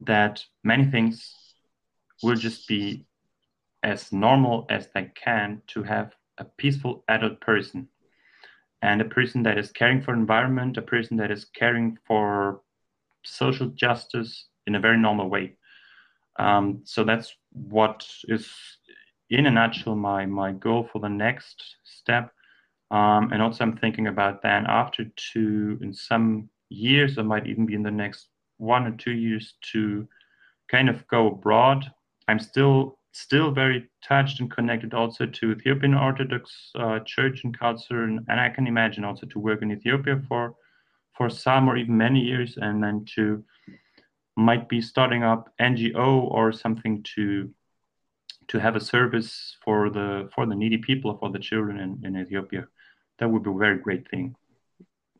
that 0.00 0.42
many 0.64 0.84
things 0.84 1.34
will 2.22 2.36
just 2.36 2.66
be 2.68 3.06
as 3.82 4.12
normal 4.12 4.66
as 4.70 4.88
they 4.94 5.10
can 5.14 5.62
to 5.68 5.82
have 5.82 6.14
a 6.38 6.44
peaceful 6.44 7.04
adult 7.08 7.40
person 7.40 7.88
and 8.82 9.00
a 9.00 9.04
person 9.04 9.42
that 9.42 9.58
is 9.58 9.72
caring 9.72 10.00
for 10.00 10.14
environment, 10.14 10.76
a 10.76 10.82
person 10.82 11.16
that 11.16 11.30
is 11.30 11.46
caring 11.46 11.98
for 12.06 12.62
social 13.24 13.68
justice 13.68 14.46
in 14.66 14.74
a 14.74 14.80
very 14.80 14.98
normal 14.98 15.28
way. 15.28 15.56
Um, 16.38 16.82
so 16.84 17.02
that's 17.02 17.34
what 17.50 18.06
is, 18.28 18.48
in 19.30 19.46
a 19.46 19.50
nutshell, 19.50 19.94
my 19.94 20.26
my 20.26 20.52
goal 20.52 20.88
for 20.92 21.00
the 21.00 21.08
next 21.08 21.76
step. 21.84 22.32
Um, 22.90 23.32
and 23.32 23.42
also, 23.42 23.64
I'm 23.64 23.76
thinking 23.76 24.06
about 24.06 24.42
then 24.42 24.64
after 24.66 25.04
two, 25.16 25.78
in 25.82 25.92
some 25.92 26.48
years, 26.70 27.18
or 27.18 27.24
might 27.24 27.46
even 27.46 27.66
be 27.66 27.74
in 27.74 27.82
the 27.82 27.90
next 27.90 28.28
one 28.56 28.86
or 28.86 28.92
two 28.92 29.12
years, 29.12 29.54
to 29.72 30.08
kind 30.70 30.88
of 30.88 31.06
go 31.08 31.28
abroad. 31.28 31.90
I'm 32.28 32.38
still 32.38 32.98
still 33.12 33.50
very 33.50 33.88
touched 34.06 34.40
and 34.40 34.50
connected 34.50 34.94
also 34.94 35.26
to 35.26 35.52
Ethiopian 35.52 35.94
Orthodox 35.94 36.70
uh, 36.78 37.00
Church 37.00 37.42
and 37.44 37.58
culture, 37.58 38.04
and, 38.04 38.20
and, 38.28 38.38
I 38.38 38.48
can 38.50 38.66
imagine 38.66 39.04
also 39.04 39.26
to 39.26 39.38
work 39.38 39.62
in 39.62 39.72
Ethiopia 39.72 40.22
for 40.28 40.54
for 41.16 41.28
some 41.28 41.68
or 41.68 41.76
even 41.76 41.96
many 41.96 42.20
years, 42.20 42.56
and 42.56 42.82
then 42.82 43.04
to 43.16 43.44
might 44.36 44.68
be 44.68 44.80
starting 44.80 45.24
up 45.24 45.52
NGO 45.60 46.30
or 46.30 46.52
something 46.52 47.02
to 47.16 47.50
to 48.48 48.58
have 48.58 48.76
a 48.76 48.80
service 48.80 49.56
for 49.64 49.90
the 49.90 50.28
for 50.34 50.46
the 50.46 50.54
needy 50.54 50.78
people 50.78 51.16
for 51.18 51.30
the 51.30 51.38
children 51.38 51.78
in, 51.78 52.00
in 52.04 52.20
Ethiopia. 52.20 52.66
That 53.18 53.28
would 53.30 53.42
be 53.42 53.50
a 53.50 53.54
very 53.54 53.78
great 53.78 54.08
thing 54.10 54.34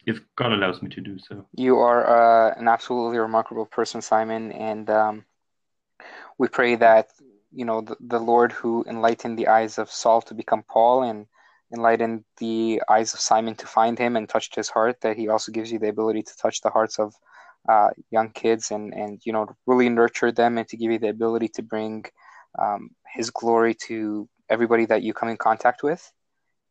if 0.06 0.20
God 0.36 0.52
allows 0.52 0.80
me 0.82 0.88
to 0.90 1.00
do 1.00 1.18
so. 1.18 1.46
You 1.54 1.78
are 1.78 2.02
uh, 2.06 2.54
an 2.58 2.68
absolutely 2.68 3.18
remarkable 3.18 3.66
person, 3.66 4.00
Simon, 4.00 4.52
and 4.52 4.88
um, 4.88 5.24
we 6.38 6.48
pray 6.48 6.76
that 6.76 7.08
you 7.52 7.64
know 7.64 7.80
the, 7.82 7.96
the 8.00 8.18
Lord 8.18 8.52
who 8.52 8.84
enlightened 8.88 9.38
the 9.38 9.48
eyes 9.48 9.78
of 9.78 9.90
Saul 9.90 10.22
to 10.22 10.34
become 10.34 10.62
Paul 10.62 11.02
and 11.02 11.26
enlightened 11.74 12.24
the 12.38 12.80
eyes 12.88 13.12
of 13.12 13.20
Simon 13.20 13.54
to 13.56 13.66
find 13.66 13.98
him 13.98 14.16
and 14.16 14.26
touched 14.26 14.54
his 14.54 14.70
heart, 14.70 15.02
that 15.02 15.18
he 15.18 15.28
also 15.28 15.52
gives 15.52 15.70
you 15.70 15.78
the 15.78 15.90
ability 15.90 16.22
to 16.22 16.36
touch 16.36 16.62
the 16.62 16.70
hearts 16.70 16.98
of 16.98 17.14
uh, 17.68 17.90
young 18.10 18.30
kids 18.30 18.70
and 18.70 18.94
and 18.94 19.20
you 19.24 19.32
know 19.32 19.46
really 19.66 19.90
nurture 19.90 20.32
them 20.32 20.56
and 20.56 20.66
to 20.68 20.76
give 20.76 20.90
you 20.90 20.98
the 20.98 21.10
ability 21.10 21.48
to 21.48 21.62
bring 21.62 22.04
um, 22.58 22.90
His 23.14 23.30
glory 23.30 23.74
to 23.86 24.28
everybody 24.48 24.86
that 24.86 25.02
you 25.02 25.14
come 25.14 25.28
in 25.28 25.36
contact 25.36 25.82
with, 25.82 26.10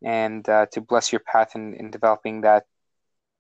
and 0.03 0.47
uh, 0.49 0.65
to 0.71 0.81
bless 0.81 1.11
your 1.11 1.21
path 1.21 1.55
in, 1.55 1.73
in 1.75 1.91
developing 1.91 2.41
that 2.41 2.65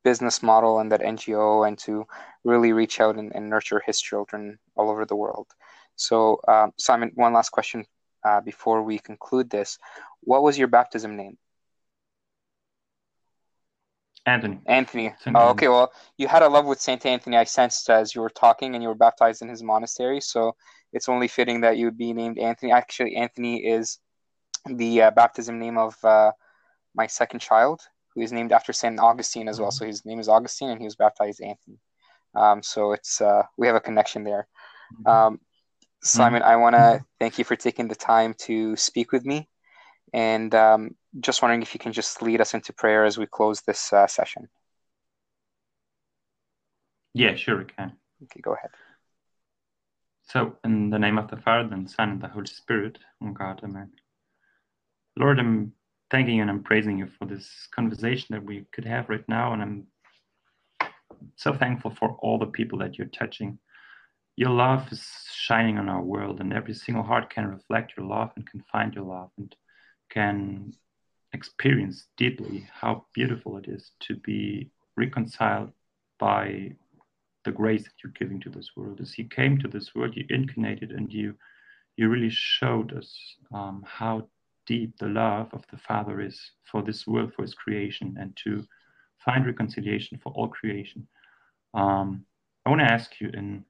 business 0.03 0.41
model 0.41 0.79
and 0.79 0.91
that 0.91 1.01
NGO 1.01 1.67
and 1.67 1.77
to 1.79 2.05
really 2.43 2.71
reach 2.71 3.01
out 3.01 3.17
and, 3.17 3.31
and 3.35 3.49
nurture 3.49 3.81
His 3.85 3.99
children 3.99 4.57
all 4.75 4.89
over 4.89 5.05
the 5.05 5.15
world. 5.15 5.47
So, 5.95 6.39
um, 6.47 6.71
Simon, 6.77 7.11
one 7.15 7.33
last 7.33 7.49
question 7.49 7.85
uh, 8.23 8.41
before 8.41 8.83
we 8.83 8.99
conclude 8.99 9.49
this. 9.49 9.77
What 10.21 10.43
was 10.43 10.57
your 10.57 10.67
baptism 10.67 11.15
name? 11.15 11.37
Anthony. 14.25 14.59
Anthony. 14.65 15.39
Oh, 15.39 15.49
okay. 15.51 15.69
Well, 15.69 15.91
you 16.17 16.27
had 16.27 16.41
a 16.41 16.49
love 16.49 16.65
with 16.65 16.81
Saint 16.81 17.05
Anthony. 17.05 17.37
I 17.37 17.45
sensed 17.45 17.89
as 17.89 18.13
you 18.13 18.21
were 18.21 18.29
talking, 18.29 18.75
and 18.75 18.83
you 18.83 18.89
were 18.89 18.95
baptized 18.95 19.41
in 19.41 19.47
his 19.47 19.63
monastery. 19.63 20.19
So 20.19 20.55
it's 20.93 21.09
only 21.09 21.27
fitting 21.27 21.61
that 21.61 21.77
you 21.77 21.85
would 21.85 21.97
be 21.97 22.13
named 22.13 22.37
Anthony. 22.37 22.71
Actually, 22.71 23.15
Anthony 23.15 23.65
is 23.65 23.99
the 24.65 25.03
uh, 25.03 25.11
baptism 25.11 25.59
name 25.59 25.77
of 25.77 25.95
uh, 26.03 26.31
my 26.95 27.07
second 27.07 27.39
child, 27.39 27.81
who 28.13 28.21
is 28.21 28.31
named 28.31 28.51
after 28.51 28.73
Saint 28.73 28.99
Augustine 28.99 29.47
as 29.47 29.59
well. 29.59 29.71
So 29.71 29.85
his 29.85 30.05
name 30.05 30.19
is 30.19 30.29
Augustine, 30.29 30.69
and 30.69 30.79
he 30.79 30.85
was 30.85 30.95
baptized 30.95 31.41
Anthony. 31.41 31.79
Um, 32.35 32.63
so 32.63 32.91
it's 32.93 33.21
uh, 33.21 33.43
we 33.57 33.67
have 33.67 33.75
a 33.75 33.81
connection 33.81 34.23
there. 34.23 34.47
Mm-hmm. 34.93 35.07
Um, 35.07 35.39
Simon, 36.01 36.41
mm-hmm. 36.41 36.51
I 36.51 36.55
want 36.57 36.75
to 36.75 37.03
thank 37.19 37.37
you 37.37 37.43
for 37.43 37.55
taking 37.55 37.87
the 37.87 37.95
time 37.95 38.33
to 38.39 38.75
speak 38.75 39.11
with 39.11 39.25
me. 39.25 39.49
And 40.13 40.53
um, 40.55 40.95
just 41.19 41.41
wondering 41.41 41.61
if 41.61 41.73
you 41.73 41.79
can 41.79 41.91
just 41.91 42.21
lead 42.21 42.39
us 42.39 42.53
into 42.53 42.73
prayer 42.73 43.03
as 43.03 43.17
we 43.17 43.25
close 43.25 43.61
this 43.61 43.91
uh, 43.91 44.07
session. 44.07 44.47
Yeah, 47.13 47.35
sure, 47.35 47.57
we 47.57 47.65
can. 47.65 47.93
Okay, 48.23 48.41
go 48.41 48.53
ahead. 48.53 48.69
So, 50.27 50.57
in 50.63 50.89
the 50.89 50.99
name 50.99 51.17
of 51.17 51.29
the 51.29 51.37
Father, 51.37 51.73
and 51.73 51.89
Son, 51.89 52.09
and 52.09 52.21
the 52.21 52.27
Holy 52.27 52.47
Spirit, 52.47 52.99
God, 53.33 53.61
Amen. 53.63 53.91
Lord, 55.17 55.39
I'm 55.39 55.73
thanking 56.11 56.35
you 56.35 56.41
and 56.41 56.51
I'm 56.51 56.63
praising 56.63 56.97
you 56.97 57.07
for 57.17 57.25
this 57.25 57.49
conversation 57.73 58.27
that 58.31 58.43
we 58.43 58.65
could 58.73 58.85
have 58.85 59.09
right 59.09 59.27
now. 59.27 59.53
And 59.53 59.61
I'm 59.61 59.87
so 61.35 61.53
thankful 61.53 61.91
for 61.91 62.17
all 62.19 62.37
the 62.37 62.45
people 62.45 62.79
that 62.79 62.97
you're 62.97 63.07
touching 63.07 63.57
your 64.37 64.51
love 64.51 64.91
is 64.91 65.03
shining 65.33 65.79
on 65.79 65.89
our 65.89 66.01
world, 66.01 66.39
and 66.39 66.53
every 66.53 66.75
single 66.75 67.03
heart 67.03 67.31
can 67.31 67.47
reflect 67.47 67.93
your 67.97 68.05
love 68.05 68.31
and 68.35 68.45
can 68.47 68.63
find 68.71 68.93
your 68.93 69.03
love 69.03 69.31
and 69.37 69.53
can 70.11 70.73
experience 71.33 72.07
deeply 72.17 72.69
how 72.71 73.07
beautiful 73.15 73.57
it 73.57 73.67
is 73.67 73.91
to 73.99 74.15
be 74.15 74.69
reconciled 74.95 75.71
by 76.19 76.71
the 77.47 77.53
grace 77.53 77.83
that 77.83 77.93
you're 78.03 78.19
giving 78.19 78.41
to 78.41 78.49
this 78.49 78.71
world. 78.75 78.99
As 78.99 79.17
you 79.17 79.23
came 79.23 79.57
to 79.59 79.69
this 79.69 79.95
world, 79.95 80.17
you 80.17 80.25
incarnated 80.29 80.91
and 80.91 81.11
you 81.11 81.33
you 81.95 82.09
really 82.09 82.29
showed 82.29 82.93
us 82.93 83.09
um, 83.53 83.83
how 83.87 84.27
deep 84.67 84.91
the 84.99 85.07
love 85.07 85.47
of 85.53 85.63
the 85.71 85.77
Father 85.77 86.19
is 86.21 86.37
for 86.69 86.83
this 86.83 87.07
world, 87.07 87.33
for 87.33 87.43
His 87.43 87.55
creation, 87.55 88.17
and 88.19 88.37
to 88.43 88.63
find 89.25 89.45
reconciliation 89.45 90.19
for 90.21 90.31
all 90.33 90.49
creation. 90.49 91.07
Um, 91.73 92.25
I 92.65 92.69
want 92.69 92.81
to 92.81 92.93
ask 92.97 93.09
you 93.21 93.29
in 93.33 93.63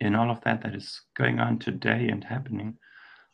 in 0.00 0.14
all 0.14 0.30
of 0.30 0.42
that 0.42 0.60
that 0.62 0.74
is 0.74 1.00
going 1.16 1.40
on 1.40 1.58
today 1.58 2.08
and 2.12 2.22
happening, 2.22 2.76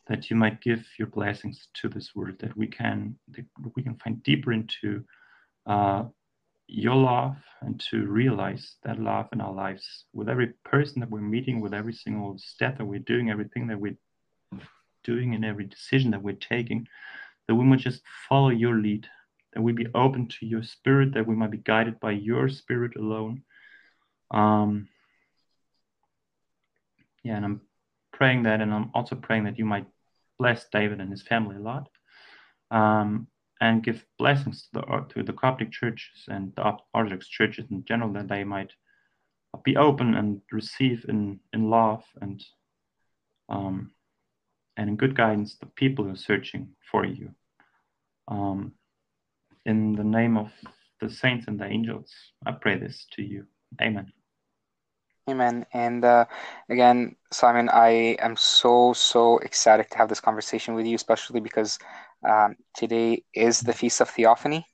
that 0.06 0.30
you 0.30 0.36
might 0.36 0.60
give 0.60 0.84
your 1.00 1.08
blessings 1.08 1.66
to 1.80 1.88
this 1.88 2.14
world, 2.14 2.36
that 2.38 2.56
we 2.56 2.68
can 2.68 3.18
that 3.32 3.44
we 3.74 3.82
can 3.82 3.96
find 3.96 4.22
deeper 4.22 4.52
into 4.52 5.04
uh, 5.66 6.04
your 6.72 6.94
love 6.94 7.36
and 7.62 7.80
to 7.90 8.06
realize 8.06 8.76
that 8.84 9.00
love 9.00 9.26
in 9.32 9.40
our 9.40 9.52
lives 9.52 10.04
with 10.12 10.28
every 10.28 10.48
person 10.64 11.00
that 11.00 11.10
we're 11.10 11.20
meeting, 11.20 11.60
with 11.60 11.74
every 11.74 11.92
single 11.92 12.38
step 12.38 12.78
that 12.78 12.84
we're 12.84 13.00
doing, 13.00 13.28
everything 13.28 13.66
that 13.66 13.78
we're 13.78 13.96
doing, 15.02 15.34
and 15.34 15.44
every 15.44 15.64
decision 15.64 16.12
that 16.12 16.22
we're 16.22 16.34
taking, 16.34 16.86
that 17.48 17.54
we 17.56 17.64
might 17.64 17.80
just 17.80 18.02
follow 18.28 18.50
your 18.50 18.76
lead, 18.76 19.06
that 19.52 19.62
we 19.62 19.72
be 19.72 19.88
open 19.94 20.28
to 20.28 20.46
your 20.46 20.62
spirit, 20.62 21.12
that 21.14 21.26
we 21.26 21.34
might 21.34 21.50
be 21.50 21.58
guided 21.58 21.98
by 21.98 22.12
your 22.12 22.48
spirit 22.48 22.96
alone. 22.96 23.42
Um, 24.30 24.88
yeah, 27.24 27.36
and 27.36 27.44
I'm 27.44 27.60
praying 28.12 28.44
that, 28.44 28.60
and 28.60 28.72
I'm 28.72 28.90
also 28.94 29.16
praying 29.16 29.44
that 29.44 29.58
you 29.58 29.64
might 29.64 29.86
bless 30.38 30.66
David 30.70 31.00
and 31.00 31.10
his 31.10 31.22
family 31.22 31.56
a 31.56 31.60
lot, 31.60 31.88
um, 32.70 33.26
and 33.60 33.82
give 33.82 34.04
blessings 34.18 34.68
to 34.72 34.80
the, 34.80 35.14
to 35.14 35.22
the 35.22 35.32
Coptic 35.32 35.70
churches 35.70 36.24
and 36.28 36.52
the 36.56 36.76
Orthodox 36.94 37.28
churches 37.28 37.66
in 37.70 37.84
general, 37.84 38.12
that 38.14 38.28
they 38.28 38.44
might 38.44 38.72
be 39.64 39.76
open 39.76 40.14
and 40.14 40.40
receive 40.52 41.04
in 41.08 41.40
in 41.52 41.70
love 41.70 42.04
and 42.20 42.42
um, 43.48 43.90
and 44.76 44.88
in 44.88 44.96
good 44.96 45.16
guidance 45.16 45.56
the 45.56 45.66
people 45.66 46.04
who 46.04 46.12
are 46.12 46.16
searching 46.16 46.68
for 46.90 47.04
you. 47.04 47.30
Um, 48.28 48.72
in 49.66 49.94
the 49.94 50.04
name 50.04 50.36
of 50.36 50.52
the 51.00 51.10
saints 51.10 51.46
and 51.48 51.58
the 51.58 51.66
angels, 51.66 52.12
I 52.46 52.52
pray 52.52 52.78
this 52.78 53.06
to 53.12 53.22
you. 53.22 53.46
Amen. 53.80 54.12
Amen. 55.28 55.66
And 55.72 56.04
uh, 56.04 56.24
again, 56.68 57.14
Simon, 57.30 57.68
I 57.68 58.16
am 58.20 58.36
so, 58.36 58.92
so 58.94 59.38
excited 59.38 59.90
to 59.90 59.98
have 59.98 60.08
this 60.08 60.20
conversation 60.20 60.74
with 60.74 60.86
you, 60.86 60.96
especially 60.96 61.40
because 61.40 61.78
um, 62.28 62.56
today 62.74 63.24
is 63.34 63.60
the 63.60 63.72
Feast 63.72 64.00
of 64.00 64.10
Theophany. 64.10 64.66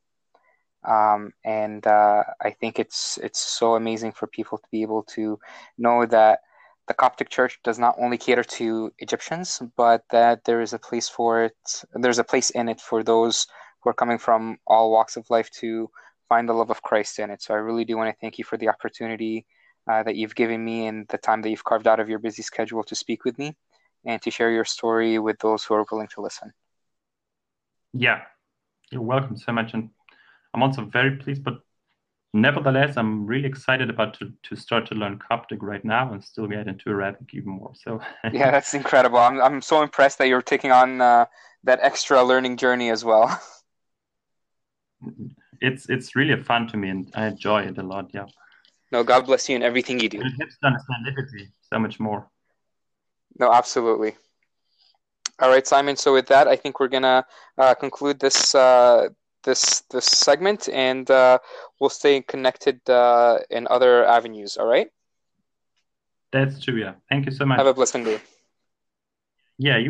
Um, 0.85 1.33
and 1.45 1.87
uh, 1.87 2.23
I 2.41 2.51
think 2.51 2.79
it's 2.79 3.19
it's 3.23 3.41
so 3.41 3.75
amazing 3.75 4.13
for 4.13 4.27
people 4.29 4.59
to 4.59 4.69
be 4.71 4.83
able 4.83 5.03
to 5.15 5.39
know 5.79 6.07
that 6.07 6.41
the 6.87 6.95
Coptic 6.95 7.29
Church 7.29 7.59
does 7.65 7.79
not 7.79 7.97
only 7.99 8.17
cater 8.17 8.45
to 8.45 8.93
Egyptians, 8.99 9.61
but 9.77 10.05
that 10.11 10.45
there 10.45 10.61
is 10.61 10.73
a 10.73 10.79
place 10.79 11.09
for 11.09 11.43
it. 11.43 11.57
There's 11.95 12.21
a 12.21 12.25
place 12.25 12.51
in 12.51 12.69
it 12.69 12.81
for 12.81 13.03
those 13.03 13.47
who 13.81 13.91
are 13.91 13.95
coming 13.95 14.19
from 14.19 14.59
all 14.67 14.93
walks 14.93 15.17
of 15.17 15.29
life 15.29 15.51
to 15.61 15.91
find 16.29 16.49
the 16.49 16.53
love 16.53 16.71
of 16.71 16.83
Christ 16.83 17.19
in 17.19 17.31
it. 17.31 17.43
So 17.43 17.55
I 17.55 17.59
really 17.59 17.85
do 17.85 17.97
want 17.97 18.15
to 18.15 18.21
thank 18.21 18.39
you 18.39 18.45
for 18.45 18.57
the 18.57 18.69
opportunity 18.69 19.47
uh, 19.91 20.03
that 20.05 20.17
you've 20.17 20.35
given 20.35 20.65
me 20.65 20.87
and 20.87 21.07
the 21.09 21.19
time 21.19 21.43
that 21.43 21.51
you've 21.51 21.65
carved 21.65 21.87
out 21.89 22.01
of 22.01 22.09
your 22.09 22.19
busy 22.21 22.43
schedule 22.43 22.85
to 22.85 22.95
speak 22.95 23.25
with 23.25 23.39
me 23.39 23.57
and 24.05 24.23
to 24.23 24.31
share 24.31 24.51
your 24.51 24.65
story 24.65 25.19
with 25.19 25.39
those 25.41 25.65
who 25.65 25.75
are 25.75 25.87
willing 25.91 26.09
to 26.09 26.21
listen. 26.21 26.53
Yeah, 27.93 28.23
you're 28.91 29.03
welcome 29.03 29.37
so 29.37 29.53
much. 29.53 29.75
And 29.75 29.91
I'm 30.55 30.63
also 30.63 30.85
very 30.85 31.17
pleased, 31.17 31.45
but 31.45 31.61
nevertheless, 32.33 32.97
I'm 32.97 33.27
really 33.27 33.47
excited 33.47 33.91
about 33.91 34.15
to, 34.19 34.33
to 34.45 34.57
start 34.57 34.87
to 34.87 34.95
learn 34.95 35.19
Coptic 35.19 35.63
right 35.63 35.85
now 35.85 36.13
and 36.13 36.23
still 36.23 36.47
get 36.47 36.69
into 36.69 36.91
Arabic 36.91 37.29
even 37.33 37.51
more. 37.53 37.73
So 37.75 38.01
yeah, 38.33 38.51
that's 38.51 38.75
incredible. 38.75 39.19
I'm 39.19 39.41
I'm 39.41 39.63
so 39.63 39.83
impressed 39.83 40.19
that 40.19 40.29
you're 40.29 40.43
taking 40.43 40.71
on 40.71 41.01
uh, 41.01 41.27
that 41.65 41.81
extra 41.83 42.23
learning 42.23 42.57
journey 42.57 42.91
as 42.91 43.05
well. 43.05 43.41
it's 45.61 45.89
it's 45.89 46.17
really 46.17 46.43
fun 46.43 46.69
to 46.69 46.77
me, 46.77 46.91
and 46.91 47.11
I 47.15 47.27
enjoy 47.27 47.63
it 47.63 47.79
a 47.79 47.83
lot. 47.83 48.11
Yeah. 48.13 48.27
No, 48.93 49.03
God 49.03 49.27
bless 49.27 49.49
you 49.49 49.57
in 49.57 49.63
everything 49.63 49.99
you 49.99 50.09
do. 50.09 50.21
it 50.21 50.33
helps 50.39 50.59
to 50.59 50.67
understand 50.67 51.05
liturgy 51.05 51.53
so 51.61 51.79
much 51.79 51.99
more. 51.99 52.31
No, 53.39 53.53
absolutely. 53.53 54.15
All 55.41 55.51
right, 55.51 55.67
Simon. 55.67 55.97
So 55.97 56.15
with 56.15 56.27
that, 56.29 56.49
I 56.49 56.57
think 56.57 56.81
we're 56.81 56.89
gonna 56.89 57.25
uh, 57.59 57.75
conclude 57.75 58.19
this 58.19 58.55
uh, 58.55 59.09
this 59.45 59.83
this 59.91 60.07
segment, 60.07 60.69
and 60.73 61.11
uh, 61.11 61.39
we'll 61.79 61.91
stay 61.91 62.23
connected 62.23 62.81
uh, 62.89 63.39
in 63.51 63.67
other 63.69 64.05
avenues. 64.05 64.57
All 64.57 64.67
right. 64.67 64.89
That's 66.33 66.63
true. 66.63 66.77
Yeah. 66.77 66.95
Thank 67.09 67.27
you 67.27 67.33
so 67.33 67.45
much. 67.45 67.59
Have 67.59 67.67
a 67.67 67.75
blessed 67.75 68.05
day. 68.05 68.21
Yeah. 69.59 69.77
You. 69.77 69.85